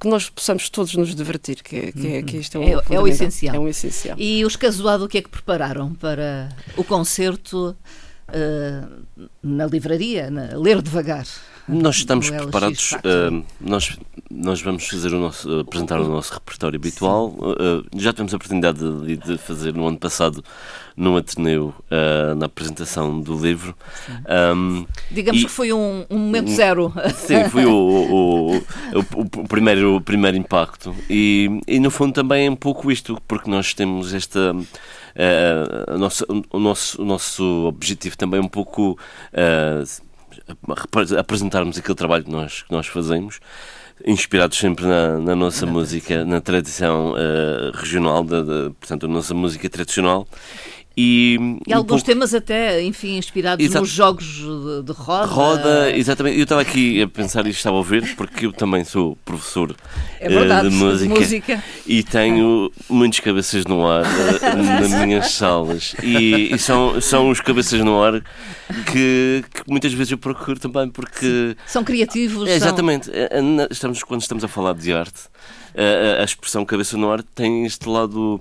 que 0.00 0.08
nós 0.08 0.30
possamos 0.30 0.68
todos 0.68 0.94
nos 0.94 1.14
divertir, 1.14 1.62
que, 1.62 1.92
que, 1.92 2.06
é, 2.06 2.22
que 2.22 2.36
isto 2.36 2.56
é, 2.56 2.60
um 2.60 2.64
é, 2.64 2.82
é, 2.90 3.00
o 3.00 3.08
essencial. 3.08 3.56
é 3.56 3.58
um 3.58 3.68
essencial. 3.68 4.16
E 4.18 4.44
os 4.44 4.54
Casuado, 4.54 5.04
o 5.04 5.08
que 5.08 5.18
é 5.18 5.22
que 5.22 5.28
prepararam 5.28 5.92
para 5.94 6.48
o 6.76 6.84
concerto 6.84 7.76
uh, 8.28 9.26
na 9.42 9.66
livraria, 9.66 10.30
na 10.30 10.56
Ler 10.56 10.80
Devagar? 10.80 11.26
Nós 11.68 11.96
estamos 11.96 12.30
preparados. 12.30 12.92
Uh, 12.92 13.44
nós, 13.60 13.98
nós 14.30 14.62
vamos 14.62 14.88
fazer 14.88 15.12
o 15.12 15.18
nosso, 15.18 15.60
apresentar 15.60 16.00
o 16.00 16.08
nosso 16.08 16.32
repertório 16.32 16.78
habitual. 16.78 17.28
Uh, 17.28 17.84
já 17.94 18.12
tivemos 18.12 18.32
a 18.32 18.36
oportunidade 18.36 18.78
de, 18.78 19.16
de, 19.16 19.38
fazer 19.38 19.74
no 19.74 19.86
ano 19.86 19.98
passado 19.98 20.42
no 20.96 21.16
Ateneu 21.16 21.74
uh, 21.90 22.34
na 22.34 22.46
apresentação 22.46 23.20
do 23.20 23.38
livro. 23.38 23.76
Um, 24.56 24.86
Digamos 25.10 25.42
e, 25.42 25.44
que 25.44 25.50
foi 25.50 25.72
um, 25.72 26.06
um, 26.08 26.18
momento 26.18 26.50
zero. 26.50 26.92
Sim, 27.14 27.48
foi 27.50 27.66
o, 27.66 27.72
o, 27.72 28.56
o, 28.56 28.62
o, 29.36 29.48
primeiro, 29.48 29.96
o 29.96 30.00
primeiro 30.00 30.36
impacto. 30.36 30.94
E, 31.08 31.60
e 31.68 31.78
no 31.78 31.90
fundo 31.90 32.14
também 32.14 32.46
é 32.46 32.50
um 32.50 32.56
pouco 32.56 32.90
isto, 32.90 33.20
porque 33.28 33.50
nós 33.50 33.74
temos 33.74 34.14
esta. 34.14 34.52
Uh, 34.52 35.94
o, 35.94 35.98
nosso, 35.98 36.24
o, 36.50 36.58
nosso, 36.58 37.02
o 37.02 37.04
nosso 37.04 37.44
objetivo 37.66 38.16
também 38.16 38.40
é 38.40 38.42
um 38.42 38.48
pouco 38.48 38.98
uh, 39.32 40.07
apresentarmos 41.18 41.78
aquele 41.78 41.94
trabalho 41.94 42.24
que 42.24 42.30
nós, 42.30 42.62
que 42.62 42.72
nós 42.72 42.86
fazemos, 42.86 43.40
inspirados 44.04 44.58
sempre 44.58 44.86
na, 44.86 45.18
na 45.18 45.36
nossa 45.36 45.66
na 45.66 45.72
música, 45.72 46.06
tradição. 46.06 46.30
na 46.30 46.40
tradição 46.40 47.12
uh, 47.12 47.76
regional, 47.76 48.24
da, 48.24 48.70
portanto, 48.70 49.06
a 49.06 49.08
nossa 49.08 49.34
música 49.34 49.68
tradicional. 49.68 50.26
E, 51.00 51.38
e 51.64 51.72
alguns 51.72 52.02
temas 52.02 52.34
até, 52.34 52.82
enfim, 52.82 53.18
inspirados 53.18 53.64
Exato. 53.64 53.82
nos 53.82 53.88
jogos 53.88 54.24
de, 54.24 54.82
de 54.82 54.90
roda. 54.92 55.26
Roda, 55.26 55.96
exatamente. 55.96 56.36
Eu 56.36 56.42
estava 56.42 56.60
aqui 56.60 57.00
a 57.00 57.06
pensar 57.06 57.46
e 57.46 57.50
estava 57.50 57.76
a 57.76 57.78
ouvir, 57.78 58.16
porque 58.16 58.46
eu 58.46 58.52
também 58.52 58.82
sou 58.82 59.14
professor 59.24 59.76
é 60.18 60.28
verdade, 60.28 60.66
uh, 60.66 60.70
de, 60.70 60.76
música, 60.76 61.14
de 61.14 61.20
música 61.20 61.64
e 61.86 62.02
tenho 62.02 62.72
muitos 62.90 63.20
cabeças 63.20 63.64
no 63.64 63.86
ar 63.86 64.02
uh, 64.02 64.80
nas 64.80 64.90
minhas 65.06 65.30
salas. 65.30 65.94
E, 66.02 66.52
e, 66.52 66.58
são, 66.58 67.00
são 67.00 67.30
os 67.30 67.40
cabeças 67.40 67.78
no 67.78 68.02
ar 68.02 68.20
que, 68.90 69.44
que 69.54 69.62
muitas 69.68 69.92
vezes 69.92 70.10
eu 70.10 70.18
procuro 70.18 70.58
também, 70.58 70.90
porque. 70.90 71.56
São 71.64 71.84
criativos. 71.84 72.48
É, 72.48 72.56
exatamente. 72.56 73.06
São... 73.06 73.68
Estamos, 73.70 74.02
quando 74.02 74.22
estamos 74.22 74.42
a 74.42 74.48
falar 74.48 74.74
de 74.74 74.92
arte 74.92 75.28
a, 75.74 76.22
a 76.22 76.24
expressão 76.24 76.64
cabeça 76.64 76.96
no 76.96 77.10
ar 77.10 77.22
tem 77.22 77.64
este 77.64 77.88
lado, 77.88 78.40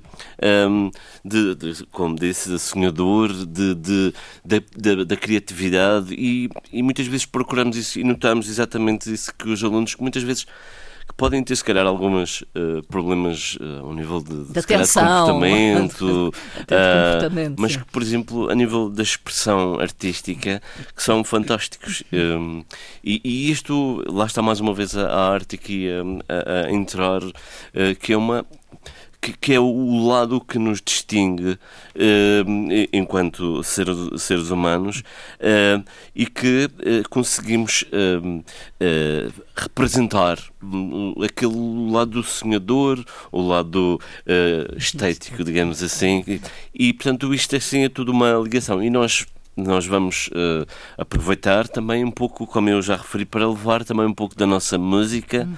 um, 0.70 0.92
de, 1.24 1.56
de, 1.56 1.86
como 1.88 2.16
disse, 2.16 2.58
sonhador, 2.60 3.34
de, 3.34 3.76
de, 3.76 4.14
de, 4.44 5.06
da 5.06 5.16
criatividade 5.16 6.14
e, 6.14 6.50
e 6.72 6.84
muitas 6.84 7.08
vezes 7.08 7.26
procuramos 7.26 7.78
isso 7.78 8.00
e 8.00 8.04
notamos 8.04 8.50
exatamente 8.50 9.12
isso 9.12 9.34
que 9.34 9.50
os 9.50 9.64
alunos, 9.64 9.96
que 9.96 10.02
muitas 10.02 10.24
vezes 10.24 10.46
que 11.08 11.14
podem 11.16 11.44
ter, 11.44 11.56
se 11.56 11.64
calhar, 11.64 11.86
alguns 11.86 12.42
uh, 12.42 12.84
problemas 12.90 13.58
uh, 13.62 13.86
ao 13.86 13.94
nível 13.94 14.22
de, 14.22 14.46
de, 14.46 14.54
de 14.60 14.68
comportamento, 14.68 16.34
comportamento 16.68 17.56
mas 17.58 17.76
que, 17.76 17.86
por 17.86 18.02
exemplo, 18.02 18.50
a 18.50 18.56
nível 18.56 18.90
da 18.90 19.04
expressão 19.04 19.80
artística, 19.80 20.62
que 20.96 21.02
são 21.02 21.24
fantásticos. 21.24 22.04
Um, 22.12 22.64
e, 23.04 23.22
e, 23.24 23.52
isto, 23.52 24.04
lá 24.12 24.26
está 24.26 24.42
mais 24.42 24.60
uma 24.60 24.74
vez 24.74 24.98
a, 24.98 25.08
a 25.08 25.34
arte 25.34 25.56
aqui 25.56 25.88
a, 25.90 26.34
a, 26.34 26.68
a 26.68 26.72
entrar, 26.72 27.22
que 28.00 28.14
é 28.14 28.18
uma 28.18 28.46
que, 29.22 29.34
que, 29.34 29.54
é 29.54 29.60
o 29.60 30.08
lado 30.08 30.40
que 30.40 30.58
nos 30.60 30.82
distingue 30.82 31.52
uh, 31.52 31.60
enquanto 32.94 33.64
ser, 33.64 33.88
seres 34.18 34.50
humanos 34.50 35.00
uh, 35.40 35.84
e 36.16 36.26
que 36.26 36.66
uh, 36.66 37.10
conseguimos 37.10 37.86
representar 39.56 40.38
aquele 41.24 41.92
lado 41.92 42.22
sonhador, 42.24 43.04
o 43.32 43.42
lado 43.42 44.00
estético, 44.76 45.44
digamos 45.44 45.82
assim, 45.82 46.24
e, 46.28 46.42
e 46.74 46.94
portanto 46.94 47.34
isto 47.34 47.56
assim 47.56 47.84
é 47.84 47.90
tudo 47.90 48.12
uma 48.12 48.34
ligação. 48.34 48.82
E 48.84 48.90
nós 48.90 49.26
nós 49.58 49.88
vamos 49.88 50.28
uh, 50.28 50.68
aproveitar 50.98 51.68
também 51.68 52.06
um 52.06 52.12
pouco, 52.12 52.46
como 52.46 52.70
eu 52.70 52.80
já 52.80 52.96
referi, 52.96 53.26
para 53.26 53.48
levar 53.48 53.84
também 53.84 54.06
um 54.06 54.14
pouco 54.14 54.36
da 54.36 54.46
nossa 54.46 54.78
música 54.78 55.50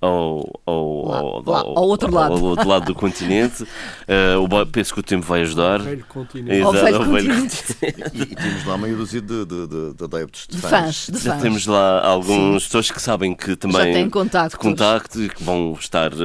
ao, 0.00 0.60
ao, 0.64 1.04
lá, 1.06 1.18
ao, 1.18 1.42
lá, 1.44 1.60
ao, 1.60 1.88
outro 1.88 2.12
lado. 2.12 2.32
Ao, 2.34 2.42
outro 2.42 2.68
lado 2.68 2.86
do 2.86 2.94
continente. 2.96 3.64
Uh, 3.64 4.66
penso 4.66 4.94
que 4.94 5.00
o 5.00 5.02
tempo 5.02 5.26
vai 5.26 5.42
ajudar. 5.42 5.80
Velho 5.80 6.04
continente. 6.08 6.60
Exato, 6.60 6.72
velho 6.72 6.98
continente. 6.98 7.76
E, 8.14 8.22
e, 8.22 8.26
temos 8.36 8.64
lá 8.64 8.78
meia 8.78 8.94
dúzia 8.94 9.20
de, 9.20 9.44
de, 9.44 9.66
de, 9.66 9.94
de 9.94 10.04
adeptos, 10.04 10.46
de, 10.48 10.56
de 10.56 10.62
fãs. 10.62 11.08
De 11.10 11.18
Já 11.18 11.36
temos 11.38 11.66
lá 11.66 12.06
algumas 12.06 12.64
pessoas 12.64 12.90
que 12.90 13.02
sabem 13.02 13.34
que 13.34 13.56
também 13.56 13.92
têm 13.92 14.08
contacto, 14.08 14.58
contacto 14.58 15.22
e 15.22 15.28
que 15.28 15.42
vão 15.42 15.76
estar 15.78 16.12
uh, 16.12 16.16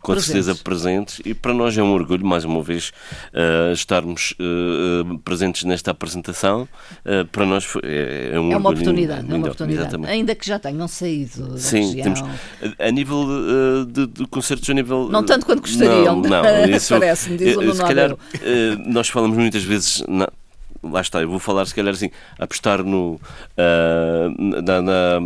com 0.00 0.12
presentes. 0.12 0.24
certeza 0.26 0.54
presentes. 0.54 1.20
E 1.24 1.34
para 1.34 1.52
nós 1.52 1.76
é 1.76 1.82
um 1.82 1.92
orgulho, 1.92 2.24
mais 2.24 2.44
uma 2.44 2.62
vez, 2.62 2.92
uh, 3.32 3.72
estarmos 3.72 4.34
presentes 5.24 5.64
nesta 5.64 5.90
apresentação. 5.90 6.68
para 7.32 7.46
nós 7.46 7.64
foi, 7.64 7.82
é, 7.84 8.30
é, 8.34 8.40
um 8.40 8.52
é 8.52 8.56
uma 8.56 8.70
oportunidade, 8.70 9.20
é 9.30 9.34
uma 9.34 9.46
oportunidade. 9.46 10.06
Ainda 10.06 10.34
que 10.34 10.46
já 10.46 10.58
tenham 10.58 10.86
saído. 10.86 11.58
Sim, 11.58 12.00
temos 12.00 12.22
a 12.78 12.90
nível 12.90 13.22
uh, 13.22 13.86
de, 13.86 14.06
de, 14.06 14.26
concertos, 14.26 14.68
a 14.68 14.74
nível. 14.74 15.08
Não 15.08 15.22
tanto 15.24 15.46
quanto 15.46 15.60
gostariam, 15.60 16.20
não, 16.20 16.42
não, 16.42 16.64
isso, 16.68 16.94
parece-me, 16.94 17.36
diz 17.36 17.56
o 17.56 17.60
uh, 17.60 17.74
Se 17.74 17.82
calhar, 17.82 18.12
uh, 18.12 18.18
nós 18.86 19.08
falamos 19.08 19.36
muitas 19.36 19.62
vezes. 19.62 20.02
Na, 20.08 20.28
lá 20.90 21.00
está, 21.00 21.22
eu 21.22 21.28
vou 21.28 21.38
falar 21.38 21.66
se 21.66 21.74
calhar 21.74 21.92
assim, 21.92 22.10
apostar 22.38 22.82
no, 22.82 23.14
uh, 23.14 24.60
na, 24.62 24.82
na, 24.82 25.20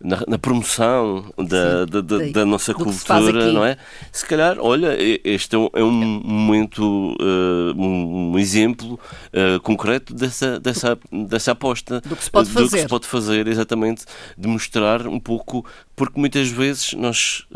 na, 0.00 0.22
na, 0.26 0.38
promoção 0.38 1.24
da, 1.36 1.84
da, 1.84 2.00
da, 2.00 2.18
da, 2.32 2.44
nossa 2.44 2.74
cultura, 2.74 3.52
não 3.52 3.64
é? 3.64 3.76
Se 4.12 4.26
calhar, 4.26 4.56
olha, 4.58 4.96
este 5.24 5.54
é 5.54 5.58
um, 5.58 5.68
é 5.74 5.84
um 5.84 5.92
momento, 5.92 6.82
uh, 7.20 7.80
um, 7.80 8.38
exemplo 8.38 8.98
uh, 9.32 9.60
concreto 9.60 10.14
dessa, 10.14 10.58
dessa, 10.58 10.98
dessa 11.10 11.52
aposta. 11.52 12.00
Do 12.00 12.16
que 12.16 12.24
se 12.24 12.30
pode 12.30 12.50
fazer. 12.50 12.66
Do 12.66 12.72
que 12.72 12.80
se 12.80 12.88
pode 12.88 13.06
fazer, 13.06 13.46
exatamente, 13.46 14.04
de 14.36 14.48
mostrar 14.48 15.06
um 15.06 15.20
pouco, 15.20 15.64
porque 15.94 16.18
muitas 16.18 16.48
vezes 16.48 16.92
nós, 16.94 17.46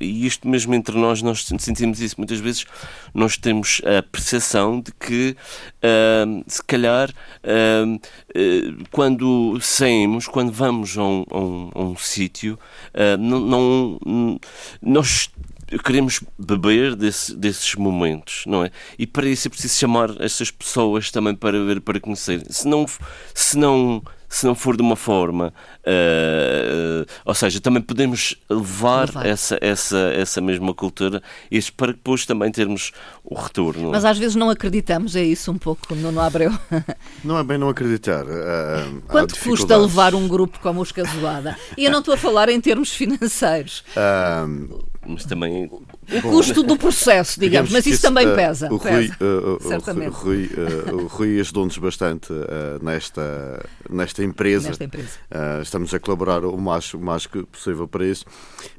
e 0.00 0.26
isto 0.26 0.48
mesmo 0.48 0.74
entre 0.74 0.96
nós, 0.96 1.22
nós 1.22 1.46
sentimos 1.58 2.00
isso, 2.00 2.14
muitas 2.18 2.38
vezes 2.38 2.64
nós 3.14 3.36
temos 3.36 3.80
a 3.84 4.02
percepção 4.02 4.80
de 4.80 4.92
que 4.92 5.36
se 6.46 6.62
se 6.62 6.66
calhar, 6.66 7.10
uh, 7.10 7.94
uh, 7.94 8.84
quando 8.90 9.58
saímos, 9.60 10.28
quando 10.28 10.52
vamos 10.52 10.96
a 10.96 11.02
um, 11.02 11.24
a 11.30 11.38
um, 11.38 11.70
um 11.74 11.96
sítio, 11.96 12.58
uh, 12.94 13.16
não, 13.18 13.98
não, 14.04 14.40
nós 14.80 15.28
queremos 15.84 16.20
beber 16.38 16.94
desse, 16.94 17.34
desses 17.34 17.74
momentos, 17.74 18.44
não 18.46 18.64
é? 18.64 18.70
E 18.98 19.06
para 19.06 19.26
isso 19.26 19.48
é 19.48 19.50
preciso 19.50 19.74
chamar 19.74 20.20
essas 20.20 20.50
pessoas 20.50 21.10
também 21.10 21.34
para 21.34 21.62
ver, 21.64 21.80
para 21.80 21.98
conhecer. 21.98 22.42
Se 22.48 22.68
não, 22.68 22.86
se 23.34 23.58
não 23.58 24.02
se 24.32 24.46
não 24.46 24.54
for 24.54 24.76
de 24.76 24.82
uma 24.82 24.96
forma, 24.96 25.52
uh, 25.80 27.06
ou 27.22 27.34
seja, 27.34 27.60
também 27.60 27.82
podemos 27.82 28.34
levar, 28.48 29.08
levar, 29.08 29.26
Essa, 29.26 29.58
essa, 29.60 29.98
essa 30.14 30.40
mesma 30.40 30.72
cultura 30.72 31.22
isso 31.50 31.70
para 31.74 31.92
depois 31.92 32.24
também 32.24 32.50
termos 32.50 32.92
o 33.22 33.34
retorno. 33.34 33.90
Mas 33.90 34.06
às 34.06 34.16
vezes 34.16 34.34
não 34.34 34.48
acreditamos, 34.48 35.14
é 35.16 35.22
isso 35.22 35.52
um 35.52 35.58
pouco, 35.58 35.94
no 35.94 36.18
Abreu. 36.18 36.50
Não 37.22 37.38
é 37.38 37.44
bem 37.44 37.58
não 37.58 37.68
acreditar. 37.68 38.24
Uh, 38.24 39.02
Quanto 39.06 39.38
custa 39.38 39.76
levar 39.76 40.14
um 40.14 40.26
grupo 40.26 40.58
como 40.60 40.80
os 40.80 40.90
Casuada? 40.90 41.56
E 41.76 41.84
eu 41.84 41.90
não 41.90 41.98
estou 41.98 42.14
a 42.14 42.16
falar 42.16 42.48
em 42.48 42.60
termos 42.60 42.92
financeiros. 42.92 43.84
Uh, 43.96 44.82
mas 45.06 45.24
também 45.24 45.64
o 45.66 46.22
custo 46.22 46.62
do 46.62 46.76
processo, 46.76 47.40
digamos, 47.40 47.70
mas 47.70 47.84
isso 47.86 48.02
também 48.02 48.26
uh, 48.26 48.36
pesa. 48.36 48.72
O 48.72 48.76
Rui, 48.76 49.08
pesa, 49.08 49.16
uh, 49.20 49.68
certamente. 49.68 50.08
O 50.08 50.12
Rui, 50.12 50.46
uh, 50.46 50.94
o 50.94 51.06
Rui 51.06 51.40
ajudou-nos 51.40 51.76
bastante 51.78 52.32
nesta, 52.80 53.64
nesta 53.90 54.22
empresa. 54.22 54.68
Nesta 54.68 54.84
empresa. 54.84 55.18
estamos 55.62 55.92
a 55.92 55.98
colaborar 55.98 56.44
o 56.44 56.56
mais, 56.56 56.94
o 56.94 57.00
mais 57.00 57.26
que 57.26 57.42
possível 57.44 57.88
para 57.88 58.06
isso, 58.06 58.24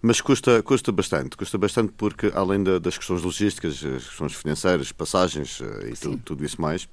mas 0.02 0.22
custa, 0.22 0.64
custa 0.64 0.92
bastante. 0.92 1.36
Custa 1.36 1.58
bastante 1.58 1.94
porque, 1.98 2.32
além 2.34 2.64
da, 2.64 2.80
das 2.80 2.98
questões 2.98 3.22
logísticas, 3.22 3.84
as 3.84 4.08
questões 4.08 4.34
financeiras, 4.34 4.92
passagens 4.92 5.62
e 5.90 5.94
tudo, 6.00 6.18
tudo, 6.24 6.46
isso 6.46 6.62
mais, 6.62 6.88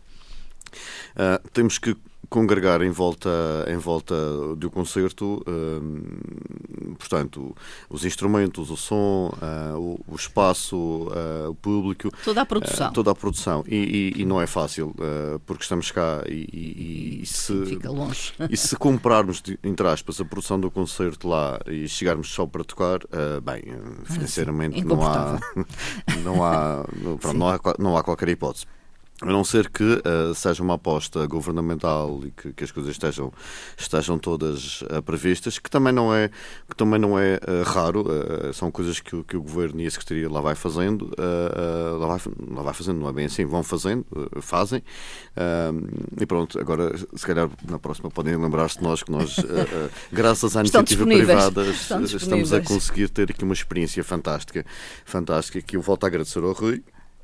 temos 1.53 1.79
que 1.79 1.97
congregar 2.31 2.81
em 2.81 2.91
volta, 2.91 3.29
em 3.67 3.77
volta 3.77 4.15
do 4.57 4.71
concerto, 4.71 5.43
uh, 5.47 6.95
portanto, 6.97 7.55
os 7.91 8.05
instrumentos, 8.05 8.71
o 8.71 8.77
som, 8.77 9.35
uh, 9.35 9.77
o, 9.77 10.01
o, 10.07 10.15
espaço, 10.15 10.77
uh, 10.77 11.51
o 11.51 11.55
público. 11.57 12.09
Toda 12.25 12.41
a 12.43 12.47
produção. 12.47 12.93
toda 12.93 13.11
a 13.11 13.15
produção. 13.17 13.65
E, 13.67 14.13
e, 14.17 14.23
e 14.23 14.25
não 14.25 14.41
é 14.41 14.47
fácil, 14.47 14.95
porque 15.45 15.65
estamos 15.65 15.91
cá 15.91 16.23
e, 16.29 17.21
e, 17.23 17.27
se. 17.27 17.67
Fica 17.67 17.91
longe. 17.91 18.33
E 18.49 18.57
se 18.57 18.77
comprarmos, 18.77 19.43
entre 19.65 19.89
aspas, 19.89 20.21
a 20.21 20.25
produção 20.25 20.61
do 20.61 20.71
concerto 20.71 21.27
lá 21.29 21.59
e 21.67 21.89
chegarmos 21.89 22.33
só 22.33 22.47
para 22.47 22.63
tocar, 22.63 23.01
bem, 23.43 23.65
financeiramente 24.05 24.85
não 24.87 25.05
há. 25.05 25.41
Não 26.23 26.45
há, 26.45 26.85
pronto, 27.21 27.37
não, 27.37 27.49
há, 27.49 27.61
não 27.79 27.97
há 27.97 28.05
qualquer 28.05 28.29
hipótese. 28.29 28.67
A 29.23 29.27
não 29.27 29.45
ser 29.45 29.69
que 29.69 29.85
uh, 29.85 30.35
seja 30.35 30.63
uma 30.63 30.75
aposta 30.75 31.27
governamental 31.27 32.23
e 32.25 32.31
que, 32.31 32.53
que, 32.55 32.65
as 32.65 32.71
coisas 32.71 32.93
estejam, 32.93 33.31
estejam 33.77 34.19
todas 34.19 34.81
uh, 34.83 35.03
previstas, 35.05 35.59
que 35.59 35.69
também 35.69 35.93
não 35.93 36.15
é, 36.15 36.31
que 36.67 36.75
também 36.75 36.99
não 36.99 37.19
é 37.19 37.35
uh, 37.37 37.63
raro, 37.65 38.07
são 38.55 38.71
coisas 38.71 38.99
que, 38.99 39.15
o, 39.15 39.23
que 39.23 39.37
o 39.37 39.43
Governo 39.43 39.79
e 39.83 39.87
a 39.87 39.91
Secretaria 39.91 40.31
lá 40.31 40.41
vai 40.41 40.55
fazendo, 40.55 41.11
lá, 41.99 42.07
vai, 42.07 42.21
lá 42.49 42.63
vai 42.63 42.75
fazendo, 42.75 42.99
não 42.99 43.09
é 43.09 43.13
bem 43.13 43.27
assim, 43.27 43.45
vão 43.45 43.63
fazendo, 43.63 44.07
fazem, 44.41 44.83
e 46.19 46.27
pronto, 46.27 46.59
agora 46.59 46.97
se 46.97 47.27
calhar 47.27 47.51
na 47.69 47.79
próxima 47.79 48.11
podem 48.11 48.37
lembrar-se 48.37 48.79
de 48.79 48.85
nós 48.85 49.03
que 49.03 49.11
nós, 49.11 49.37
graças 50.11 50.57
à 50.57 50.61
iniciativa 50.61 51.05
privada, 51.05 51.63
estamos 51.67 52.53
a 52.53 52.61
conseguir 52.61 53.09
ter 53.09 53.31
aqui 53.31 53.45
uma 53.45 53.55
experiência 53.55 54.03
fantástica, 54.03 54.65
fantástica, 55.05 55.61
que 55.61 55.77
eu 55.77 55.83
volto 55.83 56.05
a 56.05 56.07
agradecer 56.07 56.43
ao 56.43 56.53
Rui, 56.53 56.83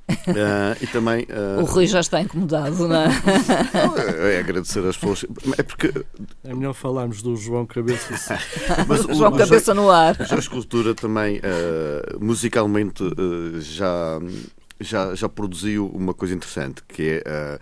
Uh, 0.09 0.77
e 0.81 0.87
também. 0.87 1.25
Uh... 1.25 1.63
O 1.63 1.65
Rui 1.65 1.87
já 1.87 2.01
está 2.01 2.21
incomodado, 2.21 2.87
não 2.87 2.97
é? 2.97 3.09
é, 4.21 4.35
é 4.35 4.39
agradecer 4.39 4.85
às 4.87 4.97
pessoas. 4.97 5.25
É 5.59 5.63
porque. 5.63 5.93
É 6.45 6.55
melhor 6.55 6.75
falarmos 6.75 7.23
do 7.23 7.37
João 7.37 7.67
Cabeça. 7.67 8.39
Mas 8.87 9.05
o, 9.05 9.15
João 9.15 9.33
Cabeça 9.33 9.75
no 9.75 9.91
ar. 9.91 10.17
Já 10.25 10.37
a 10.37 10.39
escultura 10.39 10.95
também, 10.95 11.39
uh, 11.39 12.25
musicalmente, 12.25 13.03
já 13.61 14.21
já, 14.81 15.15
já 15.15 15.29
produziu 15.29 15.89
uma 15.89 16.13
coisa 16.13 16.35
interessante, 16.35 16.83
que 16.87 17.23
é 17.25 17.59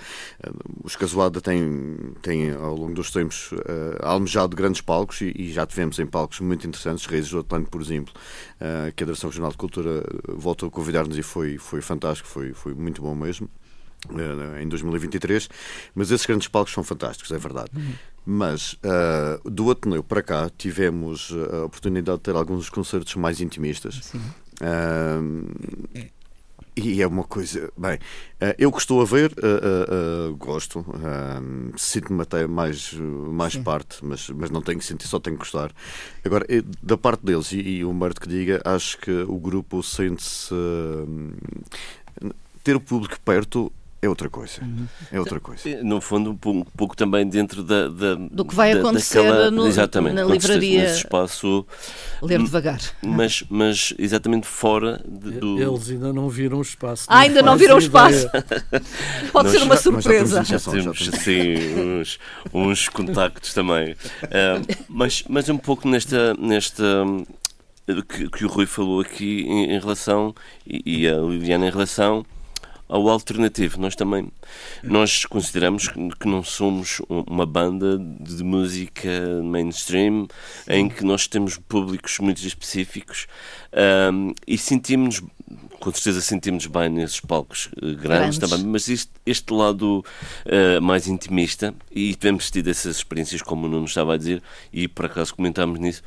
uh, 0.49 0.77
os 0.83 0.97
Casuada 0.97 1.41
têm, 1.41 1.97
têm, 2.23 2.53
ao 2.53 2.75
longo 2.75 2.95
dos 2.95 3.11
tempos, 3.11 3.53
uh, 3.53 3.59
almejado 4.01 4.57
grandes 4.57 4.81
palcos 4.81 5.21
e, 5.21 5.33
e, 5.37 5.53
já 5.53 5.67
tivemos 5.67 5.99
em 5.99 6.07
palcos 6.07 6.41
muito 6.41 6.67
interessantes, 6.67 7.07
Reis 7.07 7.29
do 7.29 7.39
Atlântico, 7.39 7.71
por 7.71 7.81
exemplo, 7.81 8.13
uh, 8.61 8.93
que 8.95 9.03
a 9.03 9.07
Direção 9.07 9.31
Regional 9.31 9.51
de 9.51 9.57
Cultura 9.57 10.05
voltou 10.29 10.69
a 10.69 10.71
convidar-nos 10.71 11.17
e 11.17 11.23
foi, 11.23 11.57
foi 11.57 11.81
fantástico, 11.81 12.29
foi, 12.29 12.53
foi 12.53 12.75
muito 12.75 13.01
bom 13.01 13.15
mesmo. 13.15 13.49
Em 14.61 14.69
2023, 14.69 15.49
mas 15.95 16.11
esses 16.11 16.27
grandes 16.27 16.47
palcos 16.47 16.75
são 16.75 16.85
fantásticos, 16.85 17.33
é 17.33 17.39
verdade. 17.39 17.71
Uhum. 17.75 17.95
Mas 18.27 18.75
uh, 18.75 19.51
do 19.51 19.71
Ateneu 19.71 20.05
para 20.05 20.23
cá 20.23 20.51
tivemos 20.59 21.33
a 21.51 21.65
oportunidade 21.65 22.19
de 22.19 22.25
ter 22.25 22.37
alguns 22.37 22.69
concertos 22.69 23.15
mais 23.15 23.41
intimistas. 23.41 24.13
Uh, 24.61 25.51
e 26.77 27.01
é 27.01 27.07
uma 27.07 27.25
coisa. 27.25 27.71
Bem, 27.77 27.99
eh, 28.41 28.55
eu 28.59 28.73
que 28.73 28.79
estou 28.79 29.01
a 29.01 29.05
ver, 29.05 29.33
uh, 29.33 30.31
uh, 30.31 30.37
gosto, 30.37 30.85
sinto-me 31.77 32.23
até 32.23 32.47
mais, 32.47 32.93
mais 32.93 33.57
parte, 33.57 34.05
mas, 34.05 34.29
mas 34.31 34.51
não 34.51 34.61
tenho 34.61 34.79
que 34.79 34.85
sentir, 34.85 35.07
só 35.07 35.21
tenho 35.21 35.37
que 35.37 35.45
gostar. 35.45 35.73
Agora, 36.25 36.47
da 36.83 36.97
parte 36.97 37.25
deles, 37.25 37.53
e, 37.53 37.61
e 37.61 37.85
o 37.85 37.91
Humberto 37.91 38.21
que 38.21 38.29
diga, 38.29 38.61
acho 38.65 38.99
que 38.99 39.11
o 39.11 39.39
grupo 39.39 39.83
sente-se. 39.83 40.55
ter 42.63 42.77
o 42.77 42.81
público 42.81 43.21
perto 43.21 43.73
é 44.05 44.09
outra 44.09 44.29
coisa. 44.29 44.63
Uhum. 44.63 44.87
É 45.11 45.19
outra 45.19 45.41
coisa. 45.41 45.83
No 45.83 46.01
fundo, 46.01 46.31
um 46.45 46.65
pouco, 46.77 46.95
também 46.95 47.27
dentro 47.27 47.63
da, 47.63 47.89
da 47.89 48.15
do 48.15 48.45
que 48.45 48.55
vai 48.55 48.75
da, 48.75 48.81
acontecer 48.81 49.23
daquela, 49.23 49.51
no, 49.51 49.67
exatamente, 49.67 50.15
na 50.15 50.25
livraria. 50.25 50.83
Nesse 50.83 50.99
espaço. 50.99 51.67
Ler 52.23 52.39
devagar. 52.39 52.81
Mas, 53.03 53.43
mas 53.49 53.95
exatamente 53.99 54.47
fora 54.47 55.03
de, 55.07 55.33
do. 55.33 55.61
Eles 55.61 55.91
ainda 55.91 56.13
não 56.13 56.29
viram 56.29 56.59
o 56.59 56.63
espaço. 56.63 57.07
Ah, 57.09 57.21
ainda 57.21 57.41
não 57.41 57.57
viram 57.57 57.77
o 57.77 57.79
espaço. 57.79 58.29
Pode 59.33 59.51
ser 59.51 59.63
uma 59.63 59.77
surpresa. 59.77 60.45
Já 60.45 60.61
temos, 60.61 60.99
sim, 60.99 61.55
uns, 61.81 62.19
uns 62.53 62.89
contactos 62.89 63.55
também. 63.55 63.93
Uh, 63.93 64.85
mas, 64.89 65.25
mas 65.29 65.49
um 65.49 65.59
pouco 65.59 65.89
nesta. 65.89 66.35
nesta 66.35 66.85
que, 68.09 68.31
que 68.31 68.45
o 68.45 68.49
Rui 68.49 68.65
falou 68.65 69.01
aqui 69.01 69.43
em, 69.43 69.75
em 69.75 69.79
relação, 69.79 70.35
e, 70.67 71.03
e 71.03 71.09
a 71.09 71.17
Liliana 71.17 71.67
em 71.67 71.71
relação 71.71 72.25
ao 72.89 73.09
alternativo. 73.09 73.81
Nós 73.81 73.95
também 73.95 74.29
nós 74.83 75.25
consideramos 75.25 75.89
que 75.89 76.29
não 76.29 76.43
somos 76.43 77.01
uma 77.09 77.47
banda 77.47 77.99
de 77.99 78.43
música 78.45 79.11
mainstream 79.43 80.29
em 80.69 80.89
que 80.89 81.05
nós 81.05 81.27
temos 81.27 81.57
públicos 81.57 82.19
muito 82.19 82.45
específicos 82.47 83.27
um, 84.13 84.33
e 84.47 84.57
sentimos 84.59 85.23
com 85.81 85.93
certeza 85.93 86.23
sentimos 86.23 86.67
bem 86.67 86.89
nesses 86.89 87.21
palcos 87.21 87.67
uh, 87.67 87.95
grandes, 87.95 88.39
grandes, 88.39 88.39
também, 88.39 88.65
mas 88.65 88.89
este, 88.89 89.11
este 89.27 89.53
lado 89.53 90.03
uh, 90.47 90.81
mais 90.81 91.07
intimista, 91.07 91.75
e 91.91 92.15
tivemos 92.15 92.51
tido 92.51 92.71
essas 92.71 92.97
experiências, 92.97 93.43
como 93.43 93.67
o 93.67 93.69
Nuno 93.69 93.85
estava 93.85 94.15
a 94.15 94.17
dizer, 94.17 94.43
e 94.73 94.89
por 94.89 95.05
acaso 95.05 95.35
comentámos 95.35 95.79
nisso, 95.79 96.03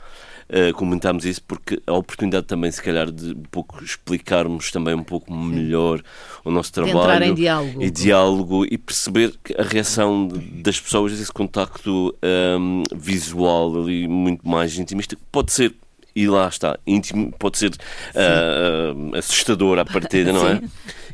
uh, 0.50 0.74
comentámos 0.74 1.26
isso 1.26 1.41
porque 1.43 1.82
a 1.86 1.93
oportunidade 1.93 2.45
também, 2.45 2.72
se 2.72 2.82
calhar, 2.82 3.12
de 3.12 3.32
um 3.32 3.43
pouco 3.52 3.84
explicarmos 3.84 4.72
também 4.72 4.93
um 4.93 5.04
pouco 5.04 5.34
melhor 5.34 6.02
o 6.43 6.52
nosso 6.52 6.72
trabalho. 6.72 7.34
Diálogo. 7.34 7.84
E 7.84 7.89
diálogo 7.89 8.66
e 8.66 8.78
perceber 8.78 9.34
a 9.58 9.64
reação 9.64 10.28
das 10.62 10.80
pessoas, 10.80 11.14
esse 11.14 11.32
contacto 11.32 12.16
um, 12.60 12.84
visual 12.95 13.84
ali 13.84 14.08
muito 14.08 14.48
mais 14.48 14.78
intimista, 14.78 15.18
pode 15.32 15.52
ser 15.52 15.76
e 16.18 16.28
lá 16.28 16.47
está, 16.47 16.80
íntimo, 16.88 17.32
pode 17.38 17.59
ser 17.59 17.70
uh, 17.70 19.15
assustador 19.15 19.78
à 19.78 19.86
partida, 19.86 20.34
não 20.34 20.47
é? 20.47 20.59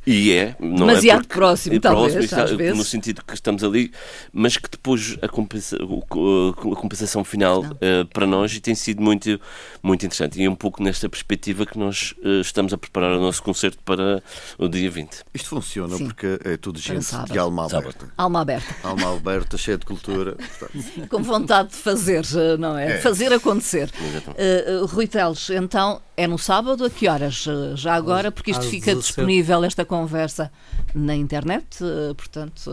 E 0.05 0.33
é, 0.33 0.55
não 0.59 0.85
é 0.85 0.91
Demasiado 0.91 1.19
é 1.19 1.21
porque, 1.21 1.33
próximo, 1.33 1.79
talvez, 1.79 2.15
está, 2.25 2.45
no 2.47 2.83
sentido 2.83 3.23
que 3.25 3.33
estamos 3.33 3.63
ali, 3.63 3.91
mas 4.33 4.57
que 4.57 4.69
depois 4.69 5.17
a, 5.21 5.29
compensa, 5.29 5.77
a 5.77 6.75
compensação 6.75 7.23
final 7.23 7.61
uh, 7.61 8.05
para 8.13 8.27
nós 8.27 8.59
tem 8.59 8.75
sido 8.75 9.01
muito, 9.01 9.39
muito 9.81 10.05
interessante. 10.05 10.41
E 10.41 10.43
é 10.43 10.49
um 10.49 10.55
pouco 10.55 10.83
nesta 10.83 11.07
perspectiva 11.07 11.65
que 11.65 11.79
nós 11.79 12.13
uh, 12.23 12.41
estamos 12.41 12.73
a 12.73 12.77
preparar 12.77 13.11
o 13.13 13.21
nosso 13.21 13.41
concerto 13.41 13.77
para 13.85 14.21
o 14.57 14.67
dia 14.67 14.91
20. 14.91 15.23
Isto 15.33 15.49
funciona 15.49 15.95
Sim. 15.95 16.07
porque 16.07 16.37
é 16.43 16.57
tudo 16.57 16.79
gente 16.79 17.07
de 17.31 17.39
alma 17.39 17.65
aberta. 17.65 18.11
Alma 18.17 18.41
aberta. 18.41 18.75
Alma 18.83 19.15
aberta, 19.15 19.57
cheia 19.57 19.77
de 19.77 19.85
cultura. 19.85 20.35
Com 21.09 21.23
vontade 21.23 21.69
de 21.69 21.75
fazer, 21.75 22.25
não 22.59 22.77
é? 22.77 22.93
é. 22.93 22.97
Fazer 22.99 23.31
acontecer. 23.31 23.89
Uh, 24.27 24.85
Rui 24.93 25.07
Teles, 25.07 25.49
então 25.49 26.01
é 26.15 26.27
no 26.27 26.37
sábado, 26.37 26.85
a 26.85 26.89
que 26.89 27.07
horas? 27.07 27.45
Já 27.75 27.95
agora, 27.95 28.31
porque 28.31 28.51
isto 28.51 28.63
fica 28.63 28.93
17. 28.93 28.99
disponível, 29.01 29.63
esta 29.63 29.83
conversa, 29.83 30.51
na 30.93 31.15
internet, 31.15 31.83
eh, 31.83 32.13
portanto, 32.13 32.69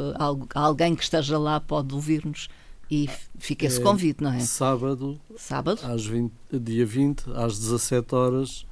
alguém 0.54 0.94
que 0.94 1.02
esteja 1.02 1.38
lá 1.38 1.58
pode 1.58 1.94
ouvir-nos 1.94 2.48
e 2.90 3.08
fica 3.38 3.64
esse 3.66 3.80
é 3.80 3.82
convite, 3.82 4.22
não 4.22 4.32
é? 4.32 4.40
Sábado, 4.40 5.18
sábado? 5.36 5.80
Às 5.82 6.04
20, 6.04 6.32
dia 6.52 6.84
20, 6.84 7.24
às 7.34 7.58
17 7.58 8.14
horas, 8.14 8.66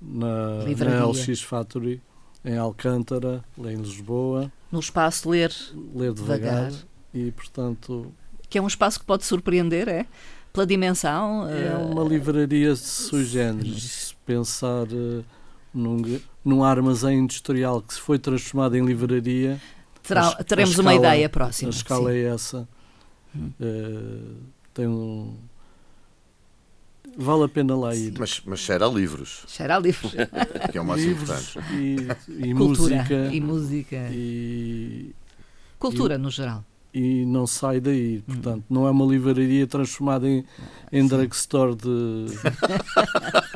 na, 0.00 0.64
na 0.64 1.06
LX 1.06 1.42
Factory, 1.42 2.02
em 2.44 2.56
Alcântara, 2.56 3.44
lá 3.56 3.72
em 3.72 3.76
Lisboa. 3.76 4.50
No 4.72 4.80
espaço 4.80 5.28
Ler, 5.28 5.52
ler 5.94 6.12
devagar. 6.12 6.70
devagar. 6.70 6.72
E, 7.12 7.30
portanto... 7.30 8.12
Que 8.48 8.58
é 8.58 8.62
um 8.62 8.66
espaço 8.66 8.98
que 8.98 9.06
pode 9.06 9.24
surpreender, 9.24 9.88
é? 9.88 10.06
Pela 10.54 10.66
dimensão. 10.66 11.48
É 11.48 11.66
eh, 11.66 11.76
uma 11.76 12.04
livraria 12.04 12.74
sui 12.76 13.24
generis. 13.24 13.82
Se 13.82 14.14
pensar 14.24 14.86
uh, 14.86 15.24
num, 15.74 16.20
num 16.44 16.62
armazém 16.64 17.18
industrial 17.18 17.82
que 17.82 17.94
se 17.94 18.00
foi 18.00 18.18
transformado 18.18 18.76
em 18.76 18.86
livraria. 18.86 19.60
Terá, 20.02 20.32
teremos 20.44 20.78
uma 20.78 20.94
ideia 20.94 21.28
próxima. 21.28 21.70
A 21.70 21.74
escala 21.74 22.10
sim. 22.10 22.16
é 22.16 22.22
essa. 22.22 22.68
Uh, 23.36 24.36
tem 24.72 24.86
um. 24.86 25.34
Vale 27.16 27.44
a 27.44 27.48
pena 27.48 27.76
lá 27.76 27.94
ir. 27.94 28.14
Mas, 28.18 28.40
mas 28.44 28.60
cheira 28.60 28.86
a 28.86 28.88
livros. 28.88 29.44
Cheira 29.48 29.76
a 29.76 29.78
livros. 29.78 30.12
que 30.70 30.78
é 30.78 30.80
o 30.80 30.84
mais 30.84 31.02
livros 31.02 31.30
importante. 31.30 31.74
E, 31.74 32.48
e 32.48 32.54
Cultura. 32.54 32.96
música. 32.96 33.30
E 33.32 33.40
música. 33.40 34.08
E, 34.12 35.14
Cultura, 35.78 36.14
e- 36.14 36.18
no 36.18 36.30
geral. 36.30 36.64
E 36.94 37.26
não 37.26 37.46
sai 37.46 37.80
daí. 37.80 38.22
Portanto, 38.24 38.64
não 38.70 38.86
é 38.86 38.90
uma 38.90 39.04
livraria 39.04 39.66
transformada 39.66 40.28
em, 40.28 40.44
em 40.92 41.06
drugstore 41.06 41.74
de, 41.74 42.26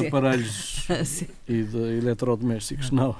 de 0.00 0.08
aparelhos 0.08 0.86
e 1.48 1.62
de 1.62 1.98
eletrodomésticos. 1.98 2.90
Não. 2.90 3.14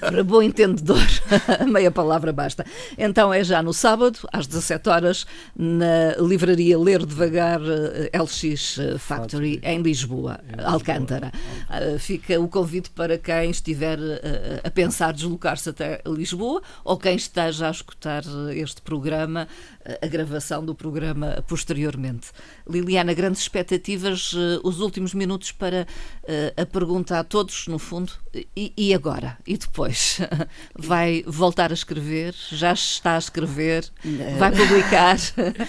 Para 0.00 0.24
bom 0.24 0.42
entendedor, 0.42 1.06
meia 1.70 1.90
palavra 1.90 2.32
basta. 2.32 2.64
Então 2.98 3.32
é 3.32 3.42
já 3.44 3.62
no 3.62 3.72
sábado, 3.72 4.18
às 4.32 4.46
17 4.46 4.88
horas, 4.88 5.26
na 5.56 6.14
livraria 6.18 6.78
Ler 6.78 7.04
Devagar 7.04 7.60
eh, 7.62 8.10
LX 8.18 8.76
Factory, 8.98 8.98
Factory. 8.98 9.60
em 9.62 9.82
Lisboa. 9.82 10.40
Alcântara. 10.64 11.32
Ah, 11.68 11.98
Fica 11.98 12.38
o 12.40 12.48
convite 12.48 12.90
para 12.90 13.18
quem 13.18 13.50
estiver 13.50 13.98
eh, 13.98 14.60
a 14.64 14.70
pensar 14.70 15.12
deslocar-se 15.12 15.68
até 15.70 16.00
Lisboa 16.06 16.62
ou 16.84 16.96
quem 16.96 17.16
esteja 17.16 17.68
a 17.68 17.70
escutar 17.70 18.22
eh, 18.24 18.58
este 18.58 18.80
programa, 18.82 19.46
eh, 19.79 19.79
a 20.02 20.06
gravação 20.06 20.64
do 20.64 20.74
programa 20.74 21.42
posteriormente. 21.46 22.28
Liliana, 22.68 23.14
grandes 23.14 23.40
expectativas, 23.40 24.32
eh, 24.34 24.60
os 24.62 24.80
últimos 24.80 25.14
minutos 25.14 25.52
para 25.52 25.86
eh, 26.24 26.52
a 26.56 26.66
pergunta 26.66 27.18
a 27.18 27.24
todos, 27.24 27.66
no 27.66 27.78
fundo, 27.78 28.12
e, 28.54 28.72
e 28.76 28.94
agora? 28.94 29.38
E 29.46 29.56
depois? 29.56 30.20
Vai 30.78 31.24
voltar 31.26 31.70
a 31.70 31.74
escrever? 31.74 32.34
Já 32.50 32.72
está 32.72 33.14
a 33.14 33.18
escrever? 33.18 33.90
Vai 34.38 34.52
publicar? 34.52 35.16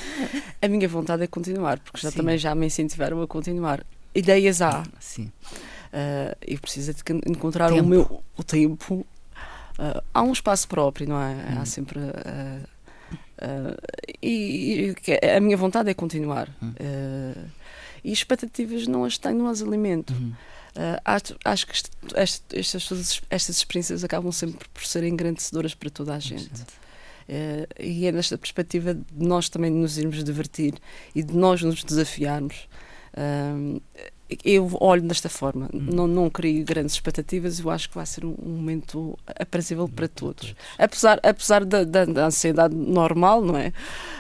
A 0.62 0.68
minha 0.68 0.88
vontade 0.88 1.24
é 1.24 1.28
continuar, 1.28 1.80
porque 1.80 1.99
já 1.99 2.12
Sim. 2.12 2.18
também 2.18 2.38
já 2.38 2.53
me 2.53 2.68
incentivaram 2.68 3.22
a 3.22 3.28
continuar. 3.28 3.84
Ideias 4.14 4.62
há. 4.62 4.84
Sim. 4.99 5.32
Uh, 5.91 6.36
eu 6.45 6.59
preciso 6.59 6.91
é 6.91 6.93
de 6.93 7.30
encontrar 7.30 7.70
Tempo. 7.70 7.84
o 7.84 7.88
meu 7.88 8.24
o 8.38 8.43
tempo. 8.43 9.05
Uh, 9.80 10.03
há 10.14 10.22
um 10.22 10.32
espaço 10.32 10.68
próprio, 10.68 11.09
não 11.09 11.20
é? 11.20 11.34
Hum. 11.34 11.62
Há 11.62 11.66
sempre. 11.66 11.99
uh, 11.99 12.68
uh, 13.42 13.78
e, 14.22 14.89
e 14.89 14.96
que 14.96 15.20
a 15.26 15.39
minha 15.39 15.58
vontade 15.58 15.89
é 15.89 15.94
continuar. 15.94 16.50
Hum. 16.62 16.74
Uh, 16.80 17.50
e 18.04 18.12
expectativas 18.12 18.88
não 18.88 19.04
as 19.04 19.18
tenho, 19.18 19.38
não 19.38 19.48
as 19.48 19.62
alimento. 19.62 20.14
Uhum. 20.14 20.34
Uh, 20.76 21.02
acho, 21.04 21.36
acho 21.44 21.68
que 21.68 21.74
estas, 22.16 22.88
todas- 22.88 23.22
estas 23.30 23.58
experiências 23.58 24.04
acabam 24.04 24.32
sempre 24.32 24.68
por 24.70 24.86
serem 24.86 25.14
engrandecedoras 25.14 25.76
para 25.76 25.89
toda 25.89 26.16
a 26.16 26.20
gente. 26.20 26.62
Uh, 27.30 27.68
e 27.80 28.08
é 28.08 28.12
nesta 28.12 28.38
perspectiva 28.38 28.94
de 28.94 29.04
nós 29.26 29.50
também 29.50 29.70
nos 29.70 29.98
irmos 29.98 30.24
divertir 30.24 30.74
e 31.14 31.22
de 31.22 31.36
nós 31.36 31.62
nos 31.62 31.84
desafiarmos. 31.84 32.68
Um, 33.18 33.82
eu 34.44 34.70
olho 34.80 35.02
desta 35.02 35.30
forma, 35.30 35.70
não, 35.74 36.08
não 36.08 36.30
crio 36.30 36.64
grandes 36.66 36.94
expectativas, 36.96 37.60
eu 37.60 37.70
acho 37.70 37.90
que 37.90 37.96
vai 37.96 38.06
ser 38.06 38.26
um, 38.26 38.36
um 38.42 38.50
momento 38.50 39.18
aprazível 39.40 39.88
para 39.88 40.08
todos. 40.08 40.56
Apesar, 40.78 41.20
apesar 41.24 41.66
da, 41.66 41.84
da, 41.84 42.06
da 42.06 42.26
ansiedade 42.26 42.76
normal, 42.76 43.42
não 43.42 43.58
é? 43.58 43.74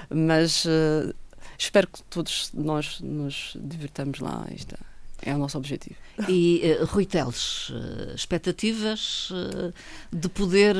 Mas 0.09 0.65
uh, 0.65 1.13
espero 1.57 1.87
que 1.87 2.01
todos 2.03 2.51
nós 2.53 2.99
nos 3.01 3.57
divirtamos 3.61 4.19
lá. 4.19 4.45
Isto 4.53 4.75
é 5.21 5.33
o 5.35 5.37
nosso 5.37 5.57
objetivo. 5.57 5.95
E 6.27 6.61
eh, 6.63 6.83
Rui 6.83 7.05
Teles, 7.05 7.71
eh, 7.71 8.13
expectativas 8.15 9.29
eh, 9.31 9.71
de 10.11 10.27
poder, 10.29 10.75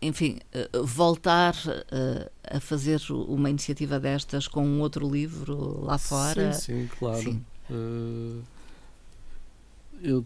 enfim, 0.00 0.38
voltar 0.84 1.54
a 2.44 2.60
fazer 2.60 3.00
uma 3.10 3.48
iniciativa 3.48 3.98
destas 3.98 4.46
com 4.46 4.64
um 4.64 4.80
outro 4.80 5.08
livro 5.10 5.84
lá 5.84 5.98
fora? 5.98 6.52
Sim, 6.52 6.86
sim, 6.86 6.90
claro. 6.98 7.22
Sim. 7.22 7.44
Uh, 7.70 8.42
eu, 10.02 10.24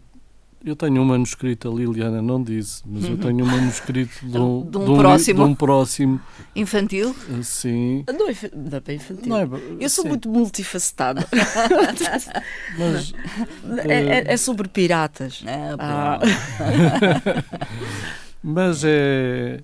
eu 0.63 0.75
tenho 0.75 1.01
um 1.01 1.05
manuscrito, 1.05 1.71
a 1.71 1.73
Liliana 1.73 2.21
não 2.21 2.41
disse, 2.43 2.83
mas 2.85 3.05
eu 3.05 3.17
tenho 3.17 3.43
um 3.43 3.47
manuscrito 3.47 4.23
de 4.25 4.37
um, 4.37 4.69
De 4.69 4.77
um 4.77 4.91
li- 4.93 4.97
próximo. 4.99 5.43
de 5.43 5.49
um 5.51 5.55
próximo, 5.55 6.21
Infantil? 6.55 7.15
uh, 7.29 7.43
sim. 7.43 8.03
Não 8.07 8.29
é, 8.29 8.35
não 8.55 8.77
é 8.77 8.79
bem 8.79 8.95
infantil. 8.97 9.27
Não 9.27 9.37
é, 9.37 9.47
eu 9.79 9.89
sou 9.89 10.03
sim, 10.03 10.09
muito 10.09 10.29
multifacetada. 10.29 11.25
Mas 12.77 13.13
é, 13.87 13.93
é- 13.93 14.33
é 14.33 14.37
sobre 14.37 14.67
piratas. 14.67 15.43
Ah, 15.79 16.19
Ah. 16.19 16.21
Mas 18.43 18.81
é. 18.83 19.61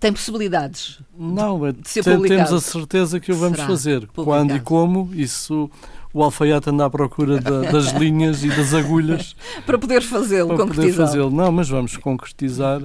Tem 0.00 0.12
possibilidades. 0.12 0.98
Não, 1.16 1.64
é, 1.64 1.72
ser 1.84 2.02
te- 2.02 2.28
temos 2.28 2.52
a 2.52 2.60
certeza 2.60 3.20
que 3.20 3.30
o 3.30 3.36
vamos 3.36 3.54
Será 3.56 3.68
fazer. 3.68 4.00
publicado. 4.08 4.24
Quando 4.24 4.56
e 4.56 4.60
como, 4.60 5.08
isso 5.14 5.70
o 6.14 6.22
alfaiate 6.22 6.70
anda 6.70 6.84
à 6.86 6.90
procura 6.90 7.40
da- 7.40 7.70
das 7.70 7.92
linhas 7.92 8.44
e 8.44 8.48
das 8.48 8.74
agulhas 8.74 9.34
Para 9.66 9.78
poder 9.78 10.02
fazê-lo, 10.02 10.48
para 10.48 10.58
poder 10.58 10.70
concretizá-lo. 10.74 11.06
fazê-lo. 11.08 11.30
Não, 11.30 11.50
mas 11.52 11.68
vamos 11.68 11.96
concretizar. 11.96 12.82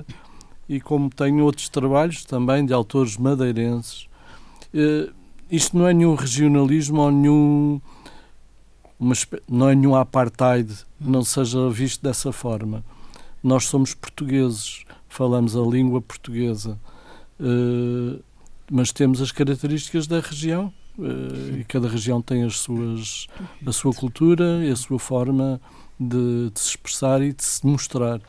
E 0.69 0.80
como 0.82 1.09
tenho 1.09 1.43
outros 1.45 1.69
trabalhos 1.69 2.25
também 2.25 2.65
de 2.65 2.73
autores 2.73 3.15
madeirenses, 3.17 4.07
eh, 4.73 5.09
isto 5.49 5.78
não 5.78 5.88
é 5.88 5.93
nenhum 5.93 6.13
regionalismo 6.15 7.01
ou 7.01 7.11
nenhum. 7.11 7.82
Uma, 8.99 9.13
não 9.47 9.69
é 9.69 9.75
nenhum 9.75 9.95
apartheid, 9.95 10.73
não 10.99 11.23
seja 11.23 11.69
visto 11.69 12.01
dessa 12.01 12.32
forma. 12.32 12.84
Nós 13.43 13.65
somos 13.67 13.93
portugueses, 13.93 14.84
falamos 15.07 15.55
a 15.55 15.61
língua 15.61 16.01
portuguesa, 16.01 16.78
eh, 17.39 18.19
mas 18.71 18.91
temos 18.91 19.21
as 19.21 19.32
características 19.32 20.07
da 20.07 20.19
região 20.19 20.73
e 21.00 21.64
cada 21.66 21.88
região 21.88 22.22
tem 22.22 22.43
as 22.43 22.60
suas, 22.60 23.28
a 23.66 23.72
sua 23.72 23.93
cultura 23.93 24.64
e 24.66 24.72
a 24.72 24.76
sua 24.76 24.98
forma 25.00 25.60
de, 26.00 26.50
de 26.52 26.60
se 26.60 26.70
expressar 26.70 27.22
e 27.22 27.34
de 27.34 27.43
se 27.43 27.66
mostrar. 27.66 28.20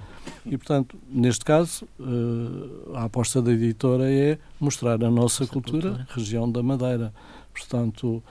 E, 0.44 0.56
portanto, 0.58 0.96
neste 1.10 1.44
caso, 1.44 1.86
eh, 2.00 2.94
a 2.96 3.04
aposta 3.04 3.40
da 3.40 3.50
editora 3.52 4.10
é 4.12 4.38
mostrar 4.60 4.94
a 5.02 5.10
nossa 5.10 5.44
Nossa 5.44 5.46
cultura, 5.46 5.88
cultura. 5.90 6.06
região 6.10 6.50
da 6.50 6.62
Madeira. 6.62 7.12
Portanto, 7.52 8.22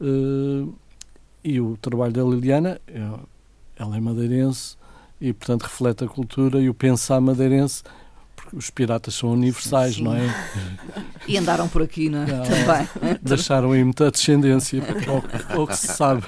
eh, 0.00 0.66
e 1.44 1.60
o 1.60 1.76
trabalho 1.76 2.12
da 2.12 2.22
Liliana, 2.22 2.80
é- 2.88 3.18
ela 3.76 3.96
é 3.96 4.00
madeirense 4.00 4.76
e, 5.20 5.32
portanto, 5.32 5.62
reflete 5.64 6.04
a 6.04 6.08
cultura 6.08 6.60
e 6.60 6.68
o 6.68 6.74
pensar 6.74 7.20
madeirense, 7.20 7.82
porque 8.44 8.56
os 8.56 8.70
piratas 8.70 9.14
são 9.14 9.30
universais, 9.32 9.96
Sim. 9.96 10.04
não 10.04 10.14
é? 10.14 10.34
E 11.26 11.38
andaram 11.38 11.66
por 11.68 11.80
aqui, 11.82 12.10
não 12.10 12.22
é? 12.22 12.26
Não. 12.26 12.42
Também. 12.44 13.18
Deixaram 13.22 13.72
aí 13.72 13.82
muita 13.82 14.10
descendência, 14.10 14.82
ao, 15.08 15.22
que- 15.22 15.52
ao 15.54 15.66
que 15.66 15.76
se 15.76 15.86
sabe. 15.88 16.22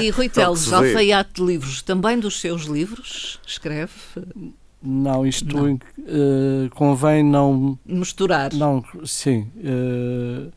E 0.00 0.10
Rui 0.10 0.28
Teles, 0.28 0.72
alfaiate 0.72 1.34
de 1.34 1.42
livros, 1.46 1.82
também 1.82 2.18
dos 2.18 2.40
seus 2.40 2.62
livros, 2.64 3.38
escreve, 3.46 3.92
Não, 4.82 5.24
isto 5.24 5.56
Não. 5.56 5.78
eh, 5.98 6.68
convém 6.74 7.22
não 7.22 7.78
misturar. 7.86 8.52
Não, 8.52 8.84
sim. 9.04 9.46
eh, 9.62 10.48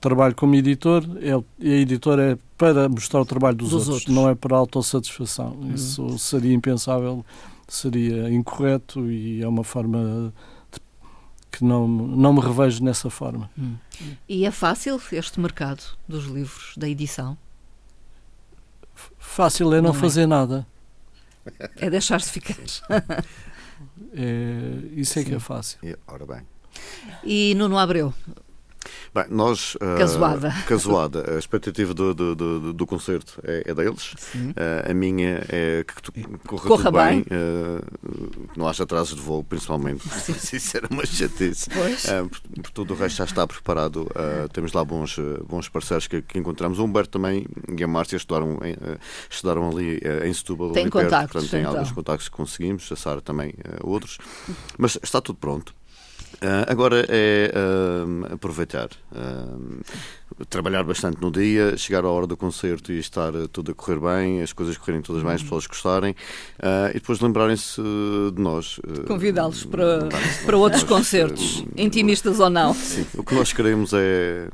trabalho 0.00 0.34
como 0.34 0.54
editor, 0.56 1.04
é, 1.20 1.30
e 1.58 1.72
a 1.72 1.76
editora 1.76 2.32
é 2.32 2.38
para 2.58 2.88
mostrar 2.88 3.20
o 3.20 3.24
trabalho 3.24 3.56
dos, 3.56 3.70
Dos 3.70 3.88
outros, 3.88 3.96
outros. 4.00 4.14
não 4.14 4.28
é 4.28 4.34
para 4.34 4.56
autossatisfação. 4.56 5.56
Hum. 5.60 5.72
Isso 5.74 6.18
seria 6.18 6.52
impensável, 6.52 7.24
seria 7.68 8.30
incorreto 8.30 9.10
e 9.10 9.42
é 9.42 9.48
uma 9.48 9.64
forma 9.64 10.32
de- 10.72 10.80
que 11.50 11.64
não, 11.64 11.86
não 11.88 12.32
me 12.32 12.40
revejo 12.40 12.82
nessa 12.84 13.08
forma. 13.10 13.50
Hum. 13.58 13.76
E 14.28 14.44
é 14.44 14.50
fácil 14.50 15.00
este 15.12 15.38
mercado 15.40 15.82
dos 16.08 16.24
livros, 16.26 16.74
da 16.76 16.88
edição? 16.88 17.36
Fácil 19.18 19.72
é 19.74 19.76
não, 19.80 19.90
Não 19.92 19.98
é. 19.98 20.00
fazer 20.00 20.26
nada. 20.26 20.66
É 21.76 21.90
deixar-se 21.90 22.30
ficar. 22.30 22.56
É, 24.12 24.78
isso 24.92 25.18
é 25.18 25.22
que 25.24 25.30
Sim. 25.30 25.36
é 25.36 25.40
fácil. 25.40 25.78
E, 25.82 25.96
ora 26.06 26.24
bem. 26.24 26.42
E 27.22 27.54
Nuno 27.56 27.76
Abreu, 27.78 28.14
Bem, 29.14 29.24
nós. 29.30 29.76
ah, 29.80 29.96
Casuada. 29.98 30.50
Casuada. 30.66 31.34
A 31.34 31.38
expectativa 31.38 31.94
do, 31.94 32.14
do, 32.14 32.34
do, 32.34 32.72
do 32.72 32.86
concerto 32.86 33.40
é, 33.44 33.62
é 33.66 33.74
deles. 33.74 34.14
Ah, 34.56 34.90
a 34.90 34.94
minha 34.94 35.42
é 35.48 35.84
que 35.84 36.02
tu- 36.02 36.12
corra, 36.46 36.62
Corra 36.68 36.84
tudo 36.84 36.92
bem. 36.98 37.22
bem. 37.22 37.24
que 37.24 38.58
não 38.58 38.68
haja 38.68 38.82
atrasos 38.84 39.14
de 39.16 39.20
voo, 39.22 39.42
principalmente. 39.44 40.04
Isso 40.52 40.76
era 40.76 40.86
uma 40.90 41.04
chatice. 41.06 41.68
Pois. 41.70 42.06
Por, 42.06 42.62
por 42.62 42.70
tudo 42.72 42.94
o 42.94 42.96
resto 42.96 43.16
já 43.18 43.24
está 43.24 43.46
preparado. 43.46 44.06
Temos 44.52 44.72
lá 44.72 44.84
bons, 44.84 45.16
bons 45.48 45.68
parceiros 45.68 46.06
que, 46.06 46.22
que 46.22 46.38
encontramos. 46.38 46.78
O 46.78 46.84
Humberto 46.84 47.10
também 47.18 47.46
e 47.76 47.82
a 47.82 47.88
Márcia 47.88 48.16
estudaram, 48.16 48.58
em, 48.62 48.76
estudaram 49.30 49.70
ali 49.70 50.00
em 50.24 50.32
Setúbal. 50.32 50.72
Tem 50.72 50.82
ali 50.84 50.90
perto, 50.92 51.04
contactos, 51.04 51.32
portanto, 51.32 51.50
tem 51.50 51.60
então. 51.60 51.72
alguns 51.72 51.92
contactos 51.92 52.28
que 52.28 52.36
conseguimos. 52.36 52.90
A 52.92 52.96
Sara 52.96 53.20
também, 53.20 53.54
outros. 53.82 54.18
Mas 54.78 54.98
está 55.02 55.20
tudo 55.20 55.38
pronto. 55.38 55.74
Uh, 56.34 56.66
agora 56.66 57.06
é 57.08 57.52
uh, 57.54 58.34
aproveitar, 58.34 58.88
uh, 59.12 60.44
trabalhar 60.48 60.82
bastante 60.82 61.20
no 61.20 61.30
dia, 61.30 61.76
chegar 61.76 62.04
à 62.04 62.08
hora 62.08 62.26
do 62.26 62.36
concerto 62.36 62.92
e 62.92 62.98
estar 62.98 63.32
tudo 63.52 63.72
a 63.72 63.74
correr 63.74 64.00
bem, 64.00 64.42
as 64.42 64.52
coisas 64.52 64.76
correrem 64.76 65.00
todas 65.00 65.22
bem, 65.22 65.32
as 65.32 65.40
uhum. 65.40 65.46
pessoas 65.46 65.66
gostarem 65.66 66.14
e 66.90 66.94
depois 66.94 67.20
lembrarem-se 67.20 67.80
de 68.34 68.42
nós. 68.42 68.80
Convidá-los 69.06 69.64
para, 69.64 70.08
para 70.44 70.56
outros 70.56 70.82
concertos, 70.82 71.64
intimistas 71.76 72.40
ou 72.40 72.50
não. 72.50 72.74
Sim, 72.74 73.06
o 73.14 73.22
que 73.22 73.34
nós 73.34 73.52
queremos 73.52 73.92
é 73.94 74.48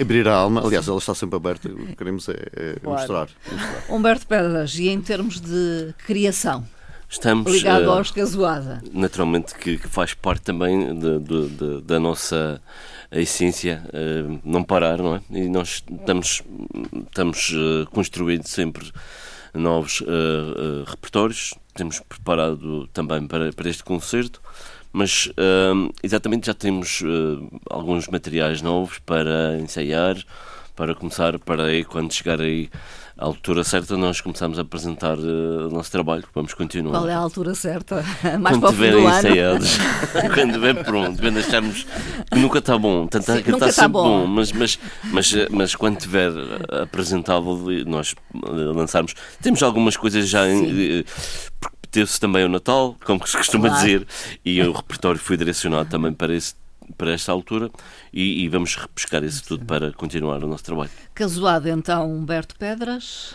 abrir 0.00 0.26
a 0.28 0.34
alma. 0.34 0.64
Aliás, 0.64 0.88
ela 0.88 0.98
está 0.98 1.14
sempre 1.14 1.36
aberta. 1.36 1.68
O 1.68 1.76
que 1.76 1.96
queremos 1.96 2.28
é, 2.28 2.32
é 2.54 2.76
claro. 2.82 3.00
mostrar, 3.00 3.28
mostrar. 3.52 3.94
Humberto 3.94 4.26
Pedras, 4.26 4.78
e 4.78 4.88
em 4.88 5.00
termos 5.00 5.40
de 5.40 5.94
criação? 6.06 6.66
Estamos, 7.08 7.52
Ligado 7.52 7.86
uh, 7.86 7.92
aos 7.92 8.10
Casoada. 8.10 8.82
Naturalmente 8.92 9.54
que, 9.54 9.78
que, 9.78 9.88
faz 9.88 10.12
parte 10.12 10.42
também 10.42 10.98
de, 10.98 11.18
de, 11.20 11.48
de, 11.48 11.80
da 11.82 12.00
nossa 12.00 12.60
essência, 13.10 13.82
uh, 13.88 14.40
não 14.44 14.62
parar, 14.62 14.98
não 14.98 15.16
é? 15.16 15.20
E 15.30 15.48
nós 15.48 15.84
estamos, 15.90 16.42
estamos 17.06 17.50
uh, 17.50 17.86
construindo 17.92 18.46
sempre 18.46 18.90
novos 19.54 20.00
uh, 20.00 20.84
repertórios, 20.86 21.54
temos 21.74 22.00
preparado 22.00 22.88
também 22.88 23.26
para, 23.26 23.52
para 23.52 23.70
este 23.70 23.84
concerto, 23.84 24.40
mas 24.92 25.30
exatamente 26.02 26.46
já 26.46 26.54
temos 26.54 27.02
alguns 27.68 28.08
materiais 28.08 28.62
novos 28.62 28.98
para 28.98 29.58
ensaiar, 29.58 30.16
para 30.74 30.94
começar, 30.94 31.38
para 31.38 31.64
aí, 31.64 31.84
quando 31.84 32.14
chegar 32.14 32.40
aí 32.40 32.70
à 33.18 33.24
altura 33.24 33.64
certa 33.64 33.96
nós 33.96 34.20
começamos 34.20 34.58
a 34.58 34.62
apresentar 34.62 35.18
uh, 35.18 35.68
o 35.68 35.70
nosso 35.70 35.90
trabalho, 35.90 36.24
vamos 36.34 36.52
continuar. 36.52 36.92
Qual 36.98 37.08
é 37.08 37.14
a 37.14 37.18
altura 37.18 37.54
certa? 37.54 38.04
Mais 38.38 38.58
quando 38.58 38.76
do 38.76 39.08
ensaiados, 39.08 39.78
quando 40.34 40.50
estiver 40.50 40.84
pronto, 40.84 41.20
quando 41.20 41.38
acharmos 41.38 41.86
que 42.30 42.38
nunca 42.38 42.58
está 42.58 42.78
bom, 42.78 43.06
tanto 43.06 43.24
Sim, 43.24 43.42
que 43.42 43.50
está, 43.50 43.68
está 43.68 43.82
sempre 43.82 43.92
bom, 43.92 44.20
bom 44.20 44.26
mas, 44.26 44.52
mas, 44.52 44.78
mas, 45.04 45.34
mas 45.50 45.74
quando 45.74 45.96
estiver 45.98 46.30
apresentável 46.82 47.58
nós 47.86 48.14
lançarmos. 48.34 49.14
Temos 49.40 49.62
algumas 49.62 49.96
coisas 49.96 50.28
já 50.28 50.46
em, 50.48 51.04
teve-se 51.90 52.20
também 52.20 52.44
o 52.44 52.48
Natal, 52.48 52.96
como 53.04 53.26
se 53.26 53.36
costuma 53.36 53.68
claro. 53.68 53.82
dizer, 53.82 54.06
e 54.44 54.60
o 54.60 54.72
repertório 54.72 55.18
foi 55.18 55.36
direcionado 55.36 55.88
também 55.88 56.12
para 56.12 56.34
esse 56.34 56.54
para 56.96 57.12
esta 57.12 57.32
altura 57.32 57.70
e, 58.12 58.44
e 58.44 58.48
vamos 58.48 58.74
repescar 58.76 59.22
isso 59.24 59.44
tudo 59.44 59.64
para 59.64 59.92
continuar 59.92 60.42
o 60.42 60.46
nosso 60.46 60.64
trabalho. 60.64 60.90
Casuado 61.14 61.68
então 61.68 62.10
Humberto 62.10 62.56
Pedras. 62.56 63.34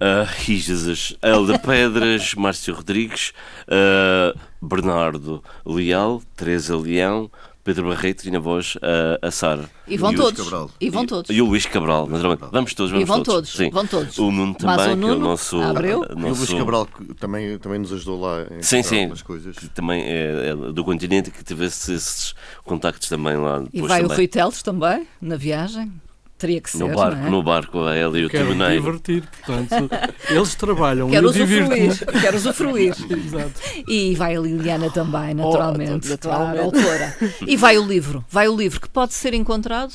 Uh, 0.00 0.26
Jesus, 0.44 1.16
Elda 1.22 1.58
Pedras, 1.58 2.32
Márcio 2.36 2.74
Rodrigues, 2.74 3.32
uh, 3.68 4.38
Bernardo 4.60 5.42
Leal, 5.64 6.22
Teresa 6.34 6.76
Leão, 6.76 7.30
Pedro 7.66 7.88
Barreto 7.88 8.24
e 8.24 8.30
na 8.30 8.38
voz 8.38 8.78
a, 8.80 9.26
a 9.26 9.30
Sara. 9.32 9.68
E 9.88 9.96
vão 9.96 10.12
e 10.12 10.14
todos. 10.14 10.40
Cabral. 10.40 10.70
E 10.80 10.88
vão 10.88 11.04
todos. 11.04 11.36
E, 11.36 11.42
o 11.42 11.46
Luís 11.46 11.66
Cabral, 11.66 12.06
naturalmente. 12.06 12.44
Vamos 12.52 12.72
todos, 12.74 12.92
vamos 12.92 13.02
e 13.02 13.04
vão 13.04 13.22
todos. 13.24 13.50
todos. 13.50 13.56
Sim. 13.56 13.70
Vão 13.70 13.84
todos. 13.84 14.18
O 14.18 14.30
Nuno 14.30 14.54
também, 14.54 14.76
Mas 14.76 14.86
o 14.86 14.96
Nuno, 14.96 15.06
que 15.06 15.10
é 15.10 15.16
o 15.16 15.18
nosso. 15.18 15.60
Abreu. 15.60 15.98
nosso... 16.00 16.12
E 16.12 16.30
o 16.30 16.34
Luís 16.36 16.54
Cabral 16.54 16.86
que 16.86 17.14
também, 17.14 17.58
também 17.58 17.80
nos 17.80 17.92
ajudou 17.92 18.20
lá 18.20 18.46
em 18.56 18.62
sim, 18.62 18.84
sim, 18.84 19.10
coisas. 19.24 19.56
Que 19.56 19.68
também 19.68 20.00
é, 20.04 20.50
é, 20.50 20.72
do 20.72 20.84
continente 20.84 21.32
que 21.32 21.44
teve 21.44 21.64
esses 21.64 22.36
contactos 22.62 23.08
também 23.08 23.36
lá. 23.36 23.64
E 23.72 23.82
vai 23.82 24.00
também. 24.00 24.14
o 24.14 24.16
Rui 24.16 24.28
Teles 24.28 24.62
também, 24.62 25.04
na 25.20 25.34
viagem. 25.34 25.92
Teria 26.38 26.60
que 26.60 26.70
ser. 26.70 26.78
No 26.78 26.94
barco, 26.94 27.26
é? 27.26 27.30
no 27.30 27.42
barco, 27.42 27.84
a 27.84 27.94
ela 27.94 28.18
e 28.18 28.26
o 28.26 28.28
Quero 28.28 28.48
Tiboneiro. 28.48 28.82
divertir, 28.82 29.22
portanto, 29.22 29.90
eles 30.28 30.54
trabalham. 30.54 31.08
Quero 31.10 31.30
usufruir. 31.30 32.20
Quero 32.20 32.36
usufruir. 32.36 32.94
Exato. 33.10 33.52
E 33.88 34.14
vai 34.14 34.36
a 34.36 34.40
Liliana 34.40 34.90
também, 34.90 35.32
naturalmente. 35.32 36.08
Oh, 36.08 36.10
naturalmente. 36.10 36.60
autora. 36.60 37.16
E 37.46 37.56
vai 37.56 37.78
o 37.78 37.86
livro. 37.86 38.22
Vai 38.30 38.48
o 38.48 38.56
livro 38.56 38.80
que 38.80 38.88
pode 38.88 39.14
ser 39.14 39.32
encontrado 39.32 39.94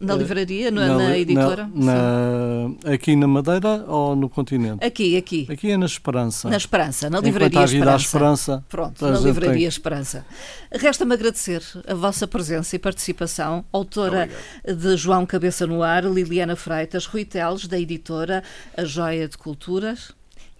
na 0.00 0.14
eh, 0.14 0.16
livraria, 0.16 0.70
na, 0.70 0.86
na, 0.86 0.96
na 0.96 1.18
editora? 1.18 1.70
Na, 1.74 2.92
aqui 2.92 3.14
na 3.16 3.26
Madeira 3.26 3.84
ou 3.86 4.16
no 4.16 4.28
continente? 4.28 4.84
Aqui, 4.84 5.16
aqui. 5.16 5.46
Aqui 5.50 5.70
é 5.70 5.76
na 5.76 5.86
Esperança. 5.86 6.48
Na 6.48 6.56
Esperança, 6.56 7.08
na 7.08 7.20
livraria 7.20 7.60
a 7.60 7.64
Esperança. 7.64 8.04
Esperança. 8.04 8.64
Pronto, 8.68 9.06
na 9.06 9.18
livraria 9.18 9.58
tem. 9.58 9.66
Esperança. 9.68 10.26
Resta-me 10.72 11.14
agradecer 11.14 11.62
a 11.86 11.94
vossa 11.94 12.26
presença 12.26 12.74
e 12.76 12.78
participação, 12.78 13.64
autora 13.72 14.28
de 14.64 14.96
João 14.96 15.24
Cabeça 15.24 15.66
no 15.66 15.82
Ar, 15.82 16.04
Liliana 16.04 16.56
Freitas, 16.56 17.06
Rui 17.06 17.24
Teles, 17.24 17.66
da 17.66 17.78
editora 17.78 18.42
A 18.76 18.84
Joia 18.84 19.28
de 19.28 19.38
Culturas 19.38 20.12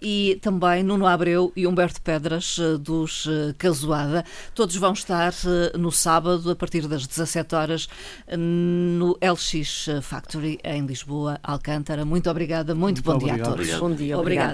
e 0.05 0.37
também 0.39 0.83
Nuno 0.83 1.07
Abreu 1.07 1.51
e 1.55 1.65
Humberto 1.65 1.99
Pedras 1.99 2.57
eh, 2.59 2.77
dos 2.77 3.27
eh, 3.27 3.55
Casuada. 3.57 4.23
Todos 4.53 4.75
vão 4.75 4.93
estar 4.93 5.33
eh, 5.33 5.75
no 5.75 5.91
sábado, 5.91 6.51
a 6.51 6.55
partir 6.55 6.87
das 6.87 7.07
17 7.07 7.55
horas, 7.55 7.89
no 8.37 9.17
LX 9.19 9.87
Factory 10.03 10.59
em 10.63 10.85
Lisboa, 10.85 11.39
Alcântara. 11.41 12.05
Muito 12.05 12.29
obrigada, 12.29 12.75
muito, 12.75 12.97
muito 12.97 13.03
bom 13.03 13.13
obrigado. 13.13 13.35
dia 13.37 13.43
a 13.43 13.47
todos. 13.47 13.61
Obrigado. 13.61 13.79
Bom 13.79 13.95
dia, 13.95 14.19
obrigada. 14.19 14.53